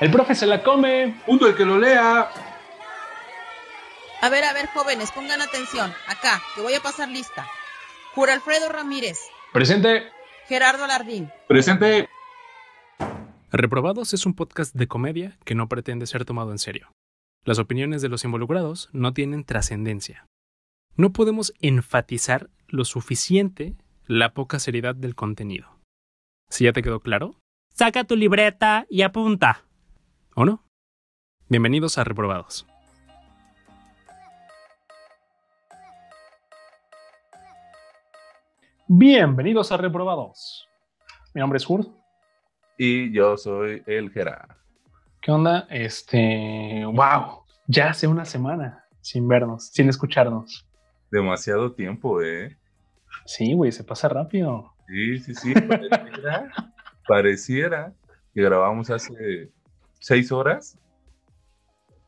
[0.00, 1.16] El profe se la come.
[1.24, 2.30] Punto el que lo lea.
[4.20, 5.92] A ver, a ver, jóvenes, pongan atención.
[6.08, 7.46] Acá, que voy a pasar lista.
[8.14, 9.18] Jura Alfredo Ramírez.
[9.52, 10.04] Presente.
[10.48, 11.30] Gerardo Alardín.
[11.48, 12.08] Presente.
[13.52, 16.92] Reprobados es un podcast de comedia que no pretende ser tomado en serio.
[17.44, 20.26] Las opiniones de los involucrados no tienen trascendencia.
[20.96, 23.76] No podemos enfatizar lo suficiente
[24.06, 25.78] la poca seriedad del contenido.
[26.48, 27.36] Si ya te quedó claro,
[27.74, 29.65] saca tu libreta y apunta.
[30.38, 30.62] ¿O no?
[31.48, 32.66] Bienvenidos a Reprobados.
[38.86, 40.68] Bienvenidos a Reprobados.
[41.32, 41.86] Mi nombre es Hur.
[42.76, 44.58] Y yo soy el Gera.
[45.22, 45.66] ¿Qué onda?
[45.70, 50.68] Este, wow, ya hace una semana sin vernos, sin escucharnos.
[51.10, 52.58] Demasiado tiempo, ¿eh?
[53.24, 54.74] Sí, güey, se pasa rápido.
[54.86, 55.54] Sí, sí, sí.
[55.54, 56.52] Pareciera,
[57.08, 57.94] pareciera
[58.34, 59.50] que grabamos hace
[60.00, 60.78] seis horas.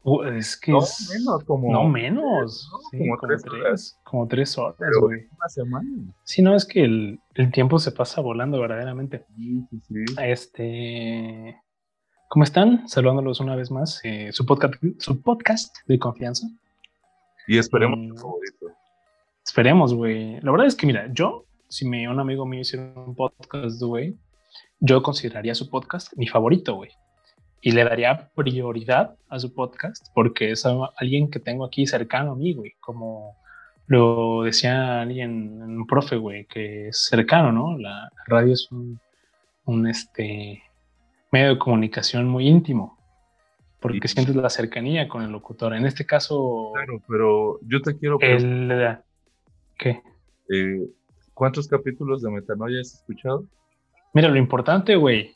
[0.05, 1.72] Uh, es que No, es- menos, como.
[1.72, 2.78] no menos, ¿no?
[2.91, 4.00] sí, como como, tres horas.
[4.05, 5.20] como tres horas, Pero güey.
[5.36, 5.89] una semana.
[6.25, 9.27] Sí, no, es que el, el tiempo se pasa volando verdaderamente.
[9.36, 10.14] Sí, sí, sí.
[10.22, 11.61] Este,
[12.28, 12.89] ¿cómo están?
[12.89, 14.00] Saludándolos una vez más.
[14.05, 16.47] eh, su, podcast, su podcast de confianza.
[17.47, 18.66] Y esperemos tu favorito.
[19.44, 20.41] Esperemos, güey.
[20.41, 24.16] La verdad es que, mira, yo, si me, un amigo mío hiciera un podcast, güey,
[24.81, 26.91] yo consideraría su podcast mi favorito, güey.
[27.61, 30.64] Y le daría prioridad a su podcast porque es
[30.97, 32.75] alguien que tengo aquí cercano a mí, güey.
[32.81, 33.37] Como
[33.87, 37.77] lo decía alguien, un profe, güey, que es cercano, ¿no?
[37.78, 39.00] La radio es un,
[39.65, 40.62] un, este,
[41.33, 42.97] medio de comunicación muy íntimo
[43.81, 44.15] porque Sí.
[44.15, 45.75] sientes la cercanía con el locutor.
[45.75, 48.98] En este caso, Claro, pero yo te quiero el...
[49.78, 50.00] ¿Qué?
[50.50, 50.87] eh,
[51.34, 53.45] ¿cuántos capítulos de Metanoia has escuchado?
[54.12, 55.33] Mira, lo importante, güey.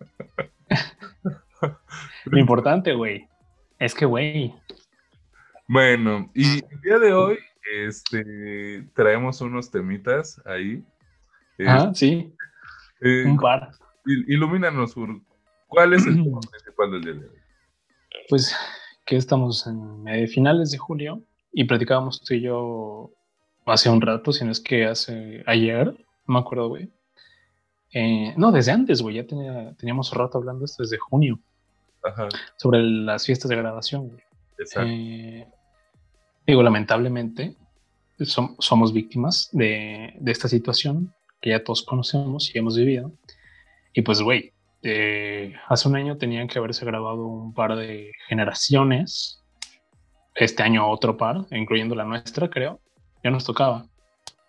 [2.24, 3.28] lo importante, güey.
[3.78, 4.54] Es que, güey.
[5.66, 7.38] Bueno, y el día de hoy
[7.86, 10.82] este, traemos unos temitas ahí.
[11.58, 12.32] Eh, Ah, sí,
[13.00, 13.70] eh, un par.
[14.06, 15.20] il- ilumínanos, Ur.
[15.66, 17.36] ¿Cuál es el tema principal del día de hoy?
[18.28, 18.56] Pues
[19.04, 23.10] que estamos en de finales de julio y platicábamos tú y yo
[23.66, 25.86] hace un rato, si no es que hace ayer,
[26.26, 26.90] no me acuerdo, güey.
[27.92, 31.38] Eh, no, desde antes, güey, ya tenía- teníamos rato hablando esto desde junio,
[32.02, 34.22] Ajá, sobre las fiestas de graduación, güey.
[34.58, 34.88] exacto.
[34.90, 35.46] Eh,
[36.46, 37.54] digo, lamentablemente,
[38.18, 43.12] som- somos víctimas de, de esta situación que ya todos conocemos y hemos vivido.
[43.94, 49.40] Y pues, güey, eh, hace un año tenían que haberse grabado un par de generaciones.
[50.34, 52.80] Este año otro par, incluyendo la nuestra, creo.
[53.24, 53.86] Ya nos tocaba.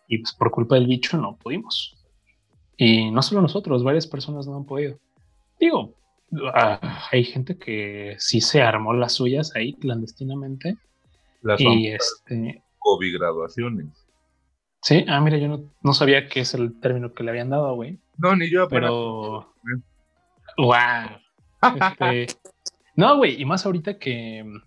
[0.08, 1.96] Y pues por culpa del bicho no pudimos.
[2.81, 4.97] Y no solo nosotros, varias personas no han podido.
[5.59, 5.94] Digo,
[6.53, 10.78] ah, hay gente que sí se armó las suyas ahí clandestinamente.
[11.41, 13.88] Las Y este, COVID graduaciones.
[14.81, 17.75] sí, ah, mira, yo no, no sabía que es el término que le habían dado,
[17.75, 18.00] güey.
[18.17, 18.69] No, ni yo.
[18.69, 19.53] Pero,
[20.57, 20.69] wow.
[21.61, 22.28] Este,
[22.96, 24.61] no, güey, y más ahorita que mm,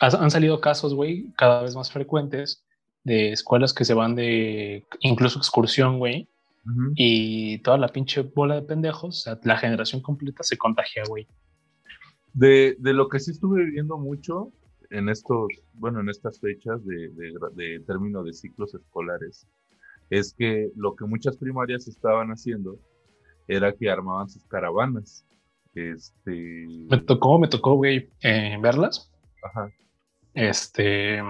[0.00, 2.66] han salido casos, güey, cada vez más frecuentes
[3.02, 6.28] de escuelas que se van de incluso excursión, güey,
[6.94, 11.28] Y toda la pinche bola de pendejos, o sea, la generación completa se contagia, güey.
[12.32, 14.52] De, de lo que sí estuve viviendo mucho
[14.90, 17.10] en estos, bueno, en estas fechas de,
[17.54, 19.46] de, término de ciclos escolares,
[20.10, 22.78] es que lo que muchas primarias estaban haciendo
[23.48, 25.24] era que armaban sus caravanas.
[25.74, 29.12] Este, Me tocó, me tocó, güey, eh, verlas.
[29.42, 29.70] ajá.
[30.34, 31.22] Este,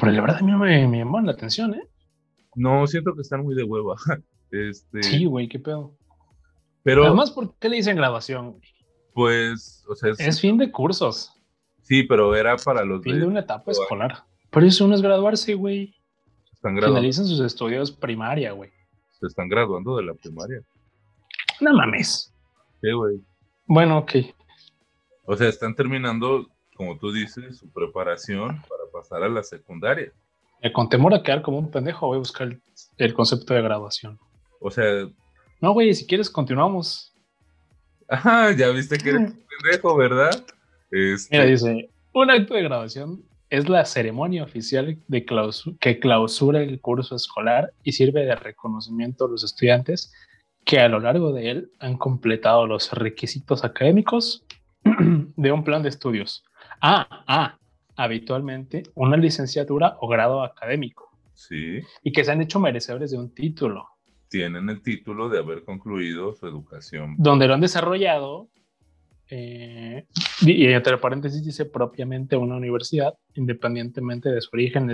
[0.00, 1.88] pero la verdad a mí me, me llamó la atención, ¿eh?
[2.54, 3.96] No, siento que están muy de hueva.
[4.50, 5.96] Este, Sí, güey, qué pedo.
[6.82, 8.52] pero Además, ¿por qué le dicen grabación?
[8.52, 8.62] güey?
[9.12, 11.32] pues, o sea, sí, Es fin de cursos,
[11.82, 14.24] sí, pero era para los fin de, de una etapa escolar.
[14.50, 15.94] Por eso no es graduarse, güey.
[16.44, 18.70] se están graduando, Finalizan sus estudios primaria, güey.
[19.20, 20.60] se están graduando de la primaria.
[21.60, 22.32] No mames.
[22.82, 23.16] Sí, güey.
[23.66, 24.12] Bueno, ok.
[25.24, 26.46] O sea, están terminando,
[26.76, 30.12] como tú dices, su preparación para pasar a la secundaria.
[30.60, 32.62] Eh, Con temor a quedar como un pendejo, voy a buscar el,
[32.98, 34.18] el concepto de graduación.
[34.60, 35.08] O sea,
[35.60, 37.12] No, güey, si quieres continuamos.
[38.08, 40.30] ajá, ya viste que eres un pendejo, ¿verdad?
[40.90, 46.62] Este, Mira, dice, un acto de graduación es la ceremonia oficial de clausu- que clausura
[46.62, 50.12] el curso escolar y sirve de reconocimiento a los estudiantes
[50.64, 54.44] que a lo largo de él han completado los requisitos académicos
[54.84, 56.44] de un plan de estudios.
[56.80, 57.56] Ah, ah,
[57.96, 63.32] habitualmente una licenciatura o grado académico Sí, y que se han hecho merecedores de un
[63.34, 63.86] título,
[64.28, 67.14] tienen el título de haber concluido su educación.
[67.18, 68.48] donde lo han desarrollado
[69.28, 70.06] eh,
[70.42, 74.90] y entre paréntesis dice propiamente una universidad, independientemente de su origen,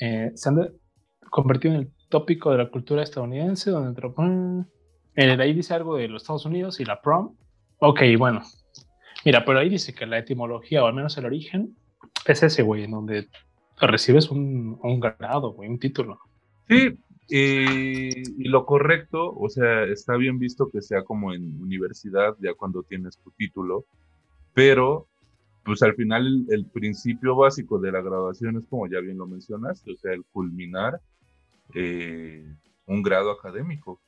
[0.00, 0.72] eh, se han
[1.30, 3.94] convertido en el tópico de la cultura estadounidense, donde
[5.14, 7.36] de ahí dice algo de los Estados Unidos y la prom.
[7.78, 8.42] Ok, bueno.
[9.24, 11.76] Mira, pero ahí dice que la etimología, o al menos el origen,
[12.24, 13.28] es ese, güey, en donde
[13.80, 16.18] recibes un, un grado, güey, un título.
[16.68, 16.98] Sí,
[17.28, 22.82] y, lo correcto, o sea, está bien visto que sea como en universidad, ya cuando
[22.82, 23.84] tienes tu título,
[24.54, 25.06] pero
[25.64, 29.92] pues al final el, principio básico de la graduación es como ya bien lo mencionaste,
[29.92, 31.00] o sea, el culminar
[31.74, 32.50] eh,
[32.86, 34.00] un grado académico.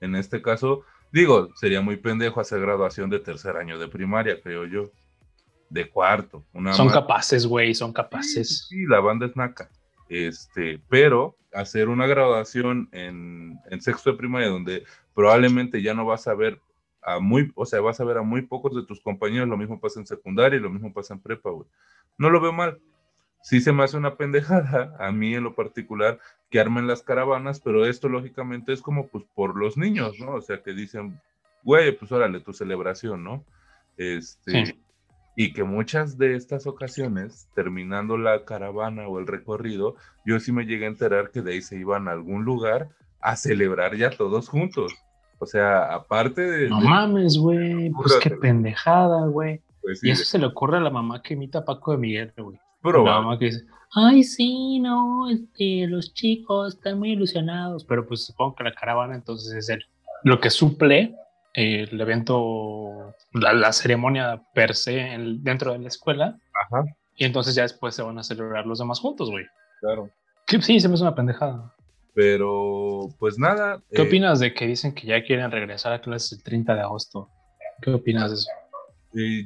[0.00, 0.82] En este caso,
[1.12, 4.90] digo, sería muy pendejo hacer graduación de tercer año de primaria, creo yo.
[5.68, 6.44] De cuarto.
[6.72, 8.66] son capaces, güey, son capaces.
[8.68, 9.68] Sí, la banda es naca.
[10.08, 16.28] Este, pero hacer una graduación en, en, sexto de primaria donde probablemente ya no vas
[16.28, 16.60] a ver
[17.02, 19.80] a muy, o sea, vas a ver a muy pocos de tus compañeros, lo mismo
[19.80, 21.66] pasa en secundaria y lo mismo pasa en prepa, güey.
[22.18, 22.80] No lo veo mal.
[23.42, 26.18] Sí se me hace una pendejada, a mí en lo particular,
[26.50, 30.32] que armen las caravanas, pero esto lógicamente es como pues por los niños, ¿no?
[30.32, 31.20] O sea, que dicen,
[31.62, 33.44] güey, pues órale, tu celebración, ¿no?
[33.96, 34.76] Este,
[35.36, 39.94] y que muchas de estas ocasiones, terminando la caravana o el recorrido,
[40.24, 42.88] yo sí me llegué a enterar que de ahí se iban a algún lugar
[43.20, 44.94] a celebrar ya todos juntos.
[45.38, 46.70] O sea, aparte de...
[46.70, 49.60] No mames, güey, pues qué pendejada, güey.
[49.82, 52.32] Pues y eso se le ocurre a la mamá que imita a Paco de Miguel,
[52.36, 52.58] güey.
[52.82, 58.24] La mamá que dice, ay, sí, no, este, los chicos están muy ilusionados, pero pues
[58.24, 59.84] supongo que la caravana entonces es el,
[60.22, 61.14] lo que suple
[61.56, 66.38] el evento, la, ceremonia per se dentro de la escuela.
[66.64, 66.84] Ajá.
[67.16, 69.46] Y entonces ya después se van a celebrar los demás juntos, güey.
[69.80, 70.10] Claro.
[70.46, 71.74] sí, se me hace una pendejada.
[72.14, 73.82] Pero, pues nada.
[73.90, 76.80] ¿Qué eh, opinas de que dicen que ya quieren regresar a clases el 30 de
[76.82, 77.30] agosto?
[77.80, 78.50] ¿Qué opinas de eso?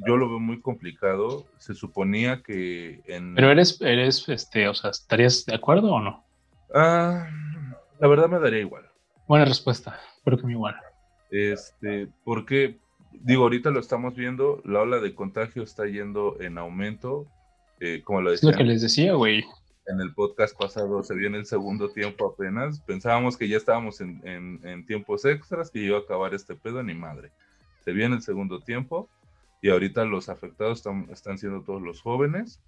[0.05, 1.45] yo lo veo muy complicado.
[1.57, 3.35] Se suponía que en.
[3.35, 6.25] Pero eres, eres, este, o sea, ¿estarías de acuerdo o no?
[6.73, 7.29] Ah,
[7.99, 8.83] la verdad me daría igual.
[9.27, 9.97] Buena respuesta.
[10.25, 10.75] Creo que me igual.
[11.31, 12.77] Este, porque,
[13.13, 17.25] digo, ahorita lo estamos viendo, la ola de contagio está yendo en aumento,
[17.79, 18.49] eh, como lo decía.
[18.49, 19.43] Es lo que les decía, güey.
[19.87, 22.81] En el podcast pasado se viene el segundo tiempo apenas.
[22.81, 24.21] Pensábamos que ya estábamos en,
[24.63, 27.31] en, tiempos extras, que iba a acabar este pedo, ni madre.
[27.83, 29.09] Se viene el segundo tiempo
[29.61, 32.59] y ahorita los afectados están, están siendo todos los jóvenes,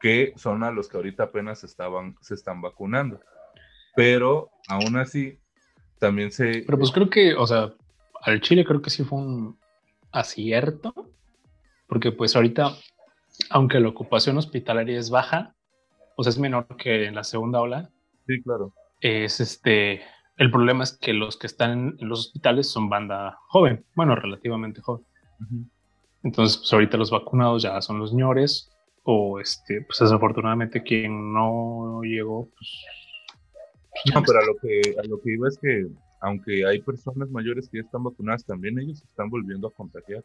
[0.00, 3.20] que son a los que ahorita apenas estaban, se están vacunando.
[3.96, 5.38] Pero aún así,
[5.98, 6.62] también se...
[6.66, 7.72] Pero pues creo que, o sea,
[8.22, 9.58] al Chile creo que sí fue un
[10.10, 10.94] acierto,
[11.86, 12.76] porque pues ahorita,
[13.50, 15.54] aunque la ocupación hospitalaria es baja,
[16.16, 17.90] o sea, es menor que en la segunda ola.
[18.26, 18.72] Sí, claro.
[19.00, 20.02] Es este,
[20.36, 24.80] el problema es que los que están en los hospitales son banda joven, bueno, relativamente
[24.80, 25.04] joven.
[26.22, 28.70] Entonces, pues ahorita los vacunados ya son los señores,
[29.02, 32.84] o este, pues desafortunadamente quien no llegó, pues.
[33.90, 35.88] pues no, pero a lo que a lo que iba es que
[36.22, 40.24] aunque hay personas mayores que ya están vacunadas, también ellos están volviendo a contagiar.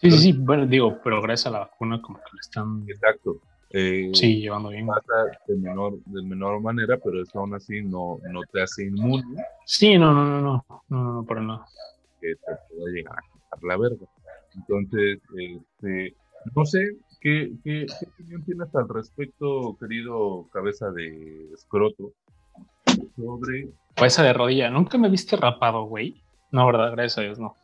[0.00, 2.84] Sí, sí, sí, bueno, digo, pero gracias a la vacuna como que le están...
[2.88, 3.40] Exacto.
[3.70, 4.86] Eh, sí, llevando bien.
[4.86, 9.24] Pasa de menor, de menor manera, pero eso aún así no, no te hace inmune.
[9.66, 11.66] Sí, no, no, no, no, no, no, no, por nada.
[12.20, 14.06] Que te pueda llegar a quitar la verga.
[14.54, 16.14] Entonces, este,
[16.54, 22.12] no sé, ¿qué, qué, ¿qué opinión tienes al respecto, querido cabeza de escroto,
[23.16, 24.70] sobre esa de rodilla.
[24.70, 26.22] Nunca me viste rapado, güey.
[26.50, 27.56] No, verdad, gracias a Dios, no.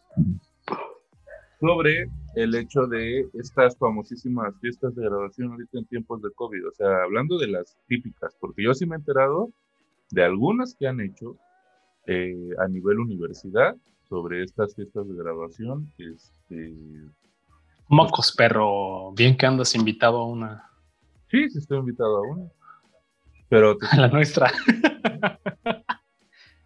[1.60, 6.68] Sobre el hecho de estas famosísimas fiestas de graduación ahorita en tiempos de COVID.
[6.68, 9.50] O sea, hablando de las típicas, porque yo sí me he enterado
[10.10, 11.36] de algunas que han hecho
[12.06, 13.76] eh, a nivel universidad
[14.08, 15.92] sobre estas fiestas de graduación.
[15.98, 16.74] Este,
[17.88, 19.12] Mocos, perro.
[19.12, 20.70] Bien que andas invitado a una.
[21.30, 22.50] Sí, sí estoy invitado a una.
[23.52, 24.50] Pero a la nuestra.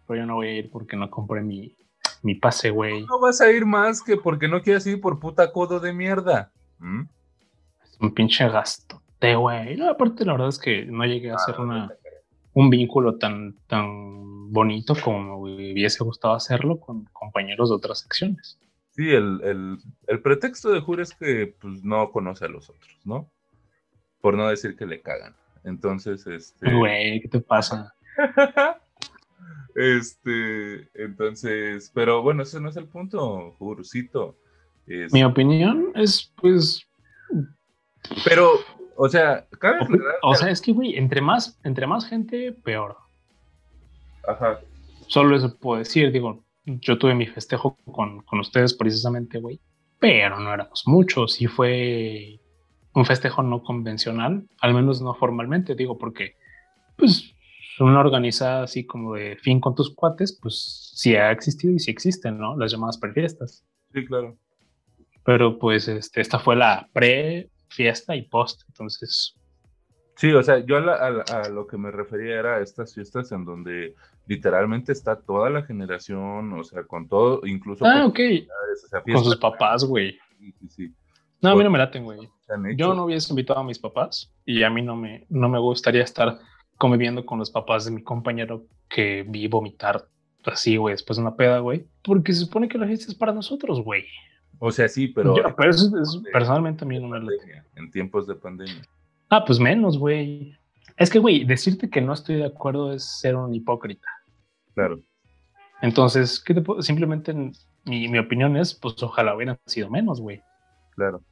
[0.07, 1.75] pero yo no voy a ir porque no compré mi,
[2.23, 3.05] mi pase, güey.
[3.05, 6.53] No vas a ir más que porque no quieres ir por puta codo de mierda.
[6.79, 7.01] ¿Mm?
[7.83, 9.75] Es un pinche gastote, güey.
[9.75, 11.91] No, aparte, la verdad es que no llegué a hacer ah, una,
[12.53, 18.57] un vínculo tan, tan bonito como me hubiese gustado hacerlo con compañeros de otras secciones.
[18.91, 19.77] Sí, el, el,
[20.07, 23.29] el pretexto de Jure es que pues, no conoce a los otros, ¿no?
[24.21, 25.35] Por no decir que le cagan.
[25.67, 26.73] Entonces, este.
[26.73, 27.93] Güey, ¿qué te pasa?
[29.79, 34.35] Este, entonces, pero bueno, ese no es el punto, Jurcito.
[35.11, 36.87] Mi opinión es, pues.
[38.25, 38.53] Pero,
[38.95, 39.85] o sea, cabe
[40.23, 42.97] O, sea, es que, güey, entre más, entre más gente, peor.
[44.27, 44.61] Ajá.
[45.05, 49.59] Solo eso puedo decir, digo, yo tuve mi festejo con, con ustedes precisamente, güey.
[49.99, 52.39] pero no éramos muchos y fue
[52.93, 56.35] un festejo no convencional, al menos no formalmente, digo, porque
[56.95, 57.33] pues
[57.79, 61.91] una organizada así como de fin con tus cuates, pues sí ha existido y sí
[61.91, 62.57] existen, ¿no?
[62.57, 63.65] Las llamadas prefiestas.
[63.93, 64.37] Sí, claro.
[65.23, 69.35] Pero pues este, esta fue la pre-fiesta y post, entonces...
[70.15, 73.45] Sí, o sea, yo a, a, lo que me refería era a estas fiestas en
[73.45, 73.93] donde
[74.25, 77.85] literalmente está toda la generación, o sea, con todo, incluso...
[77.85, 78.19] Ah, ok.
[79.13, 80.17] con sus papás, güey.
[80.39, 80.93] Sí, sí, sí.
[81.41, 82.29] No, a mí no me laten, güey.
[82.75, 86.03] Yo no hubiese invitado a mis papás y a mí no me, no me gustaría
[86.03, 86.39] estar
[86.77, 90.07] conviviendo con los papás de mi compañero que vi vomitar
[90.45, 91.85] así, güey, después de una peda, güey.
[92.03, 94.05] Porque se supone que la fiesta es para nosotros, güey.
[94.59, 95.35] O sea, sí, pero...
[95.55, 95.71] pero
[96.31, 97.63] personalmente a mí no me late.
[97.75, 98.81] En tiempos de pandemia.
[99.29, 100.55] Ah, pues menos, güey.
[100.95, 104.07] Es que, güey, decirte que no estoy de acuerdo es ser un hipócrita.
[104.73, 104.99] Claro.
[105.81, 106.81] Entonces, ¿qué te puedo?
[106.81, 110.41] Simplemente mi, mi opinión es, pues ojalá hubieran sido menos, güey.
[110.97, 111.23] Claro.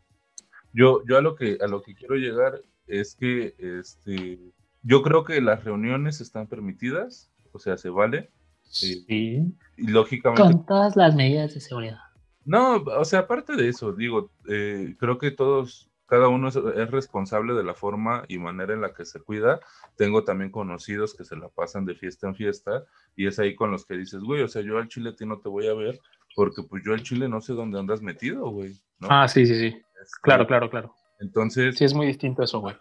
[0.74, 4.40] Yo, yo a lo que a lo que quiero llegar es que este
[4.84, 8.18] yo creo que las reuniones están permitidas, o sea, se vale.
[8.18, 9.58] Eh, sí.
[9.78, 10.44] y lógicamente.
[10.44, 11.98] Con todas las medidas de seguridad.
[12.44, 17.56] No, o sea, aparte de eso, digo, eh, creo que todos, cada uno es, responsable
[17.56, 19.60] de la forma y manera en la que se cuida.
[19.96, 23.72] Tengo también conocidos que se la pasan de fiesta en fiesta y es ahí con
[23.72, 25.74] los que dices, güey, o sea, yo al chile a ti no te voy a
[25.74, 26.00] ver
[26.36, 28.76] porque pues yo al chile no sé dónde andas metido, güey.
[29.02, 29.82] Ah, sí, sí, sí.
[30.22, 30.94] Claro, claro, claro.
[31.20, 31.78] Entonces.
[31.78, 32.76] Sí, es muy distinto eso, güey.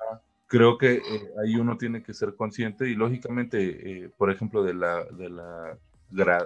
[0.46, 1.02] Creo que eh,
[1.42, 5.78] ahí uno tiene que ser consciente y lógicamente, eh, por ejemplo, de la, de la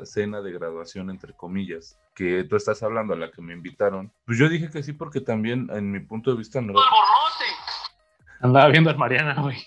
[0.04, 4.38] cena de graduación, entre comillas, que tú estás hablando, a la que me invitaron, pues
[4.38, 6.74] yo dije que sí porque también, en mi punto de vista, no.
[8.40, 9.58] Andaba viendo a Mariana, güey.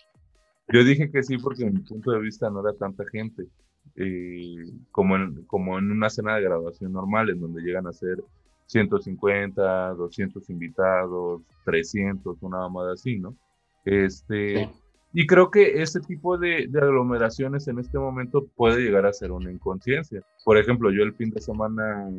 [0.70, 3.48] Yo dije que sí porque, en mi punto de vista, no era tanta gente.
[3.96, 8.24] Eh, como, en, como en una cena de graduación normal, en donde llegan a ser
[8.68, 13.36] 150, 200 invitados, 300, una mamada así, ¿no?
[13.84, 14.70] Este,
[15.14, 19.52] Y creo que ese tipo de, aglomeraciones en este momento puede llegar a ser una
[19.52, 20.22] inconsciencia.
[20.46, 22.10] Por ejemplo, yo el fin de semana,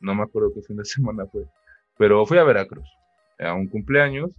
[0.00, 1.44] no me acuerdo qué fin de semana fue,
[1.98, 2.88] pero fui a Veracruz
[3.38, 4.30] a un cumpleaños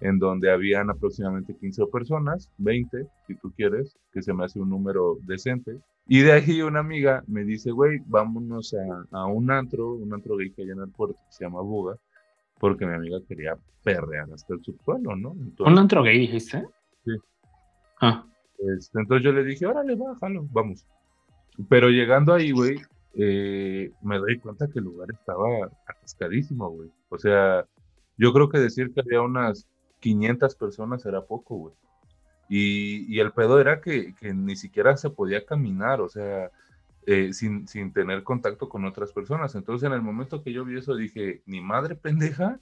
[0.00, 4.70] en donde habían aproximadamente 15 personas, 20 si tú quieres, que se me hace un
[4.70, 5.78] número decente.
[6.06, 8.74] Y de ahí una amiga me dice, güey, vámonos
[9.12, 11.96] a, un antro, un antro gay que hay en el puerto que se llama Buga,
[12.58, 15.36] porque mi amiga quería perrear hasta el subsuelo, ¿no?
[15.58, 16.64] ¿Un antro gay dijiste?
[17.04, 17.12] Sí.
[18.00, 18.24] Ah.
[18.58, 20.86] Este, entonces yo le dije, órale, bájalo, vamos.
[21.68, 22.80] Pero llegando ahí, güey,
[23.14, 25.46] eh, me doy cuenta que el lugar estaba
[25.86, 26.90] atascadísimo, güey.
[27.08, 27.66] O sea,
[28.16, 29.66] yo creo que decir que había unas
[30.00, 31.74] 500 personas era poco, güey.
[32.48, 36.50] Y, el pedo era que, ni siquiera se podía caminar, o sea,
[37.06, 39.54] eh, sin, tener contacto con otras personas.
[39.54, 42.58] Entonces, en el momento que yo vi eso, dije, ni madre pendeja,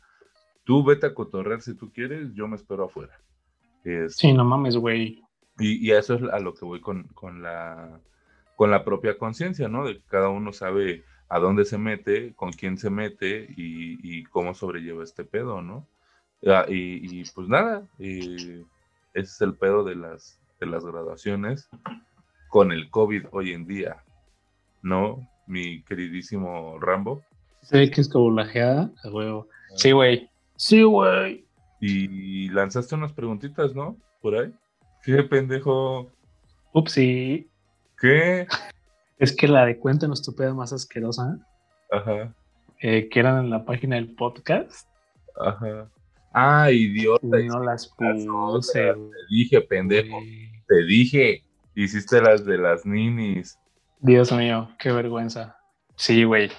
[0.65, 3.19] tú vete a cotorrear si tú quieres, yo me espero afuera.
[4.09, 5.23] sí, no mames, güey.
[5.59, 7.09] Y, eso es a lo que voy con,
[7.43, 8.01] la,
[8.57, 9.87] con la propia conciencia, ¿no?
[9.87, 14.55] De que cada uno sabe a dónde se mete, con quién se mete y, cómo
[14.55, 15.87] sobrelleva este pedo, ¿no?
[16.47, 18.65] Ah, y, pues nada, eh,
[19.15, 21.69] ese es el pedo de las, de las graduaciones
[22.49, 24.05] con el COVID hoy en día,
[24.83, 25.29] ¿no?
[25.47, 27.23] Mi queridísimo Rambo.
[27.63, 29.49] Sí, que es como la geada, huevo.
[29.75, 30.31] Sí, güey.
[30.57, 31.45] Sí, güey.
[31.81, 33.97] Y lanzaste unas preguntitas, ¿no?
[34.21, 34.53] Por ahí.
[35.05, 36.11] ¿Qué pendejo?
[36.73, 37.49] Upsi.
[38.01, 38.47] ¿Qué?
[39.19, 41.39] Es que la de Cuéntanos tu pedo más asquerosa.
[41.91, 42.33] Ajá.
[42.81, 44.89] Eh, que eran en la página del podcast.
[45.37, 45.89] Ajá.
[46.41, 47.27] Ah, idiota.
[47.27, 48.95] No las puse.
[48.95, 48.95] Te
[49.29, 50.21] dije, pendejo.
[50.69, 51.43] Te dije.
[51.75, 53.59] Hiciste las de las ninis.
[54.01, 55.57] Dios mío, qué vergüenza.
[55.97, 56.51] Sí, güey.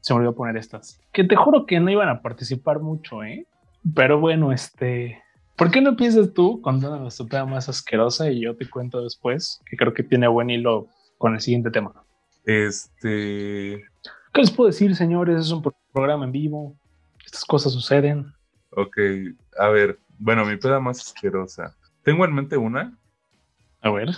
[0.00, 1.00] Se me olvidó poner estas.
[1.12, 3.46] Que te juro que no iban a participar mucho, ¿eh?
[3.94, 5.22] Pero bueno, este.
[5.54, 9.60] ¿Por qué no empiezas tú contando la estupenda más asquerosa y yo te cuento después?
[9.70, 12.04] Que creo que tiene buen hilo con el siguiente tema.
[12.44, 13.84] Este.
[14.32, 15.42] ¿Qué les puedo decir, señores?
[15.42, 15.62] Es un
[15.92, 16.76] programa en vivo.
[17.24, 18.33] Estas cosas suceden.
[18.76, 18.98] Ok,
[19.58, 21.76] a ver, bueno, mi peda más asquerosa.
[22.02, 22.96] Tengo en mente una.
[23.80, 24.10] A ver.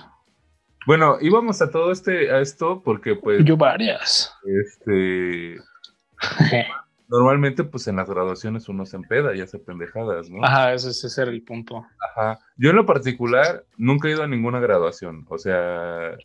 [0.86, 3.44] Bueno, íbamos a todo este, a esto porque pues.
[3.44, 4.32] Yo varias.
[4.44, 5.56] Este.
[7.08, 10.44] normalmente, pues en las graduaciones uno se empeda y hace pendejadas, ¿no?
[10.44, 11.84] Ajá, ese, ese era el punto.
[12.10, 12.38] Ajá.
[12.56, 15.26] Yo en lo particular nunca he ido a ninguna graduación.
[15.28, 16.16] O sea,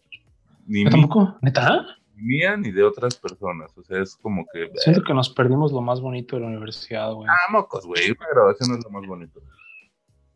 [0.68, 1.38] ni ¿Tampoco?
[1.42, 1.86] ¿Neta?
[2.22, 3.76] Mía ni de otras personas.
[3.78, 4.70] O sea, es como que.
[4.76, 7.28] Siento que nos perdimos lo más bonito de la universidad, güey.
[7.30, 8.12] Ah, mocos, güey.
[8.12, 9.42] Una graduación es lo más bonito.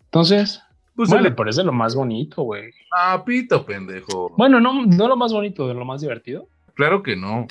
[0.06, 0.62] Entonces.
[0.96, 2.72] Pues le parece lo más bonito, güey.
[2.96, 4.34] Ah, pito, pendejo.
[4.38, 6.48] Bueno, no, no lo más bonito, de lo más divertido.
[6.74, 7.48] Claro que no.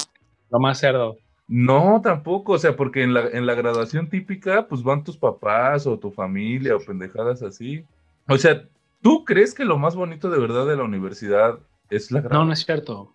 [0.50, 1.18] Lo más cerdo.
[1.46, 5.86] No, tampoco, o sea, porque en la, en la graduación típica, pues van tus papás
[5.86, 7.84] o tu familia o pendejadas así.
[8.28, 8.66] O sea,
[9.02, 11.58] ¿tú crees que lo más bonito de verdad de la universidad
[11.90, 12.40] es la graduación?
[12.40, 13.14] No, no es cierto.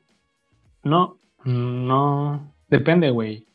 [0.83, 2.53] No, no.
[2.67, 3.47] Depende, güey.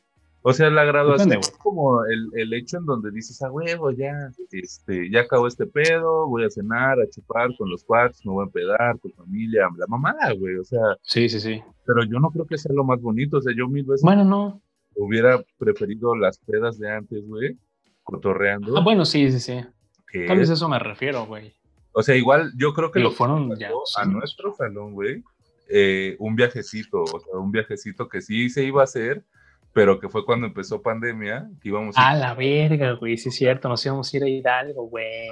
[0.46, 3.90] O sea, la graduación Depende, es como el, el hecho en donde dices, a huevo,
[3.92, 4.12] ya,
[4.50, 8.42] este, ya acabó este pedo, voy a cenar, a chupar con los cuates, me voy
[8.42, 11.62] a empedar con familia, la mamada, güey, o sea, Sí, sí, sí.
[11.86, 14.22] pero yo no creo que sea lo más bonito, o sea, yo mil veces Bueno,
[14.26, 14.60] no.
[14.96, 17.56] hubiera preferido las pedas de antes, güey,
[18.02, 19.64] cotorreando, Ah, bueno, sí, sí, sí.
[20.12, 21.54] que- Tal vez eso me refiero, güey.
[21.92, 25.22] o sea, igual yo creo que lo que fueron ya a nuestro salón, güey,
[25.68, 29.24] eh, un viajecito, o sea, un viajecito que sí se iba a hacer,
[29.72, 33.16] pero que fue cuando empezó pandemia, que íbamos a A la verga, güey.
[33.16, 33.68] Sí, es cierto.
[33.68, 35.28] Nos íbamos a ir a Hidalgo, güey.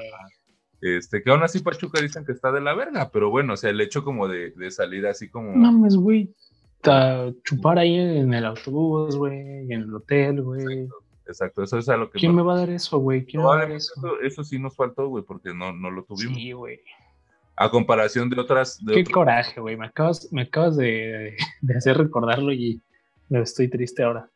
[0.80, 3.70] Este, que aún así Pachuca dicen que está de la verga, pero bueno, o sea,
[3.70, 5.52] el hecho como de, de salir así como...
[5.52, 6.34] No mames, güey.
[7.44, 9.38] Chupar ahí en el autobús, güey.
[9.38, 10.88] En el hotel, güey.
[11.24, 12.18] Exacto, eso es a lo que...
[12.18, 13.24] ¿Quién me va a dar eso, güey?
[13.24, 13.92] ¿Quién me va a dar eso?
[13.96, 16.36] eso, eso sí nos faltó, güey, porque no, no lo tuvimos.
[16.36, 16.80] Sí, güey.
[17.62, 18.84] A comparación de otras...
[18.84, 19.76] De Qué coraje, güey.
[19.76, 22.82] Me acabas, me acabas de, de hacer recordarlo y
[23.28, 24.28] me estoy triste ahora.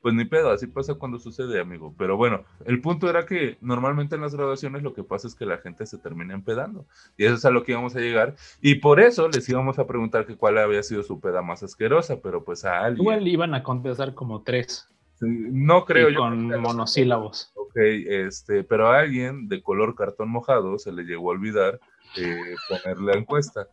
[0.00, 1.92] Pues ni pedo, así pasa cuando sucede, amigo.
[1.98, 5.44] Pero bueno, el punto era que normalmente en las graduaciones lo que pasa es que
[5.44, 6.86] la gente se termina empedando.
[7.16, 8.36] Y eso es a lo que íbamos a llegar.
[8.60, 12.20] Y por eso les íbamos a preguntar que cuál había sido su peda más asquerosa,
[12.22, 13.02] pero pues a alguien...
[13.02, 14.86] Igual iban a contestar como tres.
[15.20, 16.20] No creo y yo.
[16.20, 17.50] con monosílabos.
[17.56, 21.80] Ok, este, pero a alguien de color cartón mojado se le llegó a olvidar
[22.16, 23.66] eh, poner la encuesta.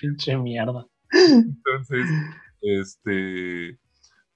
[0.00, 0.86] Pinche mierda.
[1.12, 2.04] Entonces,
[2.60, 3.78] este,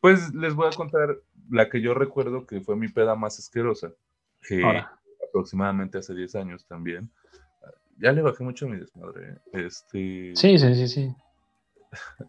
[0.00, 1.16] pues les voy a contar
[1.50, 3.92] la que yo recuerdo que fue mi peda más asquerosa,
[4.48, 4.98] que Ahora.
[5.28, 7.10] aproximadamente hace 10 años también.
[7.98, 9.28] Ya le bajé mucho a mi desmadre.
[9.32, 9.38] ¿eh?
[9.52, 11.14] Este, Sí, sí, sí, sí.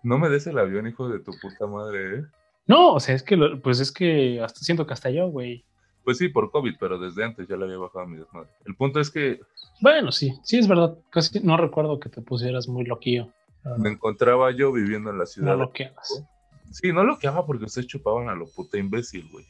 [0.03, 2.23] no me des el avión, hijo de tu puta madre, ¿eh?
[2.67, 5.65] No, o sea, es que, lo- pues es que hasta siento que hasta yo, güey.
[6.03, 8.49] Pues sí, por COVID, pero desde antes ya le había bajado a mi desmadre.
[8.65, 9.39] El punto es que
[9.81, 10.97] Bueno, sí, sí es verdad.
[11.09, 13.29] Casi no recuerdo que te pusieras muy loquillo.
[13.77, 15.51] Me encontraba yo viviendo en la ciudad.
[15.51, 16.25] No loqueabas.
[16.71, 19.45] Sí, no lo que haga porque ustedes chupaban a lo puta imbécil, güey.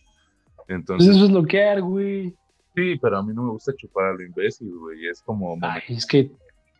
[0.55, 2.35] Pues Entonces, eso es loquear, güey.
[2.75, 5.07] sí, pero a mí no me gusta chupar a lo imbécil, güey.
[5.07, 5.57] Es como.
[5.61, 6.29] Ay, es que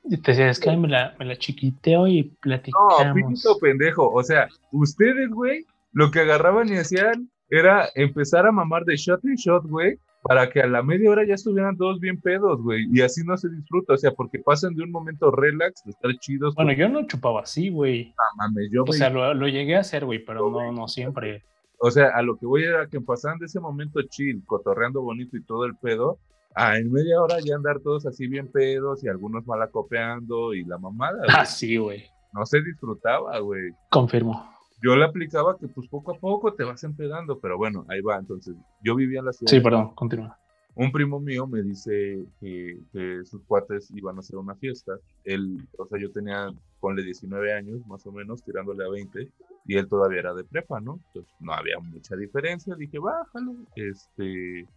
[0.10, 3.16] te decía, es que me la, me la chiquiteo y no, platicamos.
[3.16, 4.12] pito pendejo.
[4.12, 9.24] O sea, ustedes, güey, lo que agarraban y hacían era empezar a mamar de shot
[9.26, 12.88] en shot, güey, para que a la media hora ya estuvieran todos bien pedos, güey.
[12.92, 16.12] Y así no se disfruta, o sea, porque pasan de un momento relax, de estar
[16.20, 16.56] chidos.
[16.56, 18.14] Bueno, con- yo no chupaba así, güey.
[18.18, 21.44] Ah, mames, yo, O sea, lo, lo llegué a hacer, güey, pero no, no siempre.
[21.78, 25.36] O sea, a lo que voy era que pasaban de ese momento chill, cotorreando bonito
[25.36, 26.18] y todo el pedo,
[26.56, 30.78] a en media hora ya andar todos así bien pedos y algunos malacopeando y la
[30.78, 31.30] mamada, güey.
[31.36, 32.06] Ah, sí, güey.
[32.32, 33.72] No se disfrutaba, güey.
[33.90, 34.53] Confirmo.
[34.84, 38.18] Yo le aplicaba que pues poco a poco te vas empedando, pero bueno, ahí va.
[38.18, 39.50] Entonces, yo vivía en la ciudad.
[39.50, 40.38] Sí, perdón, continúa.
[40.76, 44.94] Un primo mío me dice que, que sus cuates iban a hacer una fiesta.
[45.24, 46.50] Él, o sea, yo tenía,
[46.82, 49.32] ponle 19 años, más o menos, tirándole a 20,
[49.66, 51.00] y él todavía era de prepa, ¿no?
[51.08, 52.76] Entonces, no había mucha diferencia.
[52.76, 53.56] Dije, bájalo.
[53.76, 54.68] Este,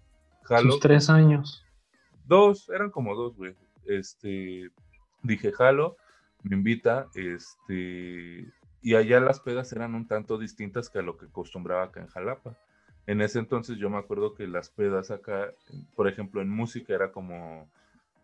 [0.44, 0.72] jalo.
[0.72, 1.64] Sus tres años.
[2.26, 3.54] Dos, eran como dos, güey.
[3.86, 4.70] Este,
[5.24, 5.96] dije, jalo,
[6.44, 8.46] me invita, este,
[8.82, 12.08] y allá las pedas eran un tanto distintas que a lo que acostumbraba acá en
[12.08, 12.56] Jalapa.
[13.06, 15.52] En ese entonces yo me acuerdo que las pedas acá,
[15.94, 17.68] por ejemplo, en música era como,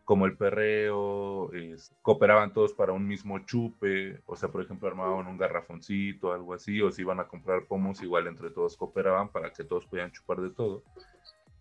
[0.05, 5.27] como el perreo, es- cooperaban todos para un mismo chupe, o sea, por ejemplo, armaban
[5.27, 9.53] un garrafoncito, algo así, o si iban a comprar pomos, igual entre todos cooperaban para
[9.53, 10.83] que todos pudieran chupar de todo.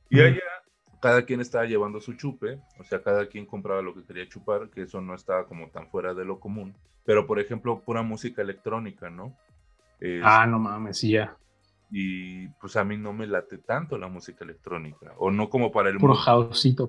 [0.09, 0.41] Y allá
[1.01, 4.69] cada quien estaba llevando su chupe, o sea, cada quien compraba lo que quería chupar,
[4.69, 6.73] que eso no estaba como tan fuera de lo común.
[7.03, 9.33] Pero, por ejemplo, pura música electrónica, ¿no?
[9.99, 11.35] Es- Ah, no mames, sí, ya.
[11.89, 15.89] Y pues a mí no me late tanto la música electrónica, o no como para
[15.89, 16.13] el Puro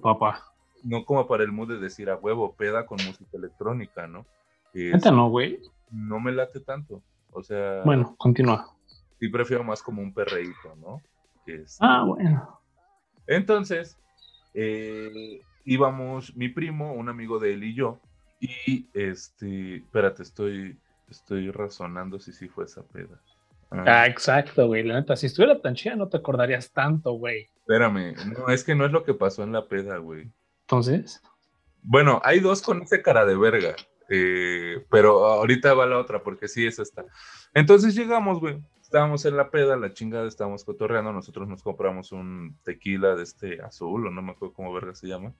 [0.00, 0.44] papá.
[0.84, 4.26] no como para el mood de decir a huevo, peda con música electrónica, ¿no?
[4.74, 5.58] Es- no, güey.
[5.90, 8.66] no me late tanto, o sea, Bueno, continúa.
[9.18, 11.00] sí prefiero más como un perreíto, ¿no?
[11.46, 12.60] Es- Ah, bueno.
[13.26, 13.98] Entonces,
[14.54, 18.00] eh, íbamos mi primo, un amigo de él y yo,
[18.40, 23.20] y este, espérate, estoy, estoy razonando si sí fue esa peda.
[23.70, 24.82] Ah, Ah, exacto, güey.
[24.82, 27.46] La neta, si estuviera tan chida, no te acordarías tanto, güey.
[27.60, 30.30] espérame, no, es que no es lo que pasó en la peda, güey.
[30.62, 31.22] Entonces,
[31.82, 33.74] Bueno, hay dos con ese cara de verga,
[34.08, 37.04] eh, pero ahorita va la otra, porque sí es esta.
[37.54, 38.60] Entonces llegamos, güey.
[38.92, 41.14] Estábamos en la peda, la chingada, estábamos cotorreando.
[41.14, 45.08] Nosotros nos compramos un tequila de este azul, o no me acuerdo cómo verga se
[45.08, 45.32] llama.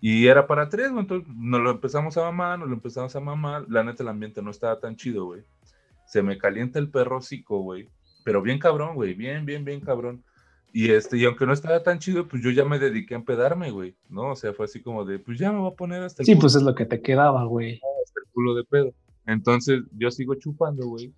[0.00, 1.02] Y era para tres, güey.
[1.02, 3.64] Entonces nos lo empezamos a mamar, nos lo empezamos a mamar.
[3.68, 5.44] La neta, el ambiente no estaba tan chido, güey.
[6.04, 7.88] Se me calienta el perro hocico, güey.
[8.24, 10.24] pero bien cabrón, güey, bien, bien, bien cabrón.
[10.72, 13.70] Y este, y aunque no estaba tan chido, pues yo ya me dediqué a empedarme,
[13.70, 14.32] güey, ¿no?
[14.32, 16.34] O sea, fue así como de, pues ya me voy a poner hasta el Sí,
[16.34, 17.74] pues es lo que te quedaba, güey.
[18.04, 18.92] Hasta el culo de pedo.
[19.26, 21.14] Entonces, yo sigo chupando, güey.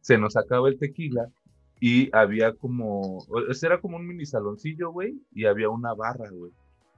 [0.00, 1.28] Se nos acaba el tequila
[1.80, 6.52] y había como, ese era como un mini saloncillo, güey, y había una barra, güey,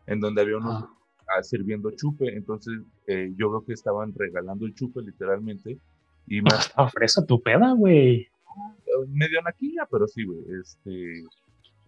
[0.06, 0.84] en donde había unos
[1.28, 1.42] ah.
[1.42, 2.36] sirviendo chupe.
[2.36, 5.78] Entonces, eh, yo veo que estaban regalando el chupe, literalmente.
[6.26, 6.50] Y me...
[6.76, 8.28] Ofrece tu peda, güey.
[9.08, 10.40] Medio naquilla, pero sí, güey.
[10.60, 11.24] Este,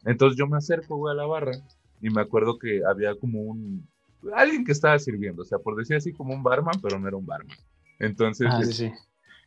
[0.04, 1.52] entonces yo me acerco, güey, a la barra
[2.00, 3.88] y me acuerdo que había como un,
[4.34, 7.16] alguien que estaba sirviendo, o sea, por decir así como un barman, pero no era
[7.16, 7.56] un barman.
[7.98, 8.46] Entonces...
[8.50, 8.92] Ah, sí, sí.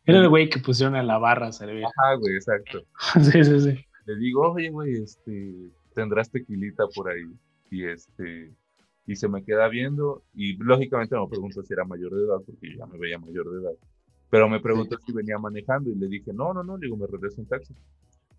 [0.08, 1.84] Era el güey que pusieron en la barra a servir.
[1.84, 2.82] Ajá, güey, exacto.
[3.20, 3.84] sí, sí, sí.
[4.06, 7.30] Le digo, oye, güey, este, tendrás tequilita por ahí.
[7.70, 8.52] Y este,
[9.06, 12.76] y se me queda viendo y lógicamente me pregunto si era mayor de edad porque
[12.76, 13.74] ya me veía mayor de edad.
[14.30, 17.06] Pero me preguntó si venía manejando y le dije, no, no, no, le digo, me
[17.06, 17.74] regreso en taxi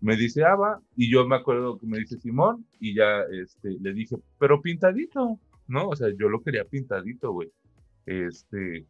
[0.00, 3.92] me dice Ava, y yo me acuerdo que me dice Simón, y ya este, le
[3.92, 5.88] dije, pero pintadito, ¿no?
[5.88, 7.50] O sea, yo lo quería pintadito, güey.
[8.06, 8.86] Este,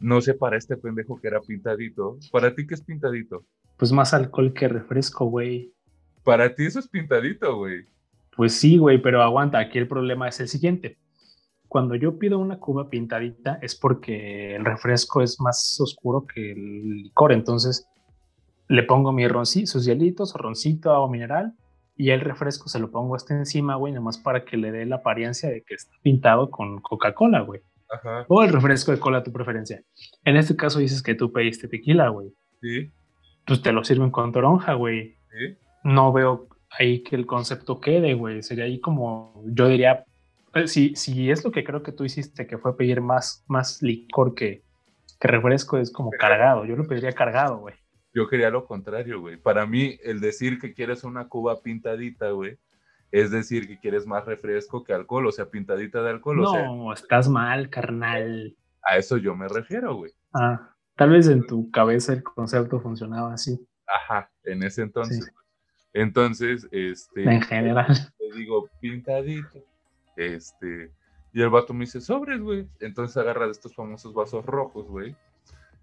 [0.00, 2.18] no sé para este pendejo que era pintadito.
[2.32, 3.44] ¿Para ti qué es pintadito?
[3.76, 5.72] Pues más alcohol que refresco, güey.
[6.22, 7.84] Para ti eso es pintadito, güey.
[8.36, 10.98] Pues sí, güey, pero aguanta, aquí el problema es el siguiente.
[11.68, 17.02] Cuando yo pido una cuba pintadita es porque el refresco es más oscuro que el
[17.02, 17.88] licor, entonces
[18.68, 21.54] le pongo mi roncito, sus hielitos, roncito, agua mineral,
[21.96, 24.96] y el refresco se lo pongo este encima, güey, nomás para que le dé la
[24.96, 27.60] apariencia de que está pintado con Coca-Cola, güey.
[28.28, 29.82] O el refresco de cola a tu preferencia.
[30.24, 32.28] En este caso dices que tú pediste tequila, güey.
[32.60, 32.90] Sí.
[33.46, 35.16] Pues te lo sirven con toronja, güey.
[35.30, 35.56] Sí.
[35.84, 38.42] No veo ahí que el concepto quede, güey.
[38.42, 40.04] Sería ahí como, yo diría,
[40.54, 43.82] eh, si, si es lo que creo que tú hiciste, que fue pedir más, más
[43.82, 44.62] licor que,
[45.20, 46.64] que refresco, es como cargado.
[46.64, 47.74] Yo lo pediría cargado, güey.
[48.14, 49.36] Yo quería lo contrario, güey.
[49.36, 52.58] Para mí, el decir que quieres una cuba pintadita, güey,
[53.14, 56.42] es decir que quieres más refresco que alcohol, o sea, pintadita de alcohol.
[56.42, 58.56] No, estás mal, carnal.
[58.82, 60.10] A eso yo me refiero, güey.
[60.32, 63.64] Ah, tal vez en tu cabeza el concepto funcionaba así.
[63.86, 65.32] Ajá, en ese entonces.
[65.92, 67.22] Entonces, este.
[67.22, 67.86] En general.
[68.18, 69.64] Le digo, pintadito.
[70.16, 70.90] Este.
[71.32, 72.66] Y el vato me dice, sobres, güey.
[72.80, 75.14] Entonces agarra de estos famosos vasos rojos, güey.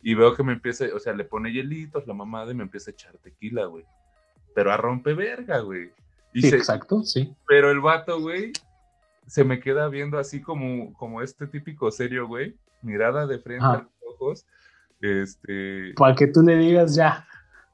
[0.01, 2.91] Y veo que me empieza, o sea, le pone hielitos la mamada y me empieza
[2.91, 3.85] a echar tequila, güey.
[4.53, 5.91] Pero a rompe verga, güey.
[6.33, 7.33] Sí, exacto, sí.
[7.47, 8.51] Pero el vato, güey,
[9.27, 12.55] se me queda viendo así como, como este típico serio, güey.
[12.81, 14.45] Mirada de frente a los ojos.
[15.01, 15.93] Este.
[15.95, 17.27] Para que tú le digas ya.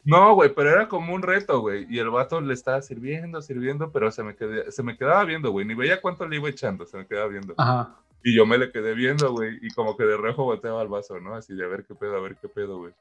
[0.03, 1.85] No, güey, pero era como un reto, güey.
[1.89, 4.35] Y el vato le estaba sirviendo, sirviendo, pero se me,
[4.69, 5.65] se me quedaba viendo, güey.
[5.65, 7.53] Ni veía cuánto le iba echando, se me quedaba viendo.
[7.57, 7.97] Ajá.
[8.23, 11.19] Y yo me le quedé viendo, güey, y como que de reojo volteaba al vaso,
[11.19, 11.35] ¿no?
[11.35, 12.93] Así de a ver qué pedo, a ver qué pedo, güey.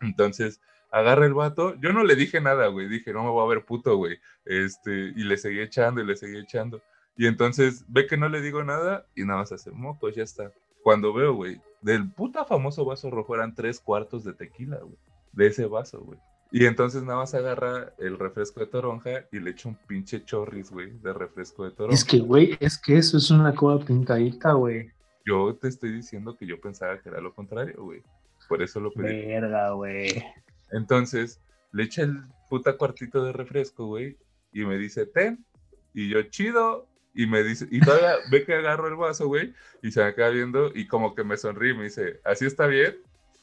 [0.00, 0.60] Entonces,
[0.96, 1.74] agarra el vato.
[1.80, 2.88] Yo no le dije nada, güey.
[2.88, 4.18] Dije, no me voy a ver puto, güey.
[4.44, 6.80] Este, y le seguí echando y le seguí echando.
[7.16, 10.52] Y entonces ve que no le digo nada y nada más hace, moco, ya está.
[10.82, 14.96] Cuando veo, güey, del puta famoso vaso rojo eran tres cuartos de tequila, güey.
[15.32, 16.18] De ese vaso, güey.
[16.52, 20.70] Y entonces nada más agarra el refresco de toronja y le echa un pinche chorris,
[20.70, 21.94] güey, de refresco de toronja.
[21.94, 24.90] Es que, güey, es que eso es una coba pintadita, güey.
[25.26, 28.02] Yo te estoy diciendo que yo pensaba que era lo contrario, güey.
[28.48, 29.26] Por eso lo pedí.
[29.26, 30.24] Verga, güey.
[30.70, 31.40] Entonces,
[31.72, 34.16] le echa el puta cuartito de refresco, güey,
[34.52, 35.44] y me dice, ten.
[35.92, 36.88] Y yo, chido.
[37.14, 40.28] Y me dice, y todavía ve que agarro el vaso, güey, y se me queda
[40.28, 42.94] viendo y como que me sonríe me dice, ¿así está bien?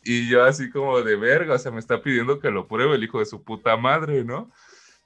[0.03, 3.03] Y yo así como de verga, o sea, me está pidiendo que lo pruebe el
[3.03, 4.51] hijo de su puta madre, ¿no?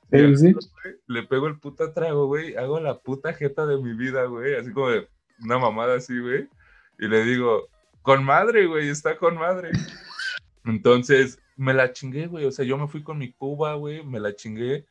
[0.10, 4.71] Le pego el puta trago, güey, hago la puta jeta de mi vida, güey, así
[4.71, 5.08] como de
[5.43, 6.49] una mamada así, güey.
[6.99, 7.69] Y le digo,
[8.01, 9.71] con madre, güey, está con madre.
[10.65, 14.20] Entonces, me la chingué, güey, o sea, yo me fui con mi cuba, güey, me
[14.20, 14.86] la chingué.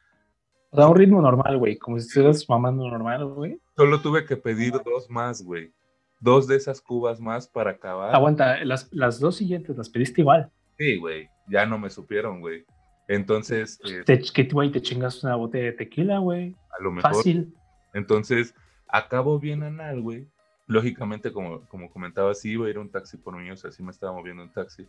[0.73, 3.59] Da un ritmo normal, güey, como si estuvieras mamando normal, güey.
[3.77, 5.73] Solo tuve que pedir dos más, güey
[6.21, 8.15] dos de esas cubas más para acabar.
[8.15, 10.51] Aguanta, las, las dos siguientes las pediste igual.
[10.79, 12.65] Sí, güey, ya no me supieron, güey.
[13.09, 13.79] Entonces.
[13.85, 14.71] Eh, te, ¿Qué, güey?
[14.71, 16.55] Te chingas una botella de tequila, güey.
[16.79, 17.15] A lo mejor.
[17.15, 17.55] Fácil.
[17.95, 18.55] Entonces,
[18.89, 20.29] acabo bien anal, güey.
[20.67, 23.83] Lógicamente, como, como comentaba, sí iba a ir un taxi por mí, o sea, sí
[23.85, 24.87] me estaba moviendo un taxi.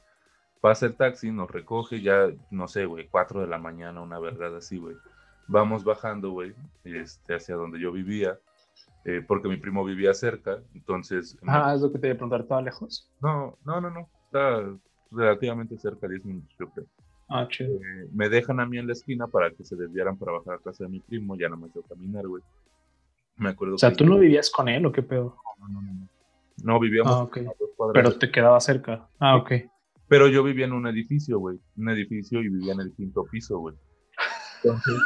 [0.62, 4.56] Pasa el taxi, nos recoge ya, no sé, güey, cuatro de la mañana, una verdad
[4.56, 4.96] así, güey.
[5.48, 8.39] Vamos bajando, güey, este, hacia donde yo vivía.
[9.06, 11.38] Eh, porque mi primo vivía cerca, entonces...
[11.48, 13.10] Ah, es lo que te iba a preguntar, ¿estaba lejos?
[13.22, 14.65] No, no, no, no, está
[15.12, 16.86] relativamente cerca, 10 minutos yo creo.
[17.30, 17.76] Ah, chido.
[17.76, 20.60] Eh, me dejan a mí en la esquina para que se desviaran para bajar a
[20.60, 22.43] casa de mi primo, ya no me tengo caminar, güey.
[23.38, 23.76] Me acuerdo.
[23.76, 25.38] O sea, ¿tú no vivías con él o qué pedo?
[25.60, 25.91] No, no, no.
[25.91, 26.08] No,
[26.63, 27.46] no vivíamos ah, okay.
[27.93, 29.08] Pero te quedaba cerca.
[29.20, 29.52] Ah, ok.
[30.08, 31.60] Pero yo vivía en un edificio, güey.
[31.76, 33.76] Un edificio y vivía en el quinto piso, güey.
[34.63, 35.02] Entonces,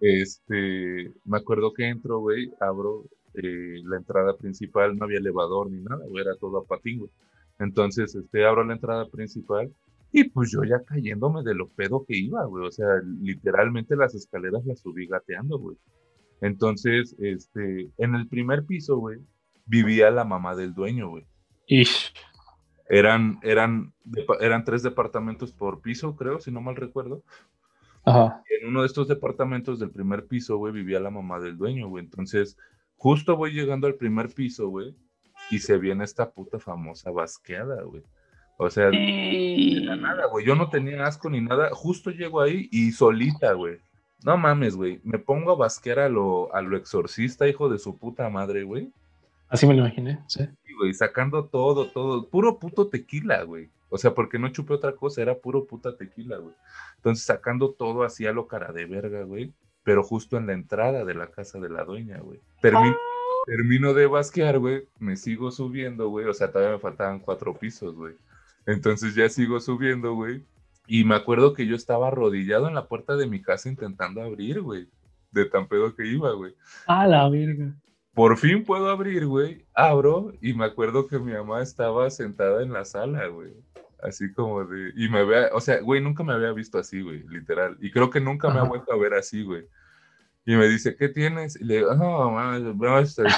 [0.00, 3.04] este, me acuerdo que entro, güey, abro
[3.34, 7.08] eh, la entrada principal, no había elevador ni nada, güey, era todo a patín,
[7.58, 9.72] Entonces, este, abro la entrada principal
[10.12, 12.66] y pues yo ya cayéndome de lo pedo que iba, güey.
[12.66, 12.86] O sea,
[13.20, 15.76] literalmente las escaleras las subí gateando, güey.
[16.40, 19.18] Entonces, este, en el primer piso, güey,
[19.66, 21.26] vivía la mamá del dueño, güey.
[22.88, 23.92] Eran, eran,
[24.40, 27.22] eran tres departamentos por piso, creo, si no mal recuerdo.
[28.04, 28.40] Ajá.
[28.48, 32.04] en uno de estos departamentos del primer piso, güey, vivía la mamá del dueño, güey.
[32.04, 32.56] Entonces,
[32.96, 34.94] justo voy llegando al primer piso, güey,
[35.50, 38.04] y se viene esta puta famosa basqueada, güey.
[38.58, 40.46] O sea, nada, güey.
[40.46, 41.70] Yo no tenía asco ni nada.
[41.72, 43.78] Justo llego ahí y solita, güey.
[44.24, 45.00] No mames, güey.
[45.04, 48.90] Me pongo a basquear a lo, a lo exorcista, hijo de su puta madre, güey.
[49.48, 50.48] Así me lo imaginé, sí.
[50.76, 52.28] Güey, sacando todo, todo.
[52.28, 53.70] Puro puto tequila, güey.
[53.88, 56.54] O sea, porque no chupé otra cosa, era puro puta tequila, güey.
[56.96, 59.52] Entonces, sacando todo así a lo cara de verga, güey.
[59.84, 62.40] Pero justo en la entrada de la casa de la dueña, güey.
[62.60, 63.44] Termino, ah.
[63.46, 64.88] termino de basquear, güey.
[64.98, 66.26] Me sigo subiendo, güey.
[66.26, 68.14] O sea, todavía me faltaban cuatro pisos, güey.
[68.66, 70.44] Entonces ya sigo subiendo, güey.
[70.88, 74.60] Y me acuerdo que yo estaba arrodillado en la puerta de mi casa intentando abrir,
[74.60, 74.88] güey.
[75.30, 76.54] De tan pedo que iba, güey.
[76.86, 77.72] A la verga.
[78.16, 79.66] Por fin puedo abrir, güey.
[79.74, 83.52] Abro y me acuerdo que mi mamá estaba sentada en la sala, güey.
[84.02, 84.90] Así como de.
[84.96, 87.76] Y me vea, o sea, güey, nunca me había visto así, güey, literal.
[87.78, 89.66] Y creo que nunca me ha vuelto a ver así, güey.
[90.46, 91.60] Y me dice, ¿qué tienes?
[91.60, 93.28] Y le digo, no, mamá, veo este de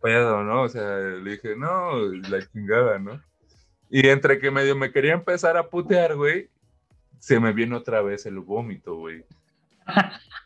[0.00, 0.62] pedo, ¿no?
[0.62, 1.96] O sea, le dije, no,
[2.30, 3.20] la chingada, ¿no?
[3.90, 6.48] Y entre que medio me quería empezar a putear, güey,
[7.18, 9.24] se me viene otra vez el vómito, güey.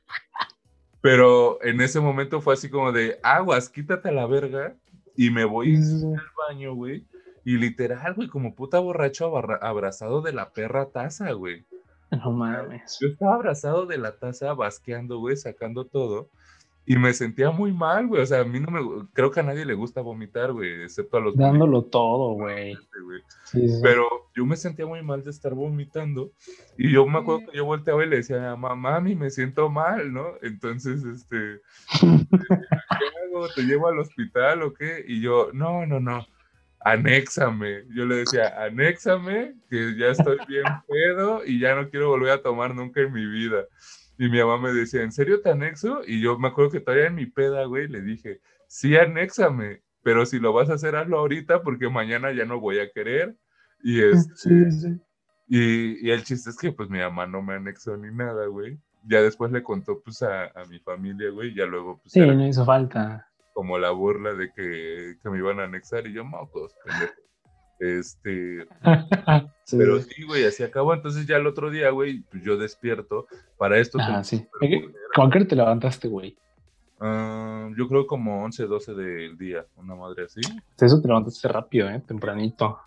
[1.07, 4.75] Pero en ese momento fue así como de, aguas, quítate a la verga.
[5.15, 7.07] Y me voy al baño, güey.
[7.45, 11.65] Y literal, güey, como puta borracho abrazado de la perra taza, güey.
[12.11, 12.99] No mames.
[13.01, 16.29] Yo estaba abrazado de la taza, basqueando, güey, sacando todo.
[16.89, 18.23] Y me sentía muy mal, güey.
[18.23, 19.09] O sea, a mí no me.
[19.13, 21.37] Creo que a nadie le gusta vomitar, güey, excepto a los.
[21.37, 22.79] Dándolo todo, güey.
[23.83, 26.31] Pero yo me sentía muy mal de estar vomitando.
[26.79, 30.13] Y yo me acuerdo que yo volteaba y le decía, mamá, mami, me siento mal,
[30.13, 30.35] ¿no?
[30.43, 31.61] Entonces, este.
[32.01, 33.49] ¿Qué hago?
[33.49, 35.05] ¿Te llevo al hospital o qué?
[35.09, 36.25] Y yo, no, no, no.
[36.81, 37.83] Anéxame.
[37.97, 42.43] Yo le decía, anéxame, que ya estoy bien pedo y ya no quiero volver a
[42.43, 43.65] tomar nunca en mi vida.
[44.19, 46.01] Y mi mamá me decía, ¿en serio te anexo?
[46.07, 50.25] Y yo me acuerdo que todavía en mi peda, güey, le dije, sí, anéxame, pero
[50.25, 53.37] si lo vas a hacer, hazlo ahorita porque mañana ya no voy a querer.
[53.83, 54.99] Y, es, este,
[55.49, 58.79] Y, el chiste es que pues mi mamá no me anexó ni nada, güey.
[59.05, 62.13] Ya después le contó pues a, mi familia, güey, ya luego pues...
[62.13, 63.29] Sí, no hizo falta.
[63.53, 67.26] Como la burla de que, que me iban a anexar y yo, mocos, pendejo.
[67.79, 68.67] Este,
[69.71, 70.95] pero sí, güey, así acabó.
[70.95, 73.27] Entonces ya el otro día, güey, pues yo despierto.
[73.59, 73.99] Para esto.
[74.01, 74.47] Ah, sí.
[75.15, 76.37] ¿Con qué te levantaste, güey?
[77.01, 80.41] Ah, yo creo como 11, 12 del día, una madre así.
[80.79, 82.03] Eso te levantaste rápido, ¿eh?
[82.07, 82.79] Tempranito.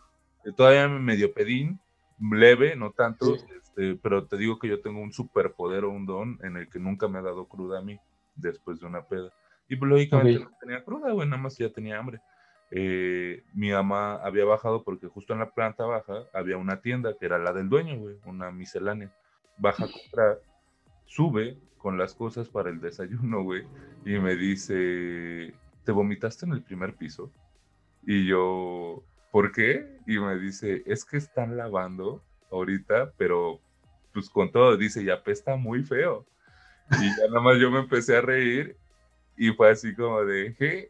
[0.46, 1.80] Eh, todavía me medio pedín,
[2.20, 6.40] leve, no tanto, este, pero te digo que yo tengo un superpoder o un don
[6.44, 8.00] en el que nunca me ha dado cruda a mí
[8.36, 9.32] después de una peda.
[9.68, 12.20] Y pues, lógicamente no tenía cruda, güey, nada más ya tenía hambre.
[12.72, 17.26] Eh, mi mamá había bajado porque justo en la planta baja había una tienda que
[17.26, 19.12] era la del dueño, güey, una miscelánea.
[19.58, 20.40] Baja a comprar,
[21.06, 23.64] sube con las cosas para el desayuno, güey,
[24.06, 25.54] y me dice,
[25.84, 27.32] ¿te vomitaste en el primer piso?
[28.04, 29.98] Y yo, ¿por qué?
[30.06, 33.60] Y me dice, es que están lavando ahorita, pero
[34.14, 36.26] pues con todo, dice, ya apesta muy feo.
[36.92, 38.76] Y ya nada más yo me empecé a reír
[39.38, 40.90] y fue así como de.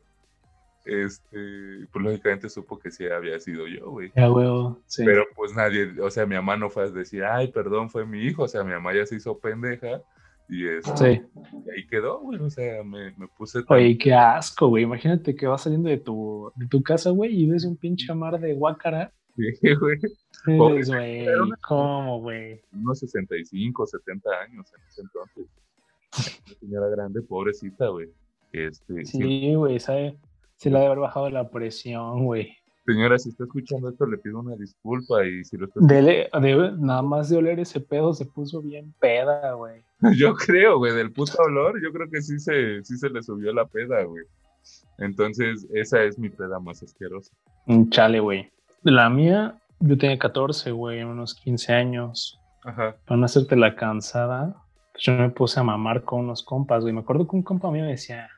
[0.90, 4.12] Este, pues lógicamente supo que sí había sido yo, güey.
[4.16, 5.04] Ya, huevo, sí.
[5.06, 8.24] Pero pues nadie, o sea, mi mamá no fue a decir, ay, perdón, fue mi
[8.24, 10.02] hijo, o sea, mi mamá ya se hizo pendeja
[10.50, 11.22] y, eso, sí.
[11.66, 13.60] y ahí quedó, güey, o sea, me, me puse...
[13.68, 17.48] Oye, qué asco, güey, imagínate que vas saliendo de tu, de tu casa, güey, y
[17.48, 19.12] ves un pinche mar de guácara.
[19.36, 20.00] Sí, güey.
[20.58, 21.28] güey,
[21.68, 22.62] ¿cómo, güey?
[22.74, 25.46] Unos 65, 70 años en ese entonces.
[26.18, 28.10] Una señora grande, pobrecita, güey.
[28.52, 30.16] Este, sí, güey, ¿sabes?
[30.60, 32.54] Se le debe haber bajado la presión, güey.
[32.86, 36.30] Señora, si está escuchando esto, le pido una disculpa y si lo está Dele,
[36.80, 39.82] nada más de oler ese pedo se puso bien peda, güey.
[40.18, 43.54] Yo creo, güey, del puto olor, yo creo que sí se, sí se le subió
[43.54, 44.24] la peda, güey.
[44.98, 47.32] Entonces, esa es mi peda más asquerosa.
[47.66, 48.50] Un chale, güey.
[48.84, 52.40] La mía, yo tenía 14, güey, unos 15 años.
[52.64, 52.98] Ajá.
[53.06, 54.56] Para no hacerte la cansada,
[54.92, 56.94] pues yo me puse a mamar con unos compas, güey.
[56.94, 58.30] Me acuerdo que un compa mío me decía,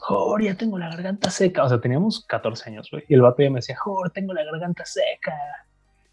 [0.00, 1.64] Jor, ya tengo la garganta seca.
[1.64, 3.04] O sea, teníamos 14 años, güey.
[3.08, 5.34] Y el vato ya me decía, Jor, tengo la garganta seca.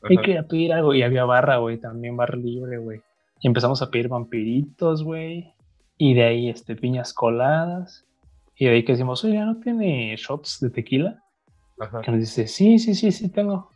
[0.04, 0.94] Hay que pedir algo.
[0.94, 3.02] Y había barra, güey, también barra libre, güey.
[3.40, 5.54] Y empezamos a pedir vampiritos, güey.
[5.98, 8.06] Y de ahí, este, piñas coladas.
[8.56, 11.24] Y de ahí que decimos, oye, ¿no tiene shots de tequila?
[11.80, 12.02] Ajá.
[12.02, 13.70] Que nos dice, sí, sí, sí, sí, tengo.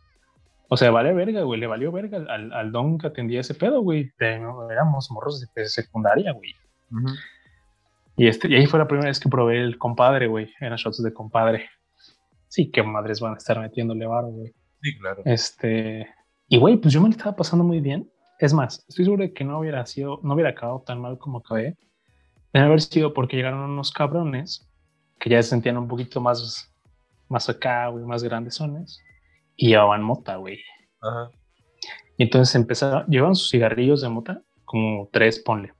[0.68, 1.60] O sea, vale verga, güey.
[1.60, 4.12] Le valió verga al, al don que atendía ese pedo, güey.
[4.18, 6.52] Éramos morros de, secundaria, güey.
[6.90, 7.14] Ujú.
[8.16, 10.50] Y, este, y ahí fue la primera vez que probé el compadre, güey.
[10.60, 11.68] Eran shots de compadre.
[12.48, 14.54] Sí, qué madres van a estar metiéndole varo, güey.
[14.80, 15.22] Sí, claro.
[15.24, 16.08] Este.
[16.48, 18.10] Y güey, pues yo me lo estaba pasando muy bien.
[18.38, 21.38] Es más, estoy seguro de que no hubiera sido, no hubiera acabado tan mal como
[21.38, 21.76] acabé.
[22.52, 24.68] Debe haber sido porque llegaron unos cabrones
[25.18, 26.72] que ya se sentían un poquito más,
[27.28, 29.00] más acá, güey, más grandesones.
[29.56, 30.60] Y llevaban mota, güey.
[31.00, 31.30] Ajá.
[32.18, 35.72] Y entonces empezaron, llevaban sus cigarrillos de mota, como tres, ponle.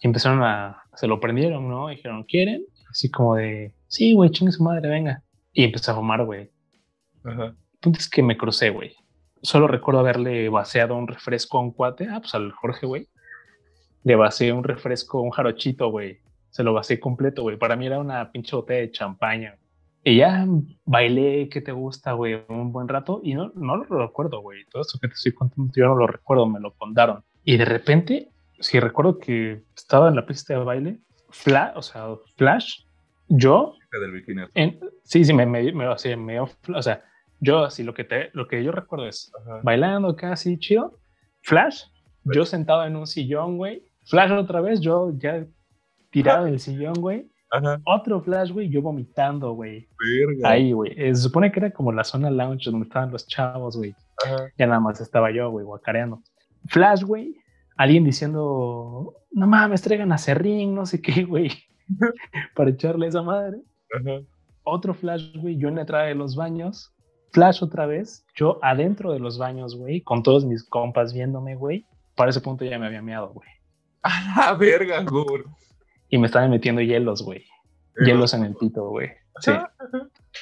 [0.00, 1.88] Y empezaron a, se lo prendieron, ¿no?
[1.88, 2.64] Dijeron, ¿quieren?
[2.90, 5.22] Así como de, sí, güey, chingue su madre, venga.
[5.52, 6.50] Y empezó a fumar, güey.
[7.22, 7.44] Ajá.
[7.44, 8.96] El punto es que me crucé, güey.
[9.40, 13.08] Solo recuerdo haberle vaciado un refresco a un cuate, ah, pues al Jorge, güey.
[14.02, 16.18] Le vacié un refresco, un jarochito, güey.
[16.50, 17.56] Se lo vacié completo, güey.
[17.56, 19.56] Para mí era una pinche botella de champaña.
[20.02, 20.46] Y ya
[20.84, 22.42] bailé, ¿qué te gusta, güey?
[22.48, 23.20] Un buen rato.
[23.22, 24.64] Y no, no lo recuerdo, güey.
[24.68, 27.22] Todo esto que te estoy contando, yo no lo recuerdo, me lo contaron.
[27.44, 30.98] Y de repente, sí recuerdo que estaba en la pista de baile,
[31.30, 32.82] flash, o sea, flash,
[33.28, 36.48] yo del en- sí, sí, me, me, me, así, me- o
[36.82, 37.02] sea,
[37.40, 39.60] yo así lo que te, lo que yo recuerdo es Ajá.
[39.62, 40.98] bailando casi chido,
[41.42, 41.84] flash,
[42.24, 45.46] yo sentado en un sillón, güey, flash otra vez, yo ya
[46.10, 47.80] tirado en el sillón, güey, Ajá.
[47.84, 50.50] otro flash, güey, yo vomitando, güey, Verga.
[50.50, 53.76] ahí, güey, Eh, se supone que era como la zona lounge donde estaban los chavos,
[53.76, 53.94] güey,
[54.24, 54.48] Ajá.
[54.58, 56.22] ya nada más estaba yo, güey, guacareando.
[56.66, 57.34] Flash, güey,
[57.78, 61.50] alguien diciendo, no mames, traigan a Serrín, no sé qué, güey,
[62.54, 63.62] para echarle esa madre
[63.98, 64.20] Ajá.
[64.64, 66.92] otro flash, güey, yo en la entrada de los baños,
[67.32, 71.86] flash otra vez, yo adentro de los baños, güey, con todos mis compas viéndome, güey.
[72.14, 73.48] Para ese punto ya me había meado, güey.
[74.02, 75.44] A la verga, güey.
[76.08, 77.44] Y me estaban metiendo hielos, güey.
[78.04, 79.10] Hielos en el pito, güey.
[79.40, 79.52] Sí.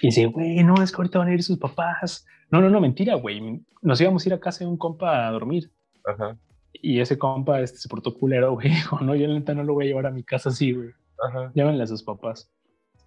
[0.00, 2.24] Y dice, güey, no, es que ahorita van a ir sus papás.
[2.50, 3.62] No, no, no, mentira, güey.
[3.82, 5.70] Nos íbamos a ir a casa de un compa a dormir.
[6.06, 6.38] Ajá.
[6.82, 8.68] Y ese compa este, se portó culero, güey.
[8.68, 10.90] Dijo, no, yo neta no lo voy a llevar a mi casa así, güey.
[11.28, 11.50] Ajá.
[11.54, 12.50] llámenle a sus papás.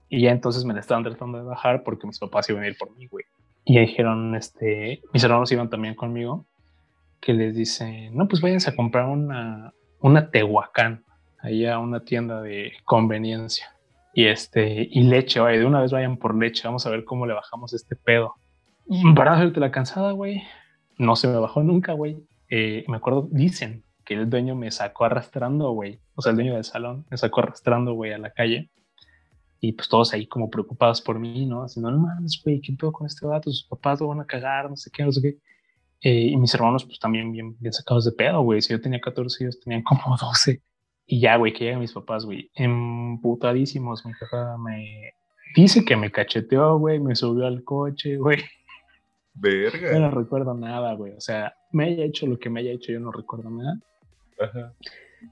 [0.09, 2.75] Y ya entonces me la estaban tratando de bajar porque mis papás iban a ir
[2.77, 3.25] por mí, güey.
[3.65, 6.47] Y ya dijeron, este, mis hermanos iban también conmigo,
[7.21, 11.03] que les dicen, no, pues váyanse a comprar una, una Tehuacán,
[11.39, 13.75] ahí a una tienda de conveniencia.
[14.13, 17.27] Y este, y leche, vaya, de una vez vayan por leche, vamos a ver cómo
[17.27, 18.33] le bajamos este pedo.
[19.15, 20.41] Para hacerte la cansada, güey,
[20.97, 22.17] no se me bajó nunca, güey.
[22.49, 26.01] Eh, me acuerdo, dicen que el dueño me sacó arrastrando, güey.
[26.15, 28.69] O sea, el dueño del salón me sacó arrastrando, güey, a la calle.
[29.61, 31.63] Y pues todos ahí como preocupados por mí, ¿no?
[31.63, 33.51] Haciendo, no mames, güey, ¿qué pedo con este vato?
[33.51, 35.37] Sus papás lo van a cagar, no sé qué, no sé qué.
[36.01, 38.61] Eh, y mis hermanos, pues también bien, bien sacados de pedo, güey.
[38.61, 40.61] Si yo tenía 14, ellos tenían como 12.
[41.05, 44.05] Y ya, güey, que llegan mis papás, güey, emputadísimos.
[44.05, 45.13] Mi jefa me
[45.55, 48.39] dice que me cacheteó, güey, me subió al coche, güey.
[49.41, 49.99] Yo Verga.
[49.99, 51.13] no recuerdo nada, güey.
[51.13, 53.77] O sea, me haya hecho lo que me haya hecho, yo no recuerdo nada.
[54.39, 54.73] Ajá.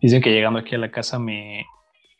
[0.01, 1.65] Dicen que llegando aquí a la casa me,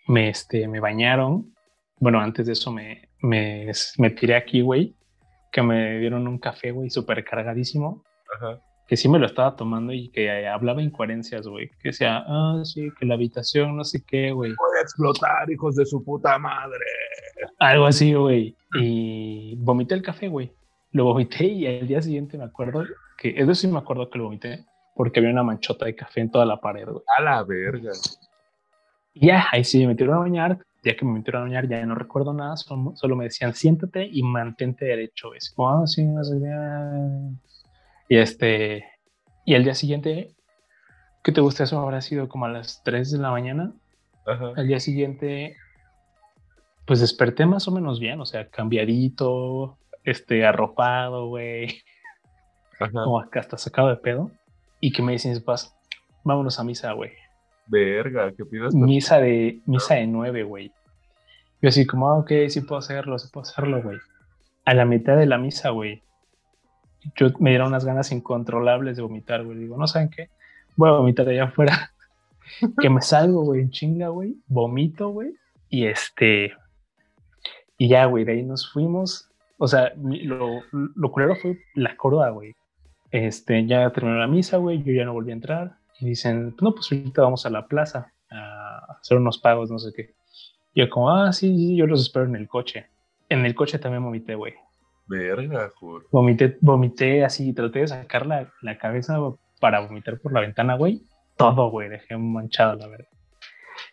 [0.08, 1.54] me, este, me bañaron.
[2.00, 4.96] Bueno, antes de eso me, me, me tiré aquí, güey.
[5.52, 8.04] Que me dieron un café, güey, súper cargadísimo.
[8.36, 8.62] Ajá.
[8.88, 11.70] Que sí me lo estaba tomando y que hablaba incoherencias, güey.
[11.82, 14.52] Que decía, ah, sí, que la habitación, no sé qué, güey.
[14.52, 16.86] Voy a explotar, hijos de su puta madre.
[17.60, 18.56] Algo así, güey.
[18.80, 20.54] Y vomité el café, güey.
[20.98, 22.84] Lo vomité y al día siguiente me acuerdo
[23.20, 26.32] que, eso sí me acuerdo que lo vomité, porque había una manchota de café en
[26.32, 27.04] toda la pared, güey.
[27.16, 27.92] A la verga.
[29.14, 30.58] Y ya, ahí sí me metieron a bañar.
[30.84, 32.58] Ya que me metieron a bañar, ya no recuerdo nada.
[32.58, 35.28] Solo, solo me decían, siéntate y mantente derecho.
[35.28, 35.40] güey.
[35.60, 37.36] "Ah, sí, no sé qué".
[38.10, 38.86] Y este,
[39.46, 40.34] y al día siguiente,
[41.24, 41.66] ¿qué te gusta?
[41.66, 43.72] Eso habrá sido como a las 3 de la mañana.
[44.26, 44.54] Ajá.
[44.56, 45.58] Al día siguiente,
[46.88, 49.77] pues desperté más o menos bien, o sea, cambiadito,
[50.08, 51.82] este, arropado, güey,
[52.80, 54.32] como acá hasta sacado de pedo.
[54.80, 55.76] Y que me dicen mis papás,
[56.24, 57.12] vámonos a misa, güey.
[57.68, 60.72] Verga, que pidas Misa de, misa de nueve, güey.
[61.62, 63.98] Yo así como, ah, ok, sí puedo hacerlo, sí puedo hacerlo, güey.
[64.64, 66.04] A la mitad de la misa, güey,
[67.16, 69.58] yo me dieron unas ganas incontrolables de vomitar, güey.
[69.58, 70.30] Digo, no saben qué,
[70.76, 71.92] voy a vomitar allá afuera.
[72.82, 74.38] que me salgo, güey, en chinga, güey.
[74.48, 75.34] Vomito, güey.
[75.70, 76.54] Y este,
[77.78, 79.30] y ya, güey, de ahí nos fuimos.
[79.58, 82.56] O sea, lo, lo culero fue la coroa, güey.
[83.12, 85.78] Este, ya terminó la misa, güey, yo ya no volví a entrar.
[86.00, 89.92] Y dicen, no, pues ahorita vamos a la plaza a hacer unos pagos, no sé
[89.96, 90.14] qué.
[90.74, 92.88] Y yo como, ah, sí, sí, yo los espero en el coche.
[93.30, 94.54] En el coche también vomité, güey.
[95.08, 96.06] Verga, juro.
[96.12, 99.18] Vomité, vomité así, traté de sacar la, la cabeza
[99.60, 101.04] para vomitar por la ventana, güey.
[101.36, 103.08] todo, güey, dejé manchado, la verdad.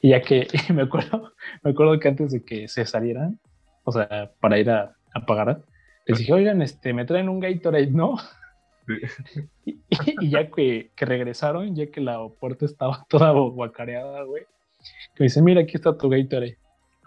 [0.00, 3.40] Y ya que me acuerdo, me acuerdo que antes de que se salieran,
[3.84, 5.62] o sea, para ir a, a pagar,
[6.06, 8.16] les dije, oigan, este, me traen un Gatorade, ¿no?
[9.64, 9.78] Y,
[10.20, 14.44] y, ya que, que, regresaron, ya que la puerta estaba toda guacareada, güey,
[15.14, 16.58] que me dice, mira, aquí está tu Gatorade.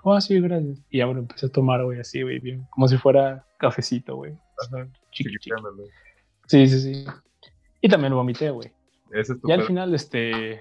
[0.03, 0.80] Oh, sí, gracias.
[0.89, 4.34] Y ahora empecé a tomar, güey, así, güey, bien, como si fuera cafecito, güey.
[5.12, 5.36] Chiqui,
[6.45, 7.05] Sí, sí, sí.
[7.82, 8.72] Y también lo vomité, güey.
[9.43, 10.53] Y al final, este.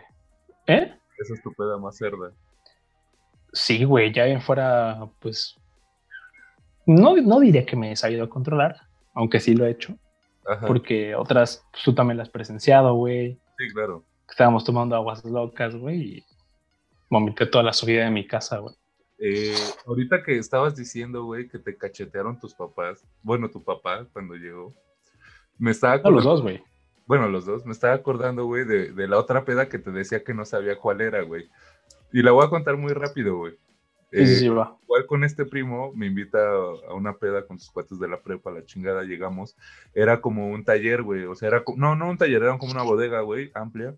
[0.66, 0.92] ¿Eh?
[1.18, 2.32] Esa es tu peda más cerda.
[3.52, 5.56] Sí, güey, ya bien fuera, pues.
[6.86, 8.76] No, no diré que me he sabido controlar,
[9.12, 9.98] aunque sí lo he hecho.
[10.66, 13.38] Porque otras, pues, tú también las has presenciado, güey.
[13.58, 14.04] Sí, claro.
[14.28, 16.24] Estábamos tomando aguas locas, güey, y
[17.10, 18.74] vomité toda la subida de mi casa, güey.
[19.18, 19.56] Eh,
[19.86, 24.74] ahorita que estabas diciendo, güey, que te cachetearon tus papás, bueno, tu papá cuando llegó,
[25.58, 26.16] me estaba acordando.
[26.16, 26.62] los dos, güey.
[27.06, 27.64] Bueno, los dos.
[27.64, 30.76] Me estaba acordando, güey, de, de, la otra peda que te decía que no sabía
[30.76, 31.48] cuál era, güey.
[32.12, 33.54] Y la voy a contar muy rápido, güey.
[34.24, 34.78] Sí, sí, eh, va.
[34.84, 36.38] Igual con este primo, me invita
[36.88, 39.56] a una peda con sus cuates de la prepa, la chingada, llegamos.
[39.94, 41.24] Era como un taller, güey.
[41.24, 41.64] O sea, era.
[41.76, 43.94] No, no un taller, era como una bodega, güey, amplia.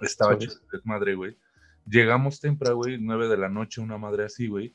[0.00, 1.36] Estaba hecho de madre, güey.
[1.86, 4.74] Llegamos temprano, güey, nueve de la noche, una madre así, güey.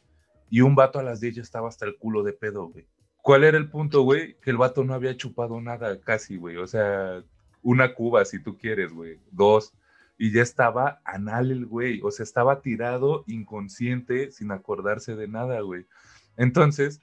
[0.50, 2.88] Y un vato a las diez ya estaba hasta el culo de pedo, güey.
[3.22, 4.38] ¿Cuál era el punto, güey?
[4.42, 6.58] Que el vato no había chupado nada casi, güey.
[6.58, 7.24] O sea,
[7.62, 9.20] una cuba si tú quieres, güey.
[9.32, 9.74] Dos.
[10.20, 12.02] Y ya estaba anal el güey.
[12.04, 15.88] O sea, estaba tirado, inconsciente, sin acordarse de nada, güey.
[16.36, 17.02] Entonces,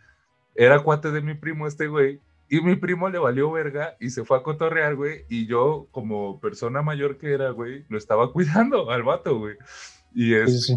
[0.54, 2.20] era cuate de mi primo este güey.
[2.48, 5.24] Y mi primo le valió verga y se fue a cotorrear, güey.
[5.30, 9.56] Y yo, como persona mayor que era, güey, lo estaba cuidando al vato, güey.
[10.14, 10.76] Y es.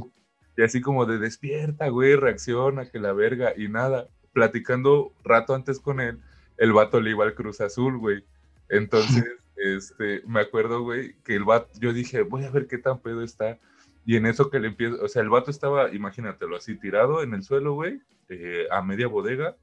[0.57, 5.79] Y así como de despierta, güey, reacciona, que la verga, y nada platicando rato antes
[5.79, 6.21] con él,
[6.57, 8.23] el vato le iba al Cruz Azul, güey.
[8.69, 9.25] Entonces,
[9.63, 13.23] este, me acuerdo, güey, que el vato, yo dije, voy a ver qué tan pedo
[13.23, 13.59] está.
[14.05, 17.33] Y en eso que le empiezo, o sea, el vato estaba, imagínatelo así, tirado en
[17.33, 19.55] el suelo, güey, eh, a media bodega.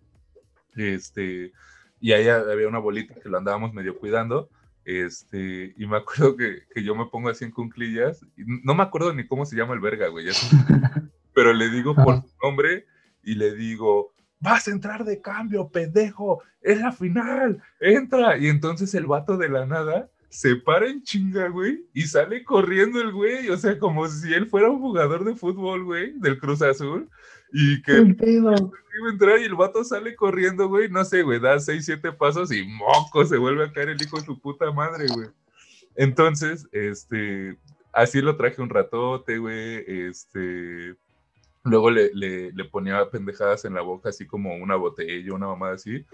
[0.76, 1.52] Este,
[2.00, 4.48] y ahí había una bolita que lo andábamos medio cuidando.
[4.84, 8.24] Este, y me acuerdo que, que yo me pongo así en cunclillas.
[8.36, 10.26] no me acuerdo ni cómo se llama el verga, güey.
[11.34, 12.86] pero le digo por su nombre
[13.22, 18.36] y le digo, vas a entrar de cambio, pendejo, es la final, entra.
[18.38, 23.00] Y entonces el vato de la nada se para en chinga, güey, y sale corriendo
[23.00, 26.60] el güey, o sea, como si él fuera un jugador de fútbol, güey, del Cruz
[26.62, 27.08] Azul,
[27.52, 27.92] y que
[28.26, 32.12] iba a entrar y el vato sale corriendo, güey, no sé, güey, da seis, siete
[32.12, 35.28] pasos y moco, se vuelve a caer el hijo de su puta madre, güey.
[35.94, 37.56] Entonces, este,
[37.92, 40.96] así lo traje un ratote, güey, este,
[41.66, 45.74] Luego le, le, le, ponía pendejadas en la boca, así como una botella, una mamada
[45.74, 46.06] así.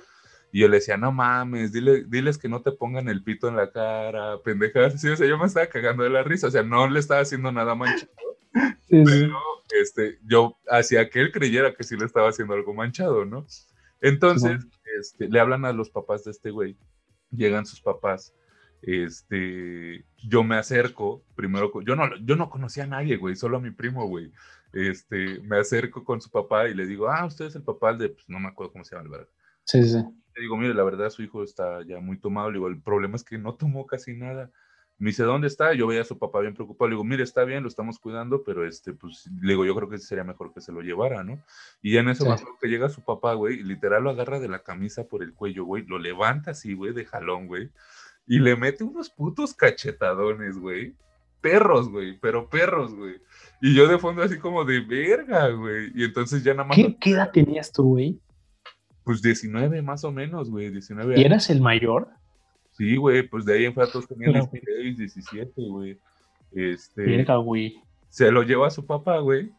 [0.51, 3.57] Y yo le decía, no mames, dile, diles que no te pongan el pito en
[3.57, 5.09] la cara, pendejadas así.
[5.09, 6.49] O sea, yo me estaba cagando de la risa.
[6.49, 8.13] O sea, no le estaba haciendo nada manchado.
[8.89, 9.39] pero
[9.81, 13.47] Este, yo hacía que él creyera que sí le estaba haciendo algo manchado, ¿no?
[14.03, 14.67] Entonces,
[14.99, 16.77] este, le hablan a los papás de este güey.
[17.31, 18.35] Llegan sus papás.
[18.83, 23.61] Este, yo me acerco, primero, yo no, yo no conocía a nadie, güey, solo a
[23.61, 24.33] mi primo, güey
[24.73, 28.11] este, me acerco con su papá y le digo, ah, usted es el papá de,
[28.11, 29.29] pues no me acuerdo cómo se llama verdad.
[29.65, 29.99] Sí, sí.
[30.35, 32.51] Le digo, mire, la verdad su hijo está ya muy tomado.
[32.51, 34.51] Le digo, el problema es que no tomó casi nada.
[34.99, 35.75] Me dice, ¿dónde está?
[35.75, 36.89] Yo veía a su papá bien preocupado.
[36.89, 39.89] Le digo, mire, está bien, lo estamos cuidando, pero este, pues, le digo, yo creo
[39.89, 41.43] que sería mejor que se lo llevara, ¿no?
[41.83, 42.45] Y en eso sí.
[42.61, 45.65] que llega su papá, güey, y literal lo agarra de la camisa por el cuello,
[45.65, 47.71] güey, lo levanta así, güey, de jalón, güey,
[48.27, 50.95] y le mete unos putos cachetadones, güey.
[51.41, 53.21] Perros, güey, pero perros, güey.
[53.65, 55.93] Y yo de fondo así como de verga, güey.
[55.95, 56.77] Y entonces ya nada más...
[56.77, 58.19] ¿Qué, ¿qué edad tenías tú, güey?
[59.05, 62.09] Pues 19 más o menos, güey, 19 ¿Y eras el mayor?
[62.73, 65.97] Sí, güey, pues de ahí en todos tenían 16, 17, güey.
[66.51, 67.03] Este...
[67.03, 67.81] Verga, güey.
[68.09, 69.53] Se lo lleva a su papá, güey.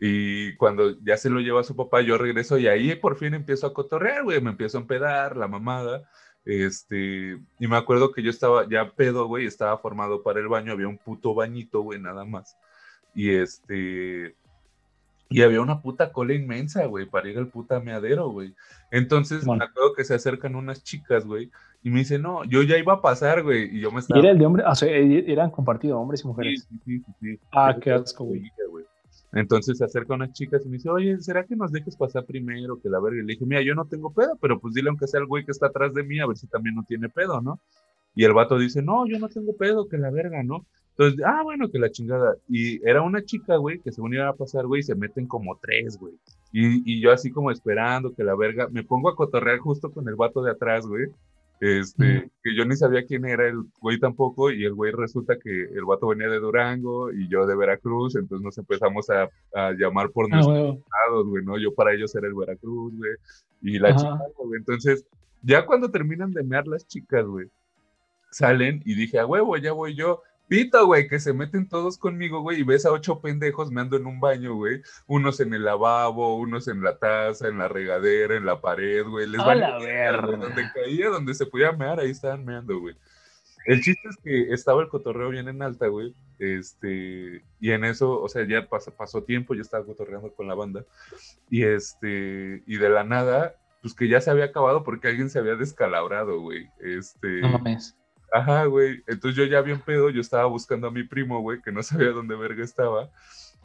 [0.00, 3.34] Y cuando ya se lo lleva a su papá, yo regreso y ahí por fin
[3.34, 4.40] empiezo a cotorrear, güey.
[4.40, 6.02] Me empiezo a empedar, la mamada.
[6.44, 10.72] Este, y me acuerdo que yo estaba ya pedo, güey, estaba formado para el baño,
[10.72, 12.56] había un puto bañito, güey, nada más.
[13.14, 14.34] Y este.
[15.28, 18.54] Y había una puta cola inmensa, güey, para ir al puta meadero, güey.
[18.90, 21.50] Entonces me acuerdo que se acercan unas chicas, güey,
[21.82, 24.20] y me dicen, no, yo ya iba a pasar, güey, y yo me estaba.
[24.20, 24.64] ¿Y era el de hombre?
[24.66, 26.68] O sea, e-, eran compartidos hombres y mujeres.
[26.68, 27.12] Sí, sí, sí.
[27.20, 27.40] sí.
[27.50, 28.42] Ah, qué asco, güey.
[29.32, 32.78] Entonces se acercan unas chicas y me dice, oye, ¿será que nos dejes pasar primero
[32.80, 33.18] que la verga?
[33.18, 35.44] Y le dije, mira, yo no tengo pedo, pero pues dile aunque sea el güey
[35.44, 37.58] que está atrás de mí, a ver si también no tiene pedo, ¿no?
[38.14, 40.66] Y el vato dice, no, yo no tengo pedo, que la verga, ¿no?
[40.96, 42.36] Entonces, ah, bueno, que la chingada.
[42.48, 45.58] Y era una chica, güey, que según iba a pasar, güey, y se meten como
[45.60, 46.14] tres, güey.
[46.52, 50.06] Y, y, yo así como esperando que la verga, me pongo a cotorrear justo con
[50.08, 51.06] el vato de atrás, güey.
[51.60, 55.62] Este, que yo ni sabía quién era el güey tampoco, y el güey resulta que
[55.62, 60.10] el vato venía de Durango y yo de Veracruz, entonces nos empezamos a, a llamar
[60.10, 60.72] por Ah, nuestros huevo.
[60.72, 61.56] estados, güey, ¿no?
[61.58, 63.12] Yo para ellos era el Veracruz, güey,
[63.62, 63.98] y la Ajá.
[63.98, 64.58] chica, güey.
[64.58, 65.06] Entonces,
[65.42, 67.46] ya cuando terminan de mear las chicas, güey,
[68.30, 70.20] salen y dije, a huevo, ya voy yo.
[70.48, 74.06] Pito, güey, que se meten todos conmigo, güey, y ves a ocho pendejos meando en
[74.06, 74.82] un baño, güey.
[75.06, 79.28] Unos en el lavabo, unos en la taza, en la regadera, en la pared, güey.
[79.28, 80.36] Les A verga, güey, verga.
[80.36, 82.94] Donde caía, donde se podía mear, ahí estaban meando, güey.
[83.64, 86.14] El chiste es que estaba el cotorreo bien en alta, güey.
[86.38, 90.54] Este, y en eso, o sea, ya pasó, pasó tiempo, yo estaba cotorreando con la
[90.54, 90.84] banda.
[91.48, 95.38] Y este, y de la nada, pues que ya se había acabado porque alguien se
[95.38, 96.68] había descalabrado, güey.
[96.80, 97.96] Este, No mames.
[98.32, 99.02] Ajá, güey.
[99.06, 102.10] Entonces yo ya bien pedo, yo estaba buscando a mi primo, güey, que no sabía
[102.10, 103.10] dónde verga estaba.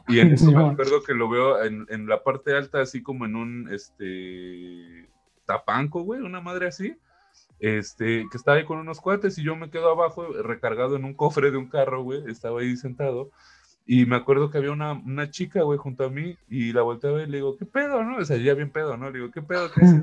[0.06, 3.24] Y en eso me acuerdo que lo veo en, en la parte alta, así como
[3.24, 5.08] en un, este,
[5.48, 6.96] tapanco, güey, una madre así.
[7.58, 11.14] Este, que estaba ahí con unos cuates y yo me quedo abajo, recargado en un
[11.14, 13.30] cofre de un carro, güey, estaba ahí sentado.
[13.86, 17.10] Y me acuerdo que había una, una chica, güey, junto a mí y la volteé
[17.10, 18.18] a ver y le digo, ¿qué pedo, no?
[18.18, 19.10] O sea, ya bien pedo, ¿no?
[19.10, 19.72] Le digo, ¿qué pedo?
[19.72, 20.02] ¿Qué haces?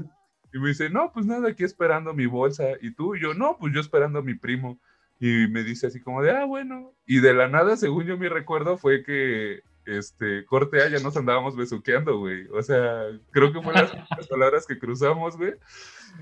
[0.55, 2.63] Y me dice, no, pues nada, aquí esperando mi bolsa.
[2.81, 4.79] Y tú, y yo, no, pues yo esperando a mi primo.
[5.19, 6.93] Y me dice así como de, ah, bueno.
[7.05, 11.17] Y de la nada, según yo mi recuerdo, fue que, este, corte A, ya nos
[11.17, 12.47] andábamos besuqueando, güey.
[12.53, 15.55] O sea, creo que fue las, las palabras que cruzamos, güey.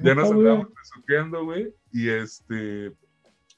[0.01, 1.71] Ya nos andábamos besuqueando, güey.
[1.91, 2.91] Y este,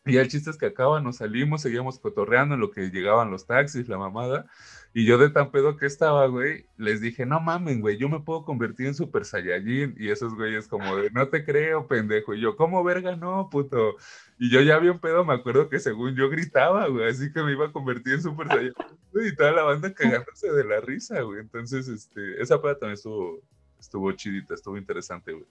[0.05, 3.47] y el chiste es que acaba, nos salimos, seguíamos cotorreando en lo que llegaban los
[3.47, 4.45] taxis, la mamada.
[4.93, 8.19] Y yo de tan pedo que estaba, güey, les dije, no mamen, güey, yo me
[8.19, 9.95] puedo convertir en Super Saiyajin.
[9.97, 12.35] Y esos güeyes como de, no te creo, pendejo.
[12.35, 13.95] Y yo, ¿cómo verga no, puto?
[14.37, 17.53] Y yo ya bien pedo, me acuerdo que según yo gritaba, güey, así que me
[17.53, 18.73] iba a convertir en Super Saiyajin.
[19.15, 21.39] Y toda la banda cagándose de la risa, güey.
[21.39, 23.41] Entonces, este, esa peda también estuvo,
[23.79, 25.47] estuvo chidita, estuvo interesante, güey.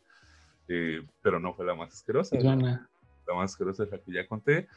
[0.69, 2.37] Eh, pero no fue la más asquerosa.
[3.27, 4.68] La más asquerosa es la que ya conté.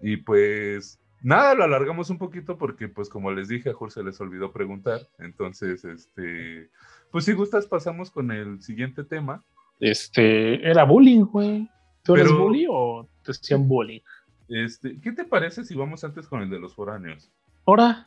[0.00, 4.04] Y pues nada, lo alargamos un poquito porque pues como les dije, a Jorge se
[4.04, 5.00] les olvidó preguntar.
[5.18, 6.70] Entonces, este,
[7.10, 9.44] pues si gustas pasamos con el siguiente tema.
[9.80, 11.68] Este, era bullying, güey.
[12.02, 14.00] ¿Tú eres bully o te hacían bullying?
[14.48, 17.32] Este, ¿qué te parece si vamos antes con el de los foráneos?
[17.66, 18.06] Ahora,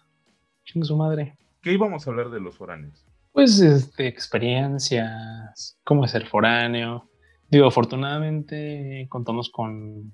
[0.64, 1.38] chingue su madre.
[1.62, 3.06] ¿Qué íbamos a hablar de los foráneos?
[3.34, 7.09] Pues, este, experiencias, cómo es ser foráneo.
[7.50, 10.14] Digo, afortunadamente contamos con,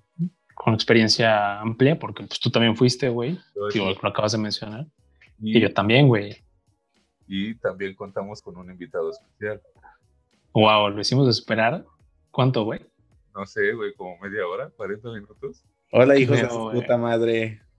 [0.53, 3.37] con experiencia amplia, porque pues tú también fuiste, güey.
[3.73, 4.85] Digo, lo acabas de mencionar.
[5.39, 6.37] y, Y yo también, güey.
[7.27, 9.61] y también contamos con un invitado especial.
[10.53, 11.85] Wow, lo hicimos esperar.
[12.31, 12.79] ¿Cuánto, güey?
[13.33, 15.63] No sé, güey, como media hora, 40 minutos.
[15.91, 17.61] Hola, hijos de su puta madre.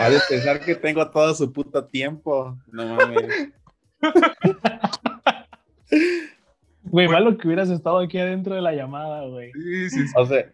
[0.00, 2.56] Ha de pensar que tengo todo su puto tiempo.
[2.72, 3.50] No mames.
[6.92, 9.50] Güey, malo que hubieras estado aquí adentro de la llamada, güey.
[9.54, 10.12] Sí, sí, sí.
[10.14, 10.52] O sea,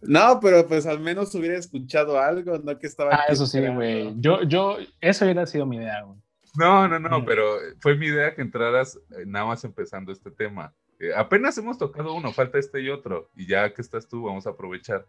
[0.00, 3.10] no, pero pues al menos hubiera escuchado algo, no que estaba.
[3.14, 4.12] Ah, aquí eso sí, güey.
[4.16, 6.18] Yo, yo, eso hubiera sido mi idea, güey.
[6.58, 7.24] No, no, no, Mm.
[7.26, 7.44] pero
[7.80, 10.72] fue mi idea que entraras eh, nada más empezando este tema.
[10.98, 14.46] Eh, apenas hemos tocado uno, falta este y otro, y ya que estás tú, vamos
[14.46, 15.04] a aprovechar.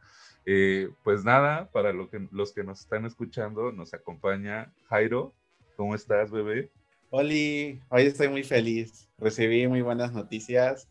[0.46, 5.34] Eh, pues nada, para lo que, los que nos están escuchando, nos acompaña Jairo.
[5.78, 6.70] ¿Cómo estás, bebé?
[7.10, 9.08] Oli, hoy estoy muy feliz.
[9.18, 10.90] Recibí muy buenas noticias.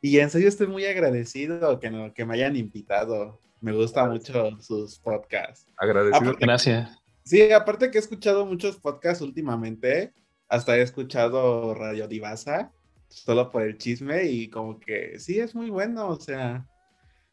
[0.00, 3.38] Y en serio estoy muy agradecido que, no, que me hayan invitado.
[3.60, 5.66] Me gusta mucho sus podcasts.
[5.76, 6.16] Agradecido.
[6.30, 6.98] Aparte- Gracias.
[7.24, 10.12] Sí, aparte que he escuchado muchos podcasts últimamente,
[10.48, 12.72] hasta he escuchado Radio Divasa,
[13.08, 16.66] solo por el chisme y como que sí, es muy bueno, o sea,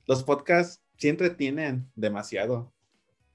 [0.05, 2.71] los podcasts sí entretienen demasiado.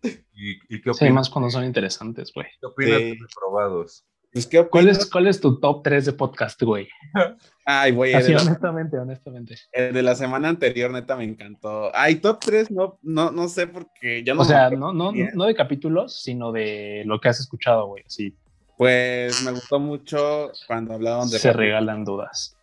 [0.05, 2.47] ¿Y, y qué Sí, opinas, más cuando son interesantes, güey.
[2.61, 3.05] qué opinas Sí.
[3.05, 4.05] de reprobados?
[4.35, 6.89] Pues, ¿qué ¿Cuál es, ¿Cuál es tu top 3 de podcast, güey?
[7.64, 9.57] Ay, güey, Así, la, honestamente, honestamente.
[9.72, 11.91] el de la semana anterior, neta, me encantó.
[11.95, 15.30] Ay, top 3, no, no, no sé, porque yo no O sea, no, no, bien.
[15.35, 18.03] no de capítulos, sino de lo que has escuchado, güey.
[18.09, 18.37] Sí,
[18.76, 22.57] Pues me gustó mucho cuando hablaban de se regalan dudas.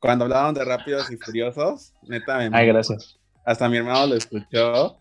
[0.00, 3.20] cuando hablaban de Rápidos y Furiosos, neta me Ay, gracias.
[3.44, 4.96] Hasta mi hermano lo escuchó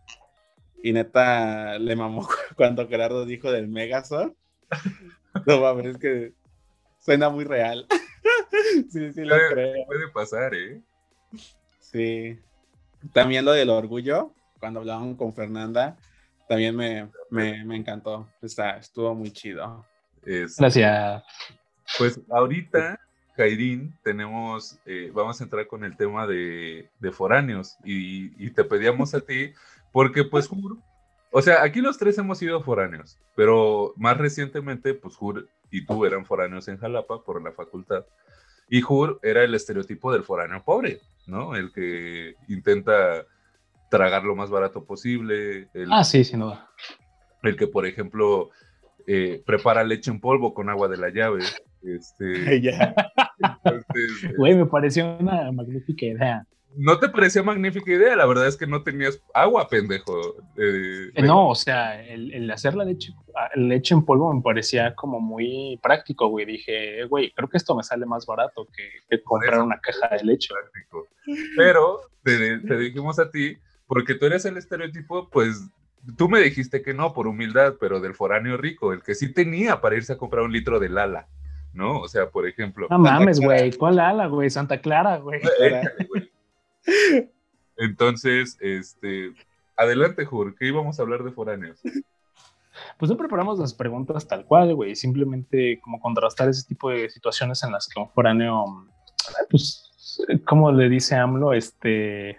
[0.84, 4.34] y neta le mamó cuando Gerardo dijo del Megazord.
[5.48, 6.34] No mames, es que
[7.00, 7.88] suena muy real.
[8.92, 9.86] Sí, sí lo Puede- creo.
[9.86, 10.82] Puede pasar, ¿eh?
[11.80, 12.38] Sí.
[13.14, 15.98] También lo del orgullo, cuando hablaban con Fernanda,
[16.48, 18.30] también me, me, me encantó.
[18.42, 19.86] Está, estuvo muy chido.
[20.26, 21.24] Es- Gracias.
[21.98, 23.00] Pues ahorita,
[23.36, 28.64] Jairín, tenemos, eh, vamos a entrar con el tema de, de foráneos y, y te
[28.64, 29.54] pedíamos a ti,
[29.92, 30.78] porque pues Jur,
[31.32, 36.06] o sea, aquí los tres hemos sido foráneos, pero más recientemente, pues Jur y tú
[36.06, 38.06] eran foráneos en Jalapa por la facultad,
[38.70, 41.56] y Jur era el estereotipo del foráneo pobre, ¿no?
[41.56, 43.26] El que intenta
[43.90, 45.68] tragar lo más barato posible.
[45.74, 46.70] El, Ah, sí, sin duda.
[47.44, 48.50] el que, por ejemplo,
[49.08, 51.40] eh, prepara leche en polvo con agua de la llave.
[51.84, 52.62] Este,
[54.38, 56.46] Güey, me pareció una magnífica idea.
[56.78, 58.16] ¿No te parecía magnífica idea?
[58.16, 60.14] La verdad es que no tenías agua, pendejo.
[60.58, 64.42] Eh, Eh, No, o sea, el, el hacer la leche, ah, leche en polvo me
[64.42, 66.46] parecía como muy práctico, güey.
[66.46, 69.64] Dije, "Eh, güey, creo que esto me sale más barato que, que comprar eso.
[69.66, 70.54] una caja de leche.
[70.54, 71.08] práctico.
[71.58, 73.58] Pero te, te dijimos a ti,
[73.88, 75.70] porque tú eres el estereotipo, pues
[76.18, 79.82] tú me dijiste que no, por humildad, pero del foráneo rico, el que sí tenía
[79.82, 81.28] para irse a comprar un litro de Lala,
[81.74, 82.00] ¿no?
[82.00, 82.88] O sea, por ejemplo.
[82.90, 83.72] No mames, güey.
[83.74, 84.50] ¿Cuál ala, güey?
[84.50, 85.42] Santa Clara, güey.
[87.78, 89.34] Entonces, este,
[89.76, 91.80] adelante, Jur, que íbamos a hablar de foráneos.
[92.98, 94.96] Pues no preparamos las preguntas tal cual, güey.
[94.96, 98.88] Simplemente como contrastar ese tipo de situaciones en las que un foráneo,
[99.50, 99.92] pues,
[100.46, 102.38] como le dice AMLO, este,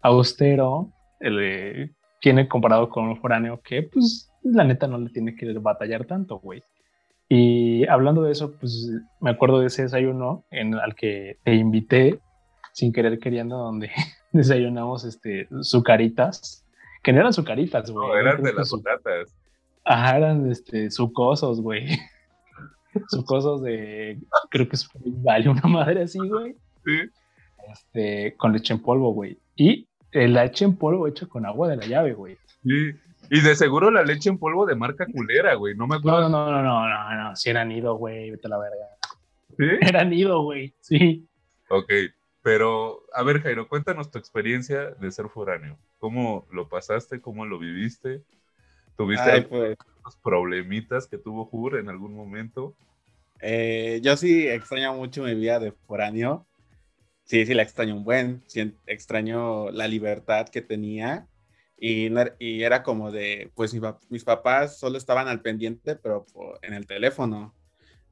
[0.00, 5.52] austero, el, tiene comparado con un foráneo que, pues, la neta no le tiene que
[5.54, 6.62] batallar tanto, güey.
[7.28, 12.20] Y hablando de eso, pues me acuerdo de ese desayuno en al que te invité
[12.78, 13.90] sin querer queriendo, donde
[14.32, 16.64] desayunamos este sucaritas,
[17.02, 18.06] que no eran sucaritas, güey.
[18.08, 19.34] No, eran de las su- patatas.
[19.84, 21.86] Ajá, eran este, sucosos, güey.
[23.08, 24.18] Sucosos de,
[24.50, 26.54] creo que es vale una madre así, güey.
[26.84, 26.98] Sí.
[27.72, 29.38] Este, con leche en polvo, güey.
[29.56, 32.36] Y el leche en polvo hecho con agua de la llave, güey.
[32.62, 32.92] Sí.
[33.30, 35.74] Y de seguro la leche en polvo de marca culera, güey.
[35.74, 36.28] No me acuerdo.
[36.28, 38.86] no, no, no, no, no, no, si era nido, güey, vete a la verga.
[39.56, 39.64] ¿Sí?
[39.88, 41.26] Era nido, güey, sí.
[41.70, 41.90] Ok,
[42.42, 45.78] pero a ver, Jairo, cuéntanos tu experiencia de ser foráneo.
[45.98, 47.20] ¿Cómo lo pasaste?
[47.20, 48.24] ¿Cómo lo viviste?
[48.96, 49.76] ¿Tuviste Ay, pues,
[50.22, 52.76] problemitas que tuvo Jur en algún momento?
[53.40, 56.46] eh, yo sí extraño mucho mi vida de foráneo.
[57.24, 58.44] Sí, sí, la extraño un buen.
[58.48, 61.28] Sí, extraño la libertad que tenía.
[61.78, 63.80] Y, no era- y era como de, pues mi
[64.10, 67.56] mis papás solo estaban al pendiente, pero por- en el teléfono.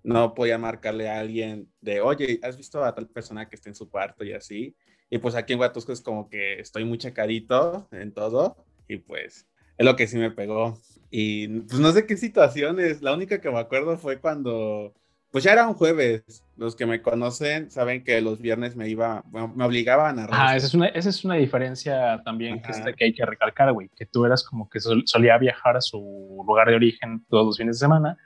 [0.07, 3.75] No podía marcarle a alguien de, oye, ¿has visto a tal persona que está en
[3.75, 4.77] su cuarto y así?
[5.11, 9.47] Y pues aquí en Huatusco es como que estoy muy checadito en todo y pues
[9.77, 10.79] es lo que sí me pegó.
[11.11, 14.95] Y pues no sé qué situaciones, la única que me acuerdo fue cuando,
[15.33, 19.25] pues ya era un jueves, los que me conocen saben que los viernes me iba,
[19.33, 20.57] me obligaban a regresar.
[20.57, 23.89] esa es una, esa es una diferencia también que, es- que hay que recalcar, güey,
[23.97, 27.57] que tú eras como que sol- solía viajar a su lugar de origen todos los
[27.59, 28.17] fines de semana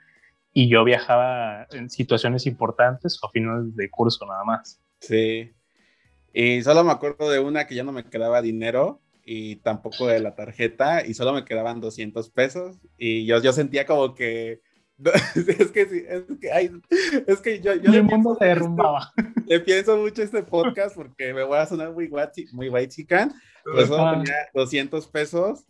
[0.53, 4.81] y yo viajaba en situaciones importantes o a finales de curso nada más.
[4.99, 5.51] Sí.
[6.33, 10.19] Y solo me acuerdo de una que ya no me quedaba dinero y tampoco de
[10.19, 14.61] la tarjeta y solo me quedaban 200 pesos y yo, yo sentía como que...
[15.35, 16.71] Es que sí, es que, ay,
[17.25, 19.11] es que yo, yo el mundo se derrumbaba.
[19.17, 22.89] este- le pienso mucho este podcast porque me voy a sonar muy guachi, muy white
[22.89, 23.33] chican,
[23.63, 25.65] pues solo tenía 200 pesos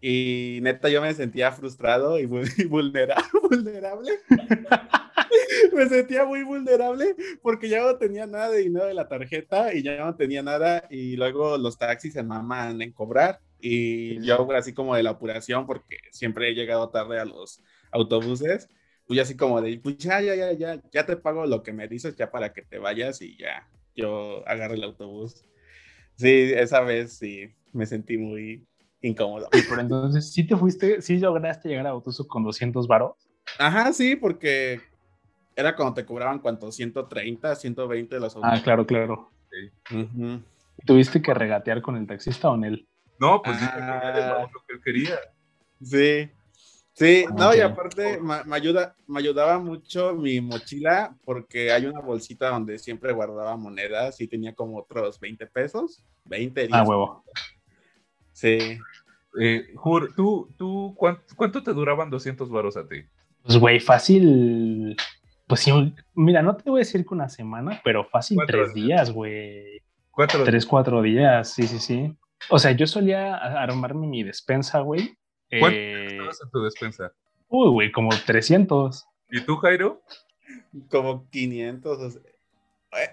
[0.00, 4.12] y neta yo me sentía frustrado y, vul- y vulnera- vulnerable.
[5.72, 9.82] me sentía muy vulnerable porque ya no tenía nada de dinero de la tarjeta y
[9.82, 14.72] ya no tenía nada y luego los taxis se maman en cobrar y yo así
[14.72, 18.68] como de la apuración porque siempre he llegado tarde a los autobuses,
[19.06, 21.88] pues así como de, pues ya, ya, ya, ya, ya te pago lo que me
[21.88, 25.44] dices ya para que te vayas y ya, yo agarro el autobús.
[26.16, 28.66] Sí, esa vez sí, me sentí muy
[29.02, 29.48] incómodo.
[29.50, 33.12] Pero entonces, ¿sí te fuiste, sí lograste llegar a Otuso con 200 varos?
[33.58, 34.80] Ajá, sí, porque
[35.56, 39.30] era cuando te cobraban cuánto, 130, 120 de los Ah, claro, claro.
[40.86, 42.88] ¿Tuviste que regatear con el taxista o en él?
[43.18, 44.00] No, pues Ah.
[44.14, 45.18] era lo que él quería.
[45.82, 46.30] Sí,
[46.92, 52.00] sí, no, y aparte me, me ayuda, me ayudaba mucho mi mochila porque hay una
[52.00, 56.70] bolsita donde siempre guardaba monedas y tenía como otros 20 pesos, 20, 10.
[56.72, 57.24] Ah, huevo.
[58.38, 58.78] Sí,
[59.40, 63.02] Eh, Jur, ¿tú, tú cuánto, cuánto te duraban 200 varos a ti?
[63.42, 64.96] Pues, güey, fácil.
[65.48, 68.74] Pues sí, mira, no te voy a decir que una semana, pero fácil Cuatro tres
[68.74, 69.82] días, güey.
[70.10, 70.44] Cuatro.
[70.44, 72.16] Tres, cuatro días, sí, sí, sí.
[72.50, 75.16] O sea, yo solía armarme mi despensa, güey.
[75.48, 77.12] ¿Cuánto Eh, estabas en tu despensa?
[77.48, 79.04] uy, güey, como 300.
[79.30, 80.00] ¿Y tú, Jairo?
[80.90, 81.98] como 500.
[81.98, 82.20] o sea,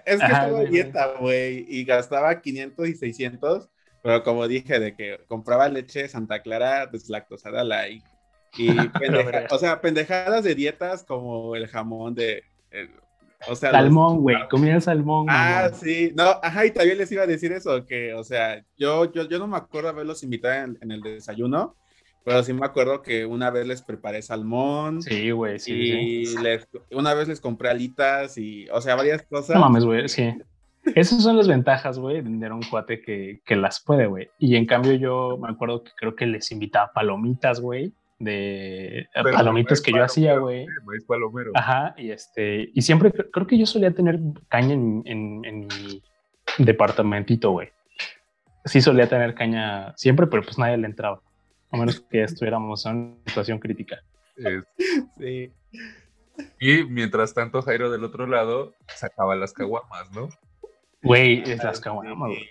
[0.06, 3.68] es que Ajá, estaba güey, dieta, güey, y gastaba 500 y 600,
[4.06, 8.04] pero como dije, de que compraba leche Santa Clara deslactosada light.
[8.56, 8.68] Y
[9.00, 12.44] pendeja- o sea, pendejadas de dietas como el jamón de.
[12.70, 12.90] el-
[13.48, 15.26] o sea, Salmón, güey, comía salmón.
[15.28, 19.12] Ah, sí, no, ajá, y también les iba a decir eso, que, o sea, yo,
[19.12, 21.76] yo, yo no me acuerdo haberlos invitado en, en el desayuno,
[22.24, 25.98] pero sí me acuerdo que una vez les preparé salmón Sí, güey, sí, sí.
[25.98, 29.54] y les, una vez les compré alitas y, o sea, varias cosas.
[29.54, 30.32] No mames, güey, sí.
[30.94, 34.28] Esas son las ventajas, güey, de tener un cuate que, que las puede, güey.
[34.38, 39.32] Y en cambio yo me acuerdo que creo que les invitaba palomitas, güey, de Pero
[39.32, 40.66] palomitas que yo hacía, güey.
[40.84, 41.50] maíz palomero.
[41.54, 44.18] Ajá, y este, y siempre cre- creo que yo solía tener
[44.48, 46.02] caña en, en, en mi
[46.58, 47.68] departamentito, güey.
[48.64, 51.20] Sí solía tener caña siempre, pero pues nadie le entraba.
[51.72, 54.02] A menos que estuviéramos en una situación crítica.
[54.36, 54.64] Es-
[55.18, 55.50] Sí.
[56.60, 60.28] y mientras tanto, Jairo del otro lado sacaba las caguamas, ¿no?
[61.06, 62.48] Güey, es las caguamas, güey.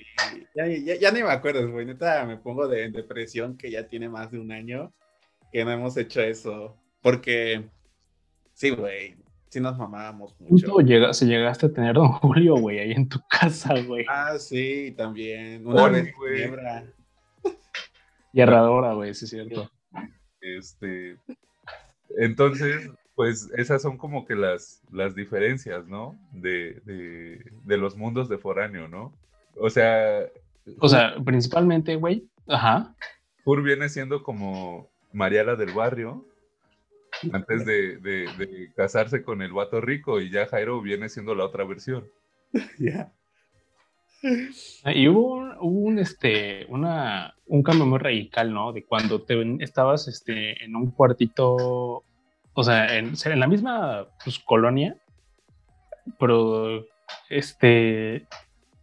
[0.56, 1.86] Ya, ya, ya ni me acuerdo, güey.
[1.86, 4.93] Neta, me pongo de, en depresión que ya tiene más de un año
[5.51, 6.78] que no hemos hecho eso.
[7.01, 7.70] Porque,
[8.53, 9.16] sí, güey,
[9.49, 11.14] sí nos mamábamos mucho.
[11.14, 14.06] Si llegaste a tener Don Julio, güey, ahí en tu casa, güey.
[14.10, 15.66] Ah, sí, también.
[15.68, 16.49] Una vez, güey.
[18.34, 19.72] Y herradora, güey, sí es cierto.
[20.41, 21.18] Este,
[22.18, 26.18] entonces, pues esas son como que las, las diferencias, ¿no?
[26.32, 29.13] De, de, de los mundos de foráneo, ¿no?
[29.57, 30.26] O sea,
[30.80, 32.93] O sea, principalmente, güey, ajá.
[33.43, 36.26] Kur viene siendo como Mariala del barrio
[37.32, 41.45] antes de, de- de casarse con el vato rico y ya Jairo viene siendo la
[41.45, 42.05] otra versión.
[42.80, 43.11] Ya.
[44.93, 48.74] Y hubo, un, hubo un, este, una, un cambio muy radical, ¿no?
[48.74, 52.03] De cuando te estabas este, en un cuartito,
[52.56, 54.97] o sea, en, en la misma pues, colonia,
[56.18, 56.86] pero
[57.30, 58.28] este,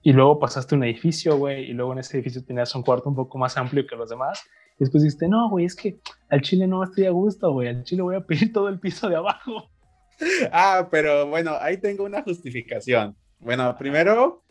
[0.02, 3.08] y luego pasaste a un edificio, güey, y luego en ese edificio tenías un cuarto
[3.08, 4.42] un poco más amplio que los demás.
[4.74, 7.84] Y después dijiste, no, güey, es que al chile no estoy a gusto, güey, al
[7.84, 9.68] chile voy a pedir todo el piso de abajo.
[10.52, 13.16] Ah, pero bueno, ahí tengo una justificación.
[13.40, 14.44] Bueno, primero,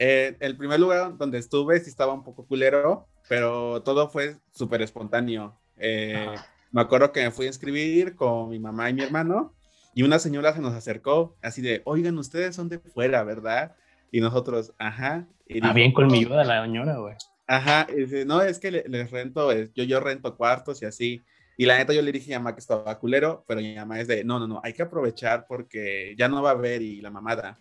[0.00, 4.82] eh, el primer lugar donde estuve sí estaba un poco culero, pero todo fue súper
[4.82, 5.60] espontáneo.
[5.76, 6.34] Eh.
[6.72, 9.54] Me acuerdo que me fui a inscribir con mi mamá y mi hermano
[9.94, 13.76] y una señora se nos acercó así de, oigan, ustedes son de fuera, ¿verdad?
[14.10, 15.26] Y nosotros, ajá.
[15.46, 17.14] Y Ah, dijo, bien "No, colmilluda la señora, güey.
[17.46, 21.22] Ajá, y dice, no, es que le- les rento, yo, yo rento cuartos y así.
[21.58, 24.08] Y la neta yo le dije a mamá que estaba culero, pero mi mamá es
[24.08, 27.10] de, no, no, no, hay que aprovechar porque ya no va a haber y la
[27.10, 27.58] mamada.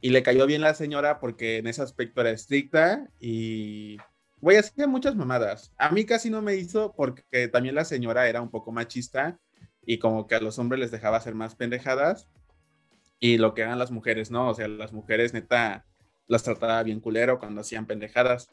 [0.00, 3.96] Y le cayó bien la señora porque en ese aspecto era estricta y,
[4.42, 5.72] güey, hacía muchas mamadas.
[5.78, 9.40] A mí casi no me hizo porque también la señora era un poco machista
[9.86, 12.28] y como que a los hombres les dejaba hacer más pendejadas
[13.20, 14.48] y lo que hagan las mujeres, ¿no?
[14.50, 15.86] O sea, las mujeres neta
[16.28, 18.50] las trataba bien culero cuando hacían pendejadas.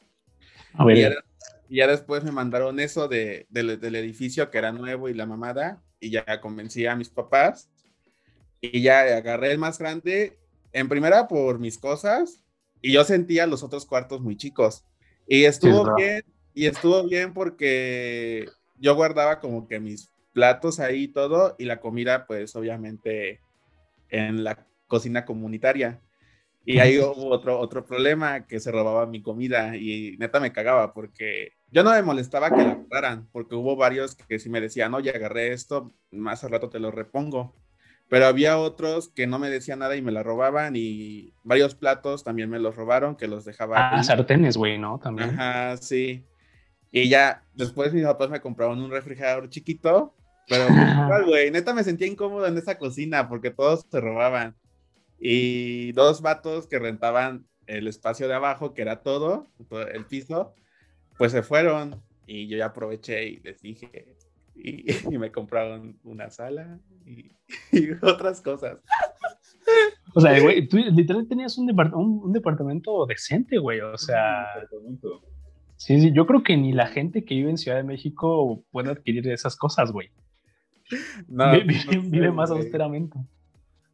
[0.74, 1.12] A ver, Y ya,
[1.70, 5.26] y ya después me mandaron eso de, del- del edificio que era nuevo y la
[5.26, 7.70] mamada, y ya convencí a mis papás.
[8.62, 10.38] Y ya agarré el más grande,
[10.74, 12.44] en primera por mis cosas,
[12.82, 14.84] y yo sentía los otros cuartos muy chicos.
[15.30, 16.24] Y estuvo bien,
[16.56, 18.48] y estuvo bien porque
[18.80, 23.40] yo guardaba como que mis platos ahí y todo, y la comida, pues obviamente
[24.10, 26.02] en la cocina comunitaria.
[26.66, 30.94] Y ahí hubo otro, otro problema que se robaba mi comida y neta me cagaba
[30.94, 34.94] porque yo no me molestaba que la agarraran porque hubo varios que sí me decían,
[34.94, 37.56] oye, agarré esto, más al rato te lo repongo.
[38.10, 42.24] Pero había otros que no me decían nada y me la robaban y varios platos
[42.24, 43.78] también me los robaron que los dejaba.
[43.78, 44.03] Ah, ahí.
[44.03, 44.99] sartenes, güey, ¿no?
[44.99, 45.30] También.
[45.30, 46.26] Ajá, sí.
[46.91, 50.16] Y ya, después mis papás me compraron un refrigerador chiquito,
[50.47, 50.66] pero
[51.28, 54.55] güey, neta me sentía incómodo en esa cocina porque todos se robaban.
[55.20, 59.47] Y dos vatos que rentaban el espacio de abajo, que era todo
[59.93, 60.55] el piso,
[61.18, 62.01] pues se fueron.
[62.26, 64.16] Y yo ya aproveché y les dije,
[64.64, 64.86] y,
[65.16, 67.32] y me compraron una sala y,
[67.72, 68.78] y otras cosas.
[70.16, 73.80] O sea, güey, tú literal tenías un, depart- un, un departamento decente, güey.
[73.82, 74.45] O sea,
[75.78, 78.89] sí, sí, yo creo que ni la gente que vive en Ciudad de México puede
[78.89, 80.10] adquirir esas cosas, güey.
[81.28, 82.64] No, Vi- no vive, sé, vive más güey.
[82.64, 83.18] austeramente.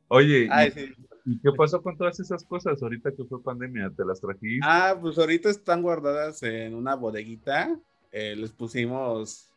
[0.07, 0.85] Oye, ¿y- Ay, sí.
[1.25, 3.91] ¿y qué pasó con todas esas cosas ahorita que fue pandemia?
[3.95, 4.59] ¿Te las trajiste?
[4.63, 7.77] Ah, pues ahorita están guardadas en una bodeguita.
[8.11, 9.49] eh, les pusimos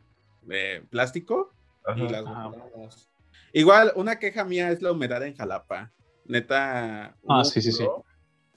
[0.50, 1.52] eh, plástico
[1.96, 2.10] y Ajá.
[2.12, 2.44] las Ajá.
[2.46, 3.08] guardamos.
[3.52, 5.92] Igual, una queja mía es la humedad en Jalapa.
[6.26, 7.06] Neta.
[7.28, 7.82] Ah, un sí, sí, sí.
[7.84, 8.04] buró-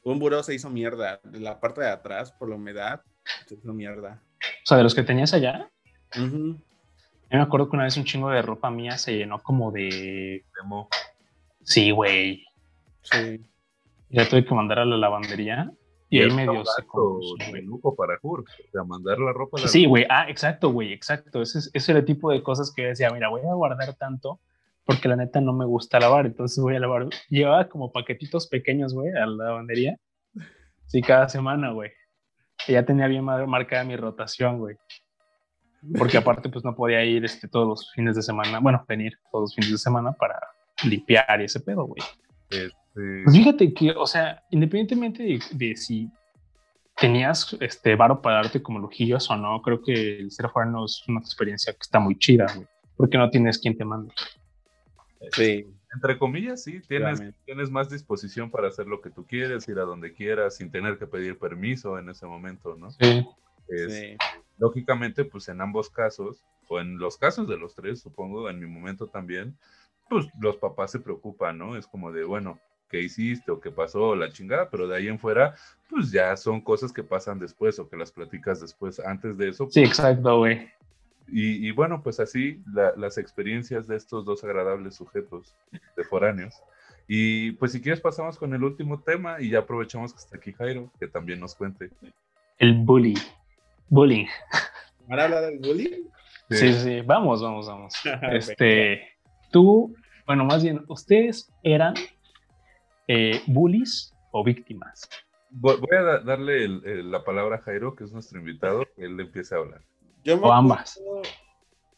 [0.03, 1.19] Un buró se hizo mierda.
[1.23, 3.01] De la parte de atrás, por la humedad,
[3.47, 4.21] se hizo mierda.
[4.63, 5.69] O sea, de los que tenías allá,
[6.17, 6.55] Ujú.
[6.57, 10.43] yo me acuerdo que una vez un chingo de ropa mía se llenó como de.
[10.59, 10.89] Demo.
[11.63, 12.43] Sí, güey.
[13.03, 13.41] Sí.
[14.09, 15.71] Ya tuve que mandar a la lavandería
[16.11, 16.83] y ahí medio se
[17.97, 18.41] para Kur.
[18.41, 20.05] O sea, mandar la ropa a la Sí, güey.
[20.09, 20.93] Ah, exacto, güey.
[20.93, 21.41] Exacto.
[21.41, 24.39] Ese, es- ese era el tipo de cosas que decía, mira, voy a guardar tanto
[24.85, 27.07] porque la neta no me gusta lavar, entonces voy a lavar.
[27.29, 29.97] Llevaba como paquetitos pequeños, güey, a la lavandería.
[30.87, 31.91] Sí, cada semana, güey.
[32.67, 34.75] Ya tenía bien mar- marcada mi rotación, güey.
[35.97, 39.43] Porque aparte, pues no podía ir este, todos los fines de semana, bueno, venir todos
[39.43, 40.39] los fines de semana para
[40.83, 42.01] limpiar ese pedo, güey.
[42.93, 46.11] Pues fíjate que, o sea, independientemente de, de si
[46.99, 51.03] tenías este varo para darte como lujillos o no, creo que el ser no es
[51.07, 54.13] una experiencia que está muy chida, güey, porque no tienes quien te mande.
[55.31, 55.65] Sí.
[55.93, 59.83] Entre comillas, sí, tienes, tienes más disposición para hacer lo que tú quieres, ir a
[59.83, 62.91] donde quieras, sin tener que pedir permiso en ese momento, ¿no?
[62.91, 63.25] Sí.
[63.67, 64.17] sí.
[64.57, 68.67] Lógicamente, pues en ambos casos, o en los casos de los tres, supongo, en mi
[68.67, 69.57] momento también,
[70.09, 71.75] pues los papás se preocupan, ¿no?
[71.75, 72.59] Es como de, bueno,
[72.91, 74.15] ¿qué hiciste o qué pasó?
[74.15, 75.55] La chingada, pero de ahí en fuera,
[75.89, 78.99] pues ya son cosas que pasan después o que las platicas después.
[78.99, 79.67] Antes de eso.
[79.71, 80.69] Sí, exacto, güey.
[81.33, 82.61] Y, bueno, pues así
[82.97, 85.55] las experiencias de estos dos agradables sujetos
[85.95, 86.61] de foráneos.
[87.07, 90.51] Y pues si quieres pasamos con el último tema y ya aprovechamos que está aquí
[90.51, 91.89] Jairo, que también nos cuente.
[92.57, 93.15] El bullying.
[93.87, 94.25] Bullying.
[95.07, 96.03] ¿Para hablar del bullying?
[96.49, 97.93] Sí, sí, vamos, vamos, vamos.
[98.33, 99.01] este,
[99.51, 101.93] tú, bueno, más bien, ustedes eran
[103.13, 105.09] eh, bullies o víctimas.
[105.49, 106.67] Voy a darle
[107.03, 109.81] la palabra a Jairo, que es nuestro invitado, que él empiece a hablar
[110.41, 111.01] o ambas.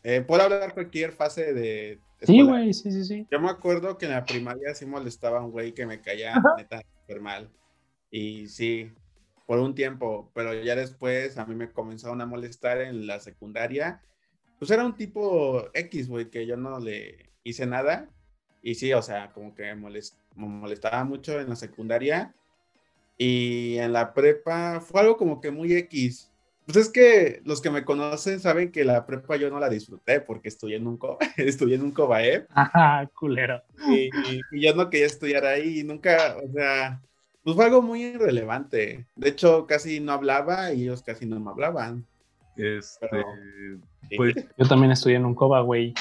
[0.04, 2.00] Eh, puedo hablar cualquier fase de.
[2.22, 3.28] Sí, güey, sí, sí, sí.
[3.32, 6.42] Yo me acuerdo que en la primaria sí molestaba a un güey que me caía
[6.58, 7.50] neta súper mal.
[8.10, 8.92] Y sí,
[9.46, 14.02] por un tiempo, pero ya después a mí me comenzaron a molestar en la secundaria.
[14.60, 18.10] Pues era un tipo X, güey, que yo no le hice nada.
[18.62, 19.76] Y sí, o sea, como que me
[20.36, 22.34] molestaba mucho en la secundaria.
[23.18, 26.32] Y en la prepa fue algo como que muy X.
[26.66, 30.22] Pues es que los que me conocen saben que la prepa yo no la disfruté
[30.22, 32.48] porque estudié en un, co estudié en un COBAE.
[32.52, 33.62] Ajá, culero.
[33.90, 34.10] Y,
[34.52, 37.02] yo no quería estudiar ahí y nunca, o sea,
[37.44, 39.06] pues fue algo muy irrelevante.
[39.16, 42.06] De hecho, casi no hablaba y ellos casi no me hablaban.
[42.56, 43.10] Este,
[44.16, 44.36] pues...
[44.58, 45.94] Yo también estudié en un COBA, güey.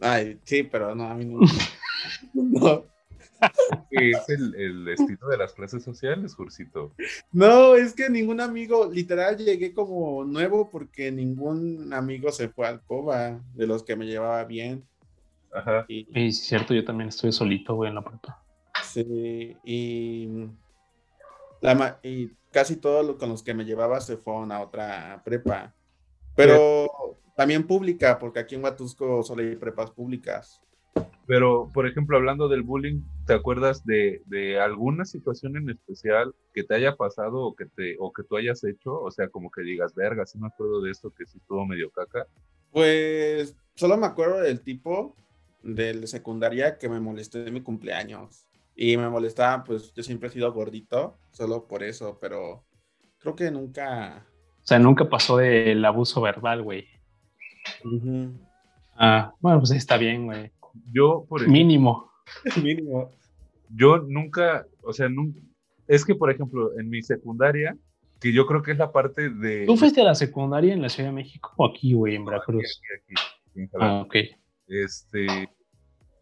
[0.00, 1.40] Ay, sí, pero no, a mí no.
[2.34, 2.97] no
[3.90, 6.94] es el, estilo de las clases sociales, Jursito.
[7.32, 12.82] No, es que ningún amigo, literal, llegué como nuevo porque ningún amigo se fue al
[12.82, 14.84] COBA de los que me llevaba bien.
[15.52, 15.84] Ajá.
[15.88, 18.42] Y, es cierto, yo también estoy solito, güey, en la prepa.
[18.82, 20.28] Sí, y,
[21.60, 25.74] la, y casi todos con los que me llevaba se fueron a otra prepa.
[26.34, 30.60] Pero también pública, porque aquí en Huatusco solo hay prepas públicas.
[31.26, 36.64] Pero, por ejemplo, hablando del bullying, ¿te acuerdas de, de, alguna situación en especial que
[36.64, 39.00] te haya pasado o que, te, o que tú hayas hecho?
[39.00, 41.90] O sea, como que digas, verga, sí me acuerdo de esto que sí estuvo medio
[41.90, 42.26] caca.
[42.70, 45.14] Pues solo me acuerdo del tipo
[45.62, 48.48] del secundaria que me molestó en mi cumpleaños.
[48.74, 52.64] Y me molestaba, pues yo siempre he sido gordito, solo por eso, pero
[53.18, 54.24] creo que nunca...
[54.62, 56.86] O sea, nunca pasó del abuso verbal, güey.
[58.96, 60.52] Ah, bueno, pues está bien, güey.
[60.92, 62.12] Yo, por ejemplo, Mínimo.
[62.62, 63.10] Mínimo.
[63.70, 65.40] Yo nunca, o sea, nunca,
[65.86, 67.76] es que, por ejemplo, en mi secundaria,
[68.20, 69.66] que yo creo que es la parte de...
[69.66, 72.80] ¿Tú fuiste a la secundaria en la Ciudad de México o aquí, güey, en Veracruz?
[72.96, 73.14] Aquí,
[73.54, 74.14] aquí, ah, ok.
[74.66, 75.48] Este,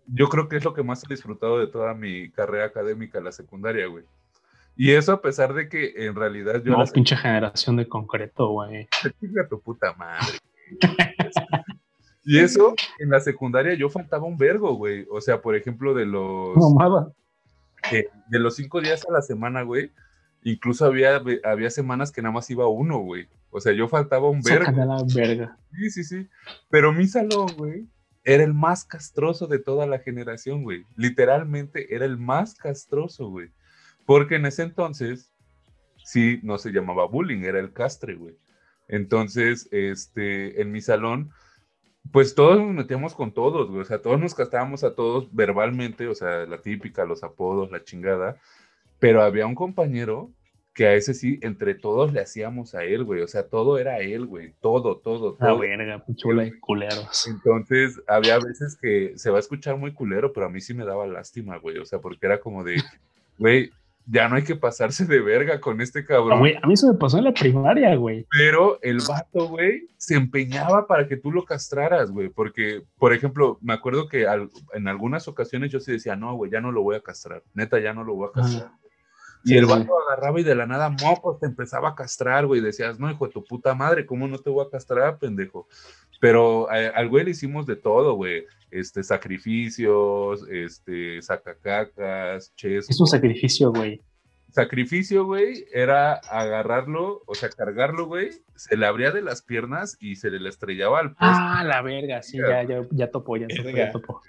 [0.07, 3.32] yo creo que es lo que más he disfrutado de toda mi carrera académica, la
[3.32, 4.05] secundaria, güey.
[4.76, 6.76] Y eso a pesar de que en realidad yo...
[6.76, 8.88] No, pinche generación de concreto, güey.
[9.51, 10.38] tu puta madre.
[12.29, 15.07] Y eso, en la secundaria yo faltaba un vergo, güey.
[15.11, 16.57] O sea, por ejemplo, de los...
[17.93, 19.93] Eh, de los cinco días a la semana, güey.
[20.43, 23.29] Incluso había, había semanas que nada más iba uno, güey.
[23.51, 24.72] O sea, yo faltaba un vergo.
[24.72, 25.57] la verga.
[25.72, 26.29] Sí, sí, sí.
[26.68, 27.87] Pero mi salón, güey,
[28.24, 30.85] era el más castroso de toda la generación, güey.
[30.97, 33.51] Literalmente era el más castroso, güey.
[34.05, 35.31] Porque en ese entonces,
[36.05, 38.37] sí, no se llamaba bullying, era el castre, güey.
[38.89, 41.31] Entonces, este, en mi salón,
[42.12, 43.82] pues todos nos metíamos con todos, güey.
[43.82, 47.82] O sea, todos nos castábamos a todos verbalmente, o sea, la típica, los apodos, la
[47.84, 48.36] chingada.
[48.98, 50.30] Pero había un compañero
[50.76, 53.22] que a ese sí, entre todos le hacíamos a él, güey.
[53.22, 54.52] O sea, todo era él, güey.
[54.61, 55.36] Todo, todo, todo.
[55.40, 57.26] Ah, verga, chula y culeros.
[57.26, 60.84] Entonces, había veces que se va a escuchar muy culero, pero a mí sí me
[60.84, 61.78] daba lástima, güey.
[61.78, 62.82] O sea, porque era como de,
[63.38, 63.70] güey,
[64.07, 66.38] ya no hay que pasarse de verga con este cabrón.
[66.38, 68.26] a mí eso me pasó en la primaria, güey.
[68.30, 72.28] Pero el vato, güey, se empeñaba para que tú lo castraras, güey.
[72.28, 74.26] Porque, por ejemplo, me acuerdo que
[74.72, 77.42] en algunas ocasiones yo sí decía, no, güey, ya no lo voy a castrar.
[77.54, 78.70] Neta, ya no lo voy a castrar.
[79.47, 82.61] Y el vato agarraba y de la nada, mocos, te empezaba a castrar, güey.
[82.61, 85.68] Decías, no, hijo de tu puta madre, ¿cómo no te voy a castrar, pendejo?
[86.20, 88.44] Pero eh, al güey le hicimos de todo, güey.
[88.72, 92.90] Este, sacrificios, este, sacacacas, ches.
[92.90, 94.03] Es un sacrificio, güey.
[94.51, 100.16] Sacrificio, güey, era agarrarlo, o sea, cargarlo, güey, se le abría de las piernas y
[100.16, 101.26] se le estrellaba al poste.
[101.28, 104.22] Ah, la verga, sí, ya, ya, ya topo, ya topo, ya topo.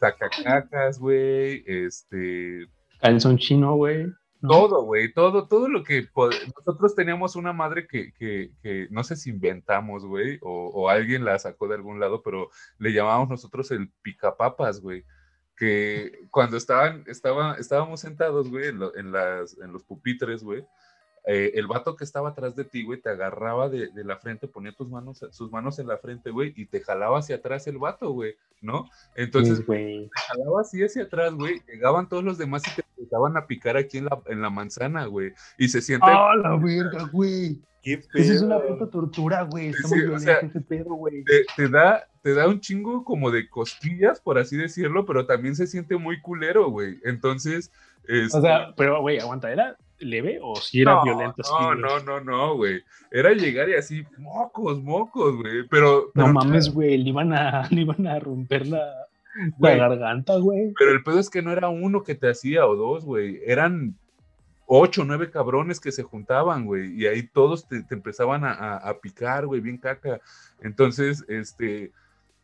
[0.00, 2.66] sacacacas, güey, este,
[3.00, 4.06] Calzón chino, güey.
[4.40, 9.16] Todo, güey, todo, todo lo que nosotros teníamos una madre que, que, que no sé
[9.16, 13.70] si inventamos, güey, o, o alguien la sacó de algún lado, pero le llamábamos nosotros
[13.70, 15.04] el picapapas, güey.
[15.56, 19.10] Que cuando estaban, estaba, estábamos sentados, güey, en, lo- en
[19.72, 20.64] los pupitres, güey,
[21.26, 24.46] eh, el vato que estaba atrás de ti, güey, te agarraba de, de la frente,
[24.48, 27.78] ponía tus manos, sus manos en la frente, güey, y te jalaba hacia atrás el
[27.78, 28.88] vato, güey, ¿no?
[29.16, 30.10] Entonces, Sí, güey.
[30.28, 33.98] jalaba así hacia atrás, güey, llegaban todos los demás y te empezaban a picar aquí
[33.98, 36.06] en la, en la manzana, güey, y se siente...
[36.08, 37.60] ¡Ah, la verga, güey!
[37.82, 38.78] ¿Qué Esa es una pedo?
[38.78, 39.68] puta tortura, güey.
[39.68, 41.22] Está Sí, muy o violento sea, ese pedo, güey.
[41.22, 45.54] te, te da, te da un chingo como de cosquillas, por así decirlo, pero también
[45.54, 46.98] se siente muy culero, güey.
[47.04, 47.70] Entonces,
[48.08, 51.42] este, O sea, pero, güey, aguanta, ¿era leve o si era no, violento?
[51.60, 52.82] No, no, no, no, güey.
[53.10, 55.66] Era llegar y así, mocos, mocos, güey.
[55.68, 59.06] Pero, No mames, güey, le iban a, le iban a romper la,
[59.58, 60.72] la garganta, güey.
[60.78, 63.40] pero el pedo es que no era uno que te hacía o dos, güey.
[63.46, 63.94] Eran
[64.66, 66.92] ocho, nueve cabrones que se juntaban, güey.
[67.00, 70.20] Y ahí todos te, te empezaban a, a- a picar, güey, bien caca.
[70.60, 71.92] Entonces, este,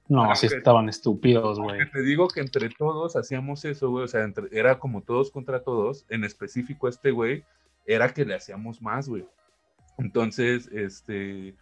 [0.09, 1.78] No, Ah, sí estaban estúpidos, güey.
[1.90, 4.05] Te digo que entre todos hacíamos eso, güey.
[4.05, 6.05] O sea, entre- era como todos contra todos.
[6.11, 7.44] En específico, este güey
[7.86, 9.24] era que le hacíamos más, güey.
[9.98, 11.55] Entonces, este.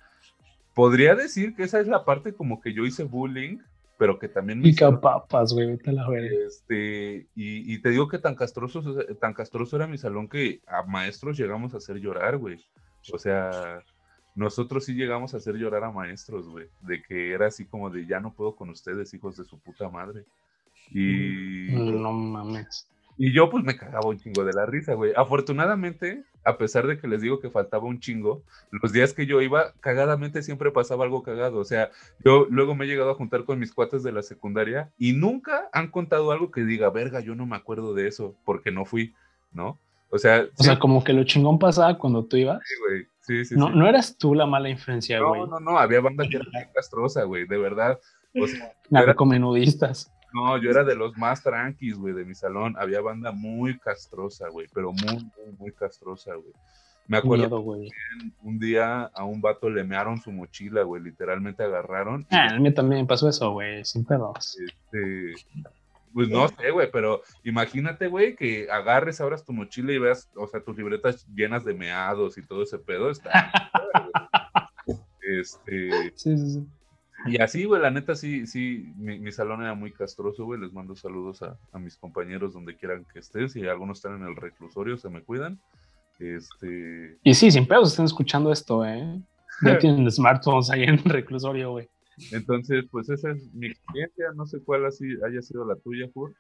[0.75, 3.59] Podría decir que esa es la parte como que yo hice bullying,
[3.99, 6.29] pero que también me Pica papas, güey, vete a la verga.
[6.47, 8.83] este, y, y te digo que tan castroso,
[9.21, 12.57] tan castroso era mi salón que a maestros llegamos a hacer llorar, güey.
[13.13, 13.83] O sea,
[14.35, 16.67] nosotros sí llegamos a hacer llorar a maestros, güey.
[16.83, 19.89] De que era así como de ya no puedo con ustedes, hijos de su puta
[19.89, 20.25] madre.
[20.93, 22.89] Y, No mames.
[23.17, 25.13] y yo pues me cagaba un chingo de la risa, güey.
[25.17, 29.41] Afortunadamente, a pesar de que les digo que faltaba un chingo, los días que yo
[29.43, 31.59] iba, cagadamente siempre pasaba algo cagado.
[31.59, 31.91] O sea,
[32.25, 35.69] yo luego me he llegado a juntar con mis cuates de la secundaria y nunca
[35.73, 39.15] han contado algo que diga, verga, yo no me acuerdo de eso porque no fui,
[39.53, 39.79] ¿no?
[40.13, 42.59] O sea, O sea, sí, como que lo chingón pasaba cuando tú ibas.
[42.89, 43.07] güey.
[43.31, 43.73] Sí, sí, No, sí.
[43.77, 45.43] no eras tú la mala influencia, güey.
[45.43, 47.97] No, no, no, había banda que era bien castrosa, güey, de verdad.
[48.35, 50.13] O sea, era- Narcomenudistas.
[50.33, 52.75] no, yo era de los más tranquis, güey, de mi salón.
[52.77, 56.53] Había banda muy castrosa, güey, pero muy, muy, muy castrosa, güey.
[57.07, 57.89] Me acuerdo miedo, güey.
[57.89, 62.23] que un día a un vato le mearon su mochila, güey, literalmente agarraron.
[62.31, 64.57] y, Ah, a mí también pasó eso, güey, sin pedos.
[64.61, 65.35] este,
[66.13, 70.47] pues no sé, güey, pero imagínate, güey, que agarres, abras tu mochila y veas, o
[70.47, 73.11] sea, tus libretas llenas de meados y todo ese pedo.
[73.11, 73.53] Está.
[75.23, 76.11] este.
[76.15, 76.67] Sí, sí, sí.
[77.27, 80.61] Y así, güey, la neta, sí, sí, mi, mi salón era muy castroso, güey.
[80.61, 83.49] Les mando saludos a, a mis compañeros donde quieran que estén.
[83.51, 85.61] Si algunos están en el reclusorio, se me cuidan.
[86.19, 87.19] Este.
[87.23, 89.21] Y sí, sin pedos están escuchando esto, ¿eh?
[89.63, 91.89] Ya tienen smartphones ahí en el reclusorio, güey.
[92.33, 94.27] Entonces, pues esa es mi experiencia.
[94.35, 96.35] No sé cuál haya sido la tuya, Fur.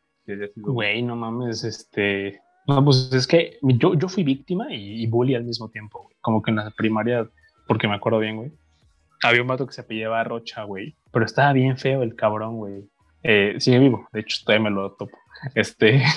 [0.56, 2.40] Güey, no mames, este...
[2.66, 6.16] No, pues es que yo, yo fui víctima y, y bully al mismo tiempo, güey.
[6.20, 7.28] Como que en la primaria,
[7.66, 8.52] porque me acuerdo bien, güey.
[9.22, 10.94] Había un vato que se apellidaba Rocha, güey.
[11.12, 12.88] Pero estaba bien feo el cabrón, güey.
[13.22, 15.16] Eh, sigue vivo, de hecho, todavía me lo topo.
[15.54, 16.02] Este...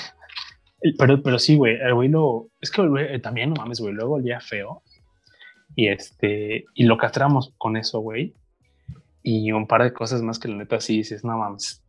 [0.99, 2.49] Pero, pero sí, güey, el güey lo...
[2.59, 4.83] Es que güey, eh, también, no mames, güey, luego olía feo.
[5.77, 6.65] Y este...
[6.73, 8.33] Y lo castramos con eso, güey.
[9.23, 11.81] Y un par de cosas más que la neta sí dices, no mames,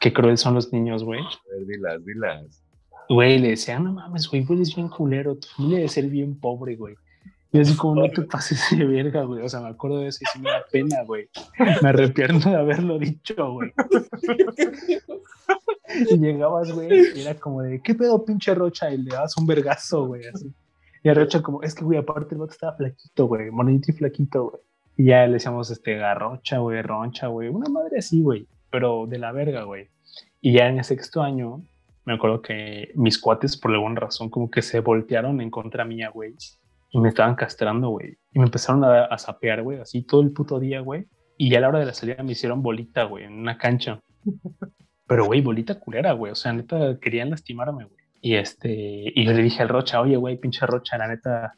[0.00, 1.20] qué cruel son los niños, güey.
[1.20, 2.64] A ver, dilas, dilas.
[3.10, 6.38] Güey, le decía, no mames, güey, güey, eres bien culero, tu familia debe ser bien
[6.38, 6.94] pobre, güey.
[7.50, 9.42] Y así como, no te pases de verga, güey.
[9.42, 11.28] O sea, me acuerdo de eso y sí me da pena, güey.
[11.82, 13.72] Me arrepiento de haberlo dicho, güey.
[16.10, 18.90] Y llegabas, güey, y era como de, ¿qué pedo, pinche Rocha?
[18.90, 20.52] Y le dabas un vergazo, güey, así.
[21.02, 23.94] Y a Rocha como, es que, güey, aparte el vato estaba flaquito, güey, monito y
[23.94, 24.62] flaquito, güey.
[24.98, 27.48] Y ya le decíamos, este, garrocha, güey, roncha, güey.
[27.48, 29.88] Una madre así, güey, pero de la verga, güey.
[30.40, 31.62] Y ya en el sexto año,
[32.04, 36.10] me acuerdo que mis cuates, por alguna razón, como que se voltearon en contra mía,
[36.10, 36.34] güey.
[36.90, 38.18] Y me estaban castrando, güey.
[38.32, 41.06] Y me empezaron a, a sapear, güey, así todo el puto día, güey.
[41.36, 44.00] Y ya a la hora de la salida me hicieron bolita, güey, en una cancha.
[45.06, 46.32] Pero, güey, bolita culera, güey.
[46.32, 48.00] O sea, neta, querían lastimarme, güey.
[48.20, 51.54] Y este, y yo le dije al Rocha, oye, güey, pinche Rocha, la neta,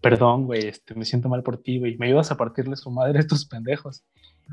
[0.00, 1.96] perdón, güey, este, me siento mal por ti, güey.
[1.98, 4.04] ¿Me ayudas a partirle su madre a estos pendejos?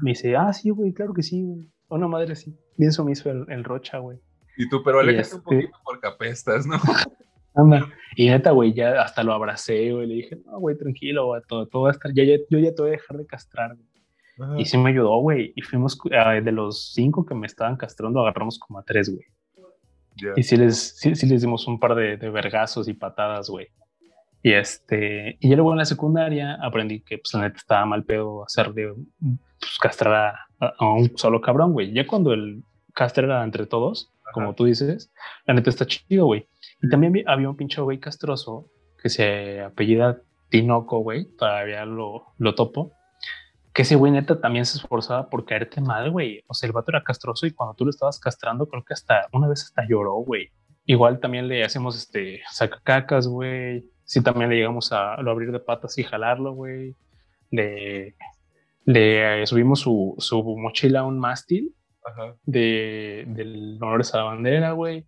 [0.02, 1.70] Me dice, ah, sí, güey, claro que sí, güey.
[1.88, 2.58] Una madre así.
[2.78, 4.20] Bien sumiso el, el Rocha, güey.
[4.58, 6.78] Y tú, pero aléjate un este- poquito porque apestas, ¿no?
[7.54, 7.88] Anda.
[8.18, 10.08] Y neta, güey, ya hasta lo abracé, güey.
[10.08, 12.74] Le dije, no, güey, tranquilo, güey, todo, todo va a estar, ya, ya- yo ya
[12.74, 13.88] te voy a dejar de castrar, güey.
[14.62, 15.54] Y sí me ayudó, güey.
[15.56, 19.26] Y fuimos, eh, de los cinco que me estaban castrando, agarramos como a tres, güey.
[20.36, 23.68] Y sí les, sí, sí les dimos un par de, de vergazos y patadas, güey.
[24.46, 28.04] Y este, y ya luego en la secundaria aprendí que, pues, la neta estaba mal
[28.04, 28.94] pedo hacer de,
[29.60, 31.92] pues, castrar a, a- un solo cabrón, güey.
[31.94, 32.62] Ya cuando el
[32.94, 35.12] castre era entre todos, como tú dices,
[35.48, 36.48] la neta está chido, güey.
[36.80, 38.70] Y también había un pinche güey castroso
[39.02, 42.92] que se apellida Tinoco, güey, todavía lo, lo topo.
[43.74, 46.44] Que ese güey neta también se esforzaba por caerte mal, güey.
[46.46, 49.28] O sea, el vato era castroso y cuando tú lo estabas castrando, creo que hasta
[49.34, 50.50] una vez hasta lloró, güey.
[50.86, 53.90] Igual también le hacemos este sacacacas, güey.
[54.06, 56.96] Sí, también le llegamos a lo abrir de patas y jalarlo, güey.
[57.52, 58.16] Le,
[58.86, 62.36] le eh, subimos su, su mochila a un mástil Ajá.
[62.44, 65.06] de, del honores a la bandera, güey.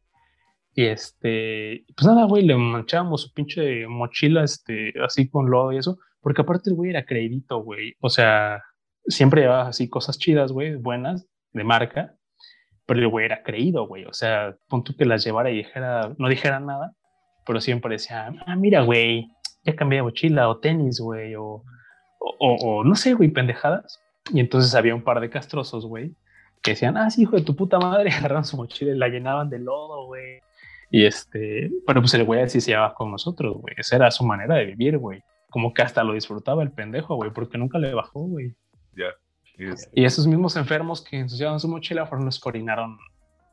[0.74, 5.78] Y este, pues nada, güey, le manchábamos su pinche mochila, este, así con lodo y
[5.78, 7.96] eso, porque aparte el güey era creidito, güey.
[8.00, 8.64] O sea,
[9.08, 12.16] siempre llevaba así cosas chidas, güey, buenas, de marca,
[12.86, 14.06] pero el güey era creído, güey.
[14.06, 16.94] O sea, punto que las llevara y dijera, no dijera nada,
[17.48, 19.32] pero siempre decía, ah, mira, güey,
[19.64, 21.64] ya cambié de mochila, o tenis, güey, o,
[22.20, 24.00] o, o- no sé, güey, pendejadas.
[24.34, 26.14] Y entonces había un par de castrosos, güey,
[26.62, 29.50] que decían, ah, sí, hijo de tu puta madre, agarraron su mochila y la llenaban
[29.50, 30.42] de lodo, güey.
[30.90, 33.74] Y este, pero pues el güey así se llevaba con nosotros, güey.
[33.78, 35.22] Esa era su manera de vivir, güey.
[35.50, 38.56] Como que hasta lo disfrutaba el pendejo, güey, porque nunca le bajó, güey.
[38.96, 39.08] Ya.
[39.58, 42.98] Es- Y esos mismos enfermos que ensuciaban su mochila fueron los que orinaron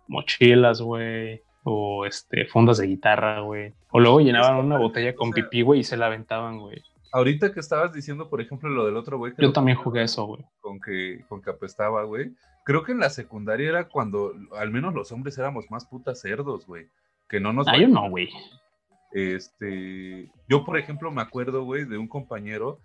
[0.06, 1.40] mochilas, güey.
[1.64, 3.72] O este, fundas de guitarra, güey.
[3.90, 6.82] O luego llenaban una botella con pipí, güey, y se la aventaban, güey.
[7.12, 10.24] Ahorita que estabas diciendo, por ejemplo, lo del otro güey que Yo también jugué eso,
[10.26, 10.44] güey.
[10.60, 12.32] con que, con que apestaba, güey.
[12.64, 16.66] Creo que en la secundaria era cuando al menos los hombres éramos más putas cerdos,
[16.66, 16.86] güey.
[17.28, 18.28] Que no nos Ah, yo no, güey.
[19.12, 22.80] Este, yo, por ejemplo, me acuerdo, güey, de un compañero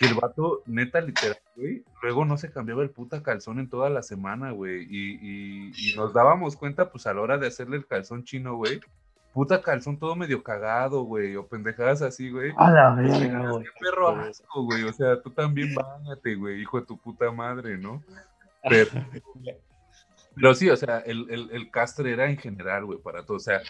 [0.00, 3.90] que el vato, neta, literal, güey, luego no se cambiaba el puta calzón en toda
[3.90, 7.76] la semana, güey, y, y- y nos dábamos cuenta, pues, a la hora de hacerle
[7.76, 8.80] el calzón chino, güey,
[9.34, 12.52] puta calzón todo medio cagado, güey, o pendejadas así, güey.
[12.56, 13.64] A la Qué verga, güey.
[13.78, 18.02] perro asco, güey, o sea, tú también báñate, güey, hijo de tu puta madre, ¿no?
[18.68, 18.90] Pero,
[20.34, 23.36] pero sí, o sea, el, el, el castre era en general, güey, para todo.
[23.36, 23.60] O sea,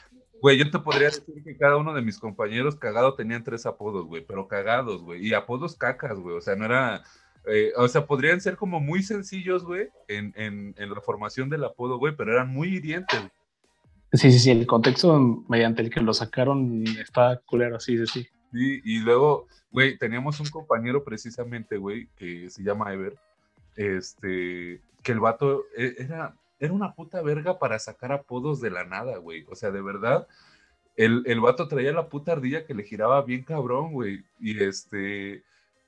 [0.42, 4.06] güey, yo te podría decir que cada uno de mis compañeros cagado tenían tres apodos,
[4.06, 7.02] güey, pero cagados, güey, y apodos cacas, güey, o sea, no era.
[7.46, 11.64] eh, o sea, podrían ser como muy sencillos, güey, en, en, en la formación del
[11.64, 13.20] apodo, güey, pero eran muy hirientes.
[14.12, 14.50] Sí, sí, sí.
[14.50, 15.18] El contexto
[15.48, 18.28] mediante el que lo sacaron está culero, sí, sí, sí.
[18.52, 23.14] Sí, y luego, güey, teníamos un compañero precisamente, güey, que se llama Ever,
[23.76, 28.84] este, que el vato e- era, era una puta verga para sacar apodos de la
[28.84, 29.44] nada, güey.
[29.50, 30.28] O sea, de verdad,
[30.96, 34.22] el, el vato traía la puta ardilla que le giraba bien cabrón, güey.
[34.38, 35.42] Y este,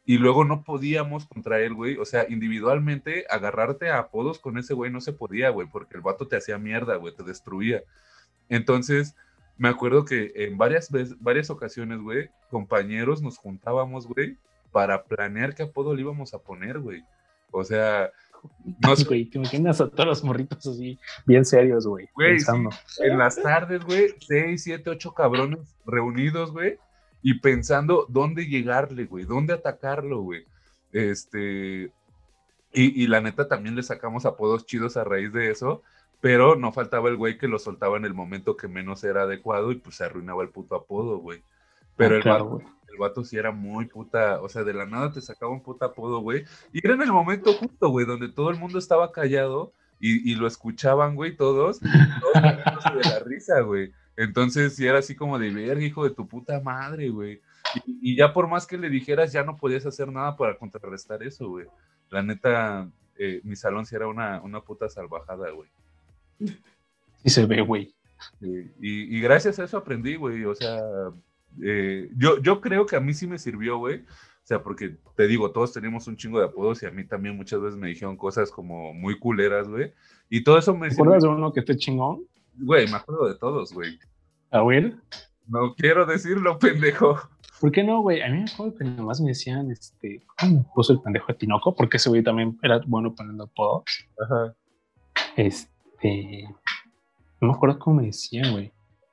[0.04, 1.96] y luego no podíamos contra él, güey.
[1.98, 6.02] O sea, individualmente agarrarte a apodos con ese güey no se podía, güey, porque el
[6.02, 7.82] vato te hacía mierda, güey, te destruía.
[8.48, 9.14] Entonces,
[9.58, 14.38] me acuerdo que en varias veces, varias ocasiones, güey, compañeros nos juntábamos, güey,
[14.72, 17.04] para planear qué apodo le íbamos a poner, güey.
[17.50, 18.10] O sea,
[18.80, 22.08] no sé, Güey, te imaginas a todos los morritos así, bien serios, güey.
[22.14, 22.46] Güey, sí.
[22.46, 22.70] pensando.
[22.98, 26.78] en las tardes, güey, seis, siete, ocho cabrones reunidos, güey,
[27.22, 30.44] y pensando dónde llegarle, güey, dónde atacarlo, güey.
[30.92, 31.92] Este,
[32.72, 35.82] y, y la neta también le sacamos apodos chidos a raíz de eso,
[36.20, 39.72] pero no faltaba el güey que lo soltaba en el momento que menos era adecuado
[39.72, 41.42] y pues se arruinaba el puto apodo, güey.
[41.96, 42.66] Pero Ah, el, claro, vato, güey.
[42.92, 45.84] El vato sí era muy puta, o sea, de la nada te sacaba un puto
[45.84, 46.44] apodo, güey.
[46.72, 50.34] Y era en el momento justo, güey, donde todo el mundo estaba callado y, y
[50.34, 53.92] lo escuchaban, güey, todos, todos de la risa, güey.
[54.16, 57.40] Entonces sí era así como de verga, hijo de tu puta madre, güey.
[57.86, 61.22] Y, y ya por más que le dijeras, ya no podías hacer nada para contrarrestar
[61.22, 61.66] eso, güey.
[62.10, 65.70] La neta, eh, mi salón sí era una, una puta salvajada, güey.
[67.24, 67.94] Sí se ve, güey.
[68.40, 70.44] Y, y gracias a eso aprendí, güey.
[70.44, 70.78] O sea,
[71.62, 74.04] eh, yo, yo creo que a mí sí me sirvió, güey.
[74.42, 77.36] O sea, porque te digo, todos tenemos un chingo de apodos y a mí también
[77.36, 79.92] muchas veces me dijeron cosas como muy culeras, güey.
[80.28, 82.24] Y todo eso me ¿Te acuerdas de uno que esté chingón?
[82.58, 83.98] Güey, me acuerdo de todos, güey.
[84.50, 84.96] A ver.
[85.46, 87.18] No quiero decirlo, pendejo.
[87.60, 88.20] ¿Por qué no, güey?
[88.20, 91.34] A mí me acuerdo que nomás me decían, este, ¿cómo me puso el pendejo de
[91.34, 91.74] Tinoco?
[91.76, 93.84] Porque ese güey también era bueno poniendo apodos.
[94.20, 94.56] Ajá.
[95.36, 96.48] Este,
[97.40, 98.72] no me acuerdo cómo me decían, güey.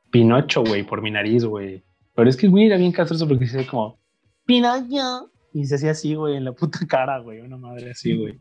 [0.10, 1.84] Pinocho, güey, por mi nariz, güey.
[2.20, 3.98] Pero es que, güey, era bien castroso porque decía como,
[4.46, 5.32] Pinocho.
[5.54, 7.40] Y se hacía así, güey, en la puta cara, güey.
[7.40, 8.38] Una madre así, güey.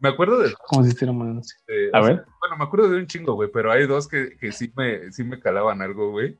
[0.00, 0.48] Me acuerdo de.
[0.48, 0.54] Si
[0.88, 1.54] estuviera así.
[1.68, 2.24] de- A sea, ver.
[2.40, 5.24] bueno, me acuerdo de un chingo, güey, pero hay dos que, que sí, me, sí
[5.24, 6.38] me calaban algo, güey.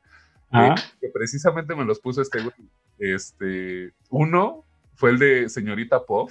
[0.50, 2.54] Ah, que precisamente me los puso este güey.
[2.98, 4.64] Este, uno
[4.94, 6.30] fue el de señorita Pop.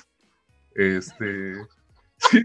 [0.73, 1.53] Este,
[2.17, 2.43] sí.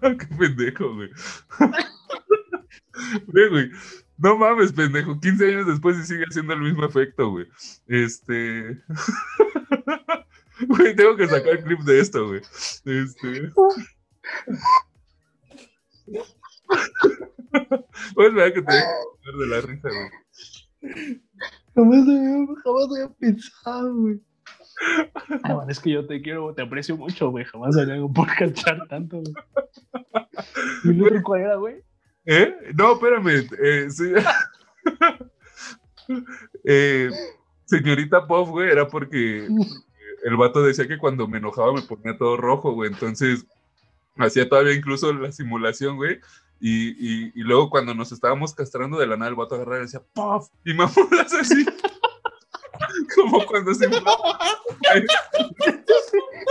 [0.00, 1.10] Qué pendejo, güey.
[3.28, 3.70] Ve, güey.
[4.18, 5.18] No mames, pendejo.
[5.18, 7.46] 15 años después y sigue haciendo el mismo efecto, güey.
[7.86, 8.82] Este.
[10.68, 12.40] Güey, tengo que sacar clip de esto, güey.
[12.84, 13.50] Este.
[18.14, 20.10] Pues vea que te dejes de la risa, güey.
[21.74, 24.20] Jamás había, jamás había pensado, güey.
[25.42, 27.44] Ay, man, es que yo te quiero, te aprecio mucho, güey.
[27.44, 29.34] Jamás había un podcast echar tanto, güey.
[30.84, 31.82] ¿Y luego cuál era, güey?
[32.26, 32.54] ¿Eh?
[32.74, 33.48] No, espérame.
[33.62, 33.88] Eh.
[36.64, 37.08] Eh,
[37.64, 39.48] señorita Puff, güey, era porque
[40.24, 42.90] el vato decía que cuando me enojaba me ponía todo rojo, güey.
[42.92, 43.46] Entonces
[44.18, 46.20] hacía todavía incluso la simulación, güey.
[46.60, 50.02] Y, y, luego cuando nos estábamos castrando de la nada, el vato agarraba y decía,
[50.12, 50.48] ¡Puff!
[50.64, 51.64] Y mamulas así.
[53.14, 54.38] Como cuando se inflaba.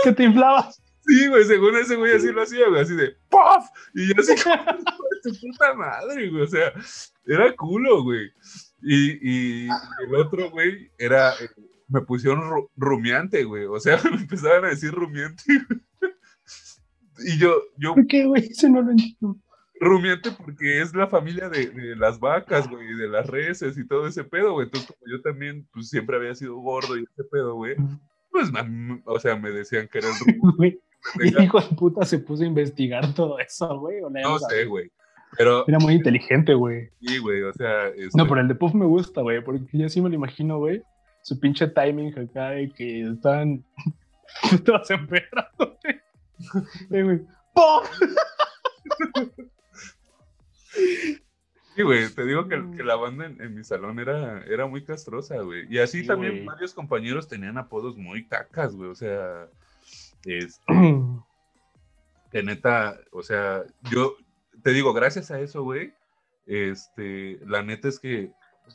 [0.04, 0.82] ¿Qué te inflabas?
[1.04, 3.66] Sí, güey, según ese güey así lo hacía, güey, así de ¡Puff!
[3.94, 4.34] Y yo así
[5.22, 6.72] tu puta madre, güey, o sea,
[7.26, 8.30] era culo, güey.
[8.82, 9.68] Y, y
[10.06, 11.48] el otro, güey, era, eh,
[11.88, 16.12] me pusieron ru- rumiante, güey, o sea, me empezaban a decir rumiante, güey.
[17.26, 18.46] Y yo, yo, ¿Por qué, güey?
[18.46, 19.36] Eso no lo entiendo.
[19.80, 23.86] rumiante porque es la familia de, de las vacas, güey, y de las reses y
[23.86, 24.66] todo ese pedo, güey.
[24.66, 27.76] Entonces, como yo también, pues siempre había sido gordo y ese pedo, güey,
[28.30, 28.48] pues,
[29.04, 30.80] o sea, me decían que era el rumiante.
[31.20, 34.00] El hijo de puta se puso a investigar todo eso, güey.
[34.00, 34.90] No sé, güey.
[35.36, 36.90] Pero, Era muy inteligente, güey.
[37.00, 39.88] sí, güey, o sea, este, No, pero el de Puff me gusta, güey, porque yo
[39.88, 40.82] sí me lo imagino, güey.
[41.22, 43.64] Su pinche timing acá de que están
[44.64, 45.78] todos empedrados,
[46.90, 47.02] güey.
[47.02, 47.20] Güey.
[47.54, 47.90] ¡Puff!
[51.74, 54.84] Sí, güey, te digo que, que la banda en, en mi salón era, era muy
[54.84, 55.66] castrosa, güey.
[55.70, 58.90] Y así Sí, también varios compañeros tenían apodos muy cacas, güey.
[58.90, 59.48] O sea,
[60.24, 60.64] este,
[62.32, 64.16] de neta, o sea, yo
[64.62, 65.92] te digo, gracias a eso, güey,
[66.46, 68.30] este, la neta es que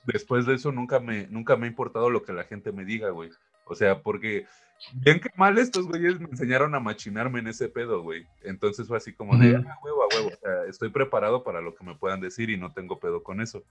[0.05, 3.09] después de eso nunca me, nunca me ha importado lo que la gente me diga,
[3.09, 3.29] güey.
[3.65, 4.45] O sea, porque
[4.93, 8.25] bien que mal estos güeyes me enseñaron a machinarme en ese pedo, güey.
[8.43, 10.29] Entonces fue así como de, ah, huevo, a huevo.
[10.29, 13.41] O sea, estoy preparado para lo que me puedan decir y no tengo pedo con
[13.41, 13.63] eso.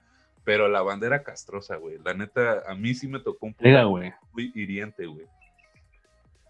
[0.45, 1.99] Pero la bandera castrosa, güey.
[2.05, 4.13] La neta, a mí sí me tocó un poco Mira, muy
[4.55, 5.27] hiriente, güey.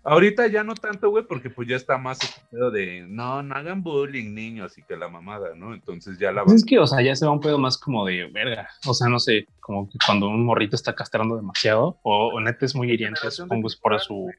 [0.08, 3.54] Ahorita ya no tanto, güey, porque pues ya está más este pedo de no, no
[3.56, 5.74] hagan bullying, niños, y que la mamada, ¿no?
[5.74, 8.06] Entonces ya la Pues es que, o sea, ya se va un pedo más como
[8.06, 8.68] de verga.
[8.86, 12.64] O sea, no sé, como que cuando un morrito está castrando demasiado, o, o neta
[12.64, 14.30] es muy hiriente, supongo es por su.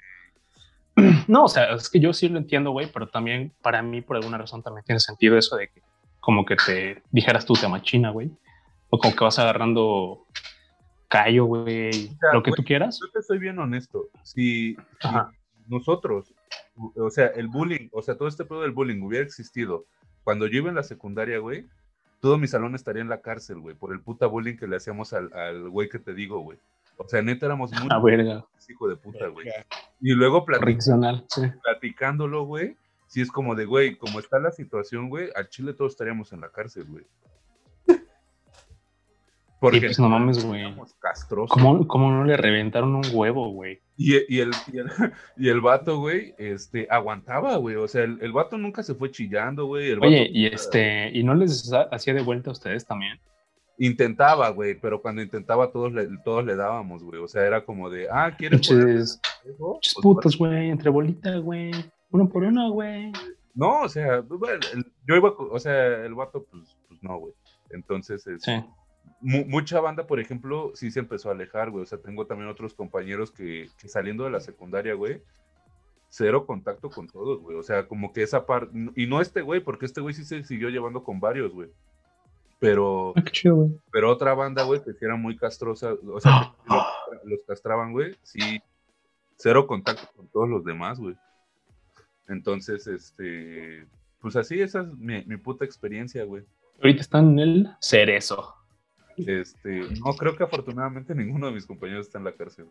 [1.28, 4.16] No, o sea, es que yo sí lo entiendo, güey, pero también para mí, por
[4.16, 5.84] alguna razón, también tiene sentido eso de que,
[6.22, 8.32] como que te dijeras tú, te machina, güey.
[8.90, 10.26] O como que vas agarrando
[11.10, 13.00] callo, güey, sea, lo que tú quieras.
[13.02, 14.08] Yo te soy bien honesto.
[14.24, 15.32] Si, si Ajá.
[15.68, 16.34] Nosotros,
[16.96, 19.86] o sea, el bullying, o sea, todo este pedo del bullying hubiera existido
[20.24, 21.66] cuando yo iba en la secundaria, güey,
[22.20, 25.14] todo mi salón estaría en la cárcel, güey, por el puta bullying que le hacíamos
[25.14, 26.58] al, al güey que te digo, güey.
[26.98, 29.48] O sea, neta éramos muy A verga, hijo de puta, güey.
[30.02, 31.42] Y luego plati- correccional, sí.
[31.64, 32.76] platicándolo, güey,
[33.08, 36.42] si es como de, güey, como está la situación, güey, al Chile todos estaríamos en
[36.42, 37.06] la cárcel, güey.
[39.60, 40.64] Porque pues no mames, güey.
[41.50, 43.80] ¿Cómo, ¿Cómo no le reventaron un huevo, güey?
[43.98, 44.88] Y, y el, y, el,
[45.38, 47.76] y el vato, güey, este, aguantaba, güey.
[47.76, 49.90] O sea, el, el vato nunca se fue chillando, güey.
[49.92, 53.20] el Oye, vato y este, ¿y no les ha- hacía de vuelta a ustedes también?
[53.80, 57.22] Intentaba, güey, pero cuando intentaba todos le, todos le dábamos, güey.
[57.22, 59.20] O sea, era como de, ah, ¿quieres pinches
[59.58, 61.72] Pues, putos, güey, entre bolitas, güey.
[62.12, 63.12] Uno por uno, güey.
[63.54, 67.34] No, o sea, el- yo iba, o sea, el vato, pues, pues no, güey.
[67.72, 68.54] Entonces, es, Sí.
[69.22, 71.84] Mu- mucha banda, por ejemplo, sí se empezó a alejar, güey.
[71.84, 75.22] O sea, tengo también otros compañeros que, que saliendo de la secundaria, güey,
[76.10, 77.58] cero contacto con todos, güey.
[77.58, 80.44] O sea, como que esa parte, y no este güey, porque este güey sí se
[80.44, 81.70] siguió llevando con varios, güey.
[82.60, 83.70] Pero, Ah, qué chido, güey.
[83.92, 87.92] pero otra banda, güey, que sí era muy castrosa, o sea, que los, los castraban,
[87.92, 88.60] güey, sí,
[89.36, 91.16] cero contacto con todos los demás, güey.
[92.28, 93.86] Entonces, este,
[94.20, 96.44] pues así, esa es mi, mi puta experiencia, güey.
[96.82, 98.54] Ahorita están en el cerezo.
[99.18, 102.68] Este, no, creo que afortunadamente ninguno de mis compañeros está en la cárcel.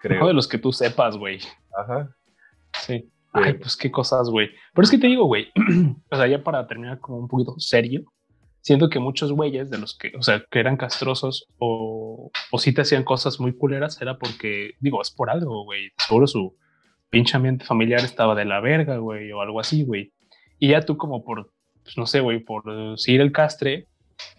[0.00, 0.26] Creo.
[0.26, 1.38] de los que tú sepas, güey.
[1.76, 2.14] Ajá.
[2.80, 3.08] Sí.
[3.32, 4.50] Ay, pues qué cosas, güey.
[4.74, 5.48] Pero es que te digo, güey,
[6.10, 8.04] o sea, ya para terminar como un poquito serio,
[8.60, 12.74] siento que muchos güeyes de los que, o sea, que eran castrosos o, o sí
[12.74, 15.90] te hacían cosas muy culeras, era porque, digo, es por algo, güey.
[15.96, 16.56] Seguro su
[17.10, 20.12] pinche ambiente familiar estaba de la verga, güey, o algo así, güey.
[20.58, 22.64] Y ya tú como por, pues no sé, güey, por
[22.98, 23.88] seguir el castre,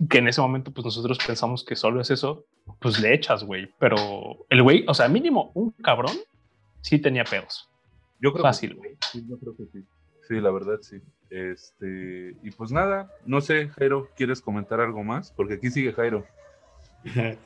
[0.09, 2.45] que en ese momento pues nosotros pensamos que solo es eso,
[2.79, 3.69] pues le echas, güey.
[3.79, 6.15] Pero el güey, o sea, mínimo un cabrón
[6.81, 7.69] sí tenía pedos.
[8.19, 8.97] Yo creo Fácil, que, güey.
[9.11, 9.83] sí, yo creo que sí.
[10.27, 11.01] Sí, la verdad, sí.
[11.29, 15.31] Este, y pues nada, no sé, Jairo, ¿quieres comentar algo más?
[15.31, 16.25] Porque aquí sigue Jairo.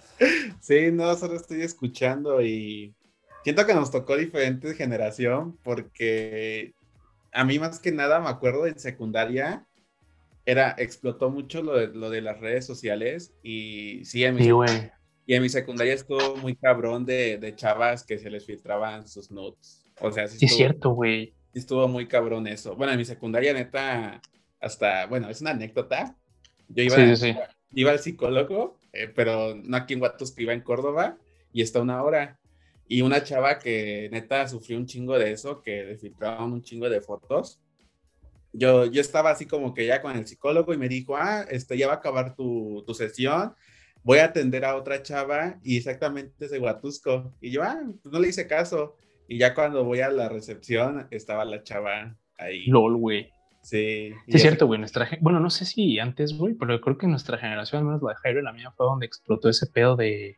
[0.61, 2.95] Sí, no, solo estoy escuchando y
[3.43, 6.73] siento que nos tocó diferente generación porque
[7.31, 9.66] a mí más que nada me acuerdo en secundaria
[10.47, 14.91] era, explotó mucho lo de, lo de las redes sociales y sí, en mi, Sí,
[15.25, 19.29] y en mi secundaria estuvo muy cabrón de, de chavas que se les filtraban sus
[19.29, 19.83] notes.
[19.99, 21.35] O sea, sí Sí, es estuvo, cierto, güey.
[21.51, 22.77] sí estuvo muy cabrón eso.
[22.77, 24.21] Bueno, en mi secundaria neta,
[24.61, 26.15] hasta, bueno, es una anécdota.
[26.69, 27.35] Yo iba, sí.
[27.73, 31.17] iba al psicólogo, eh, pero no aquí en Huatusco, iba en Córdoba
[31.51, 32.39] y está una hora.
[32.87, 36.89] Y una chava que neta sufrió un chingo de eso, que le filtraban un chingo
[36.89, 37.59] de fotos.
[38.57, 41.77] Yo, yo estaba así como que ya con el psicólogo y me dijo, ah, este,
[41.77, 43.53] ya va a acabar tu, tu sesión,
[44.03, 47.35] voy a atender a otra chava y exactamente es de Huatusco.
[47.39, 48.95] Y yo, ah, pues no le hice caso.
[49.27, 52.65] Y ya cuando voy a la recepción, estaba la chava ahí.
[52.67, 53.31] LOL, güey.
[53.61, 54.13] Sí.
[54.25, 54.79] Sí, es cierto, güey.
[54.79, 58.11] Nuestra, bueno, no sé si antes, güey, pero creo que nuestra generación, al menos la
[58.11, 60.37] de Jairo y la mía, fue donde explotó ese pedo de,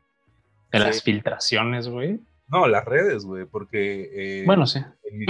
[0.71, 2.19] de las filtraciones, güey.
[2.47, 4.79] No, las redes, güey, porque eh, Bueno, sí.
[5.03, 5.25] en mi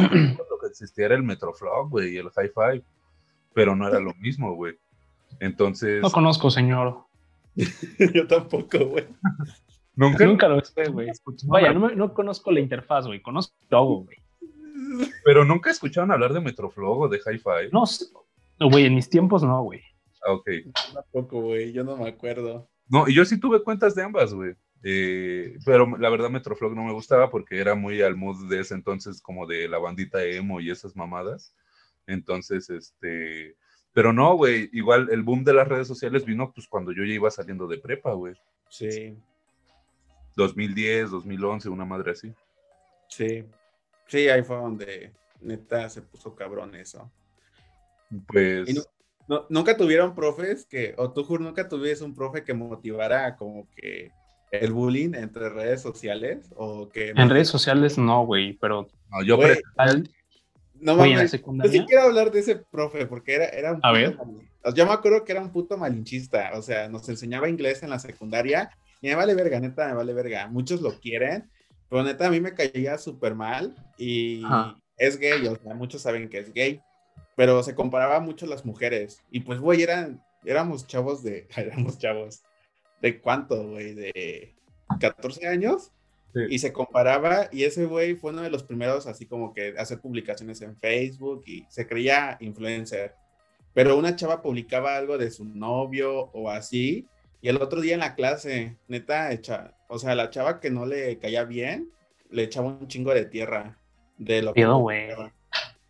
[0.69, 2.83] tiempo lo que existía era el Metroflog, güey, y el Hi-Fi,
[3.53, 4.77] pero no era lo mismo, güey.
[5.39, 7.03] Entonces, No conozco, señor.
[8.13, 9.05] yo tampoco, güey.
[9.95, 11.09] nunca, Nunca lo sé, güey.
[11.45, 13.21] Vaya, no, me- no conozco la interfaz, güey.
[13.21, 14.17] Conozco logo, güey.
[15.23, 17.69] pero nunca escucharon hablar de Metroflog o de Hi-Fi.
[17.71, 18.05] No sé.
[18.59, 19.81] Güey, en mis tiempos no, güey.
[20.25, 20.49] Ah, ok.
[20.93, 21.71] Tampoco, güey.
[21.71, 22.67] Yo no me acuerdo.
[22.89, 24.53] No, y yo sí tuve cuentas de ambas, güey.
[24.83, 28.75] Eh, pero la verdad Metroflog no me gustaba porque era muy al mood de ese
[28.75, 31.53] entonces como de la bandita emo y esas mamadas.
[32.07, 33.55] Entonces, este...
[33.91, 37.13] Pero no, güey, igual el boom de las redes sociales vino pues cuando yo ya
[37.13, 38.35] iba saliendo de prepa, güey.
[38.69, 39.17] Sí,
[40.35, 42.33] 2010, 2011, una madre así.
[43.07, 43.45] sí.
[44.07, 47.11] Sí, ahí fue donde neta se puso cabrón eso.
[48.27, 48.67] Pues...
[48.69, 48.81] Y no-
[49.27, 53.67] no- nunca tuvieron profes que, o tú, Jur, nunca tuviste un profe que motivara como
[53.75, 54.11] que
[54.51, 57.09] el bullying entre redes sociales o que...
[57.09, 60.09] En redes sociales no, güey, pero No, yo Güey, al-
[60.79, 63.91] No Güey, mames, yo sí quiero hablar de ese profe porque era, era un A
[63.91, 64.17] ver.
[64.17, 67.89] mal- Yo me acuerdo que era un puto malinchista, o sea, nos enseñaba inglés en
[67.89, 68.69] la secundaria
[69.01, 70.47] y me vale verga, neta, me vale verga.
[70.47, 71.49] Muchos lo quieren,
[71.89, 74.75] pero neta a mí me caía súper mal y Ajá.
[74.97, 76.81] es gay, o sea, muchos saben que es gay,
[77.35, 81.97] pero se comparaba mucho a las mujeres y pues, güey, eran, éramos chavos de, éramos
[81.99, 82.41] chavos,
[83.01, 83.93] ¿de cuánto, güey?
[83.93, 84.55] De
[84.99, 85.91] 14 años.
[86.33, 86.41] Sí.
[86.49, 89.99] Y se comparaba, y ese güey fue uno de los primeros, así como que hacer
[89.99, 93.15] publicaciones en Facebook y se creía influencer.
[93.73, 97.07] Pero una chava publicaba algo de su novio o así,
[97.41, 100.85] y el otro día en la clase, neta, echa, o sea, la chava que no
[100.85, 101.89] le caía bien,
[102.29, 103.79] le echaba un chingo de tierra
[104.17, 105.07] de lo que Pedo, güey.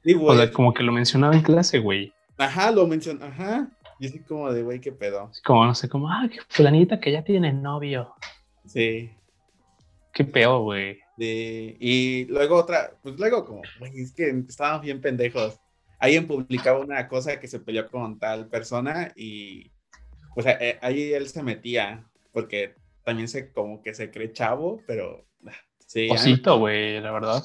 [0.04, 2.14] Sí, o sea, como que lo mencionaba en clase, güey.
[2.38, 3.68] Ajá, lo mencionó, ajá.
[4.00, 5.32] Y así como de, güey, qué pedo.
[5.44, 8.16] Como, no sé, como, ah, que fulanita que ya tiene novio.
[8.66, 9.12] Sí.
[10.14, 11.00] Qué pedo, güey.
[11.18, 15.60] De, y luego otra, pues luego como, güey, es que estábamos bien pendejos.
[16.00, 19.70] Alguien publicaba una cosa que se peleó con tal persona y
[20.34, 20.46] pues
[20.82, 25.52] ahí él se metía porque también se como que se cree chavo, pero ah,
[25.86, 27.44] sí, Osito, güey, la verdad.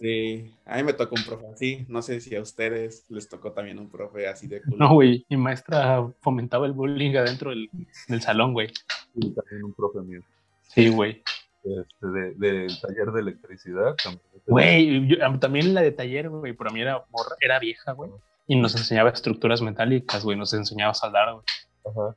[0.00, 1.84] Sí, a mí me tocó un profe así.
[1.88, 4.76] No sé si a ustedes les tocó también un profe así de culo.
[4.78, 5.24] No, güey.
[5.28, 7.68] Mi maestra fomentaba el bullying adentro del,
[8.08, 8.68] del salón, güey.
[9.14, 10.20] y también un profe mío.
[10.68, 11.22] Sí, güey.
[11.62, 13.94] Este, de, del taller de electricidad.
[14.02, 14.22] también.
[14.46, 18.10] Güey, yo- también la de taller, güey, pero a mí era morra, era vieja, güey.
[18.46, 20.36] Y nos enseñaba estructuras metálicas, güey.
[20.38, 21.44] Nos enseñaba a soldar, güey.
[21.84, 22.16] Ajá.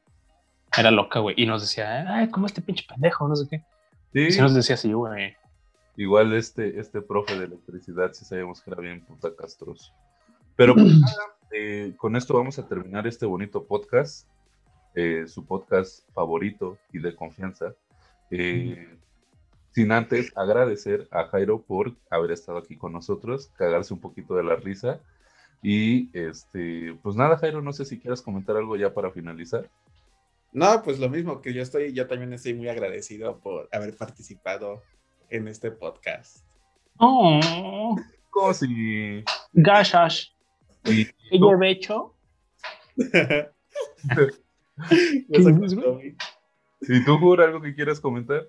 [0.77, 1.35] Era loca, güey.
[1.38, 3.27] Y nos decía, ay, ¿cómo este pinche pendejo?
[3.27, 3.57] No sé qué.
[4.14, 5.35] Y Sí, sí nos decía así, güey.
[5.95, 9.94] Igual este, este profe de electricidad sí sabíamos que era bien puta castroso.
[10.56, 14.28] Pero pues nada, eh, con esto vamos a terminar este bonito podcast,
[14.95, 17.74] eh, su podcast favorito y de confianza.
[18.30, 18.98] Eh,
[19.72, 24.44] sin antes agradecer a Jairo por haber estado aquí con nosotros, cagarse un poquito de
[24.44, 24.99] la risa.
[25.64, 29.70] Y este, pues nada, Jairo, no sé si quieras comentar algo ya para finalizar.
[30.52, 34.84] No, pues lo mismo que yo estoy, yo también estoy muy agradecido por haber participado
[35.35, 36.45] en este podcast.
[36.97, 37.95] Oh,
[38.30, 39.23] Como si.
[39.53, 40.31] gashas.
[40.85, 42.14] y- ¿Qué lleve hecho?
[42.97, 43.49] Eso
[45.30, 46.15] dices, contó mi-
[46.81, 48.43] ¿Y tú, Jura, algo que quieras comentar?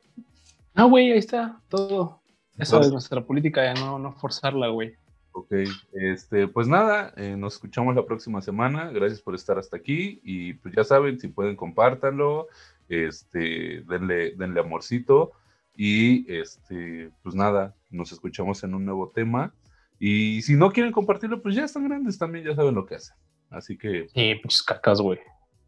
[0.75, 2.21] No, güey, ahí está todo.
[2.59, 4.95] Eso es nuestra política de no, no forzarla, güey.
[5.33, 5.53] Ok,
[5.93, 8.91] este, pues nada, eh, nos escuchamos la próxima semana.
[8.91, 10.21] Gracias por estar hasta aquí.
[10.25, 12.49] Y pues ya saben, si pueden, compártanlo.
[12.89, 15.33] Este, denle, denle amorcito.
[15.77, 19.53] Y este, pues nada, nos escuchamos en un nuevo tema.
[19.99, 23.17] Y si no quieren compartirlo, pues ya están grandes también, ya saben lo que hacen.
[23.51, 25.19] Así que, Sí, pinches cacas, güey.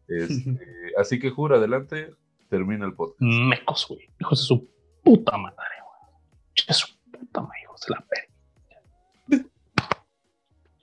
[0.07, 0.57] este,
[0.97, 2.13] así que jura, adelante,
[2.49, 3.21] termina el podcast.
[3.21, 4.09] Mecos, güey.
[4.19, 4.69] Hijos de su
[5.03, 6.65] puta madre, güey.
[6.67, 9.49] De su puta madre, hijos de la verga.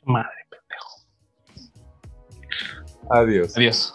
[0.06, 1.06] Madre, pendejo.
[3.10, 3.56] Adiós.
[3.56, 3.94] Adiós.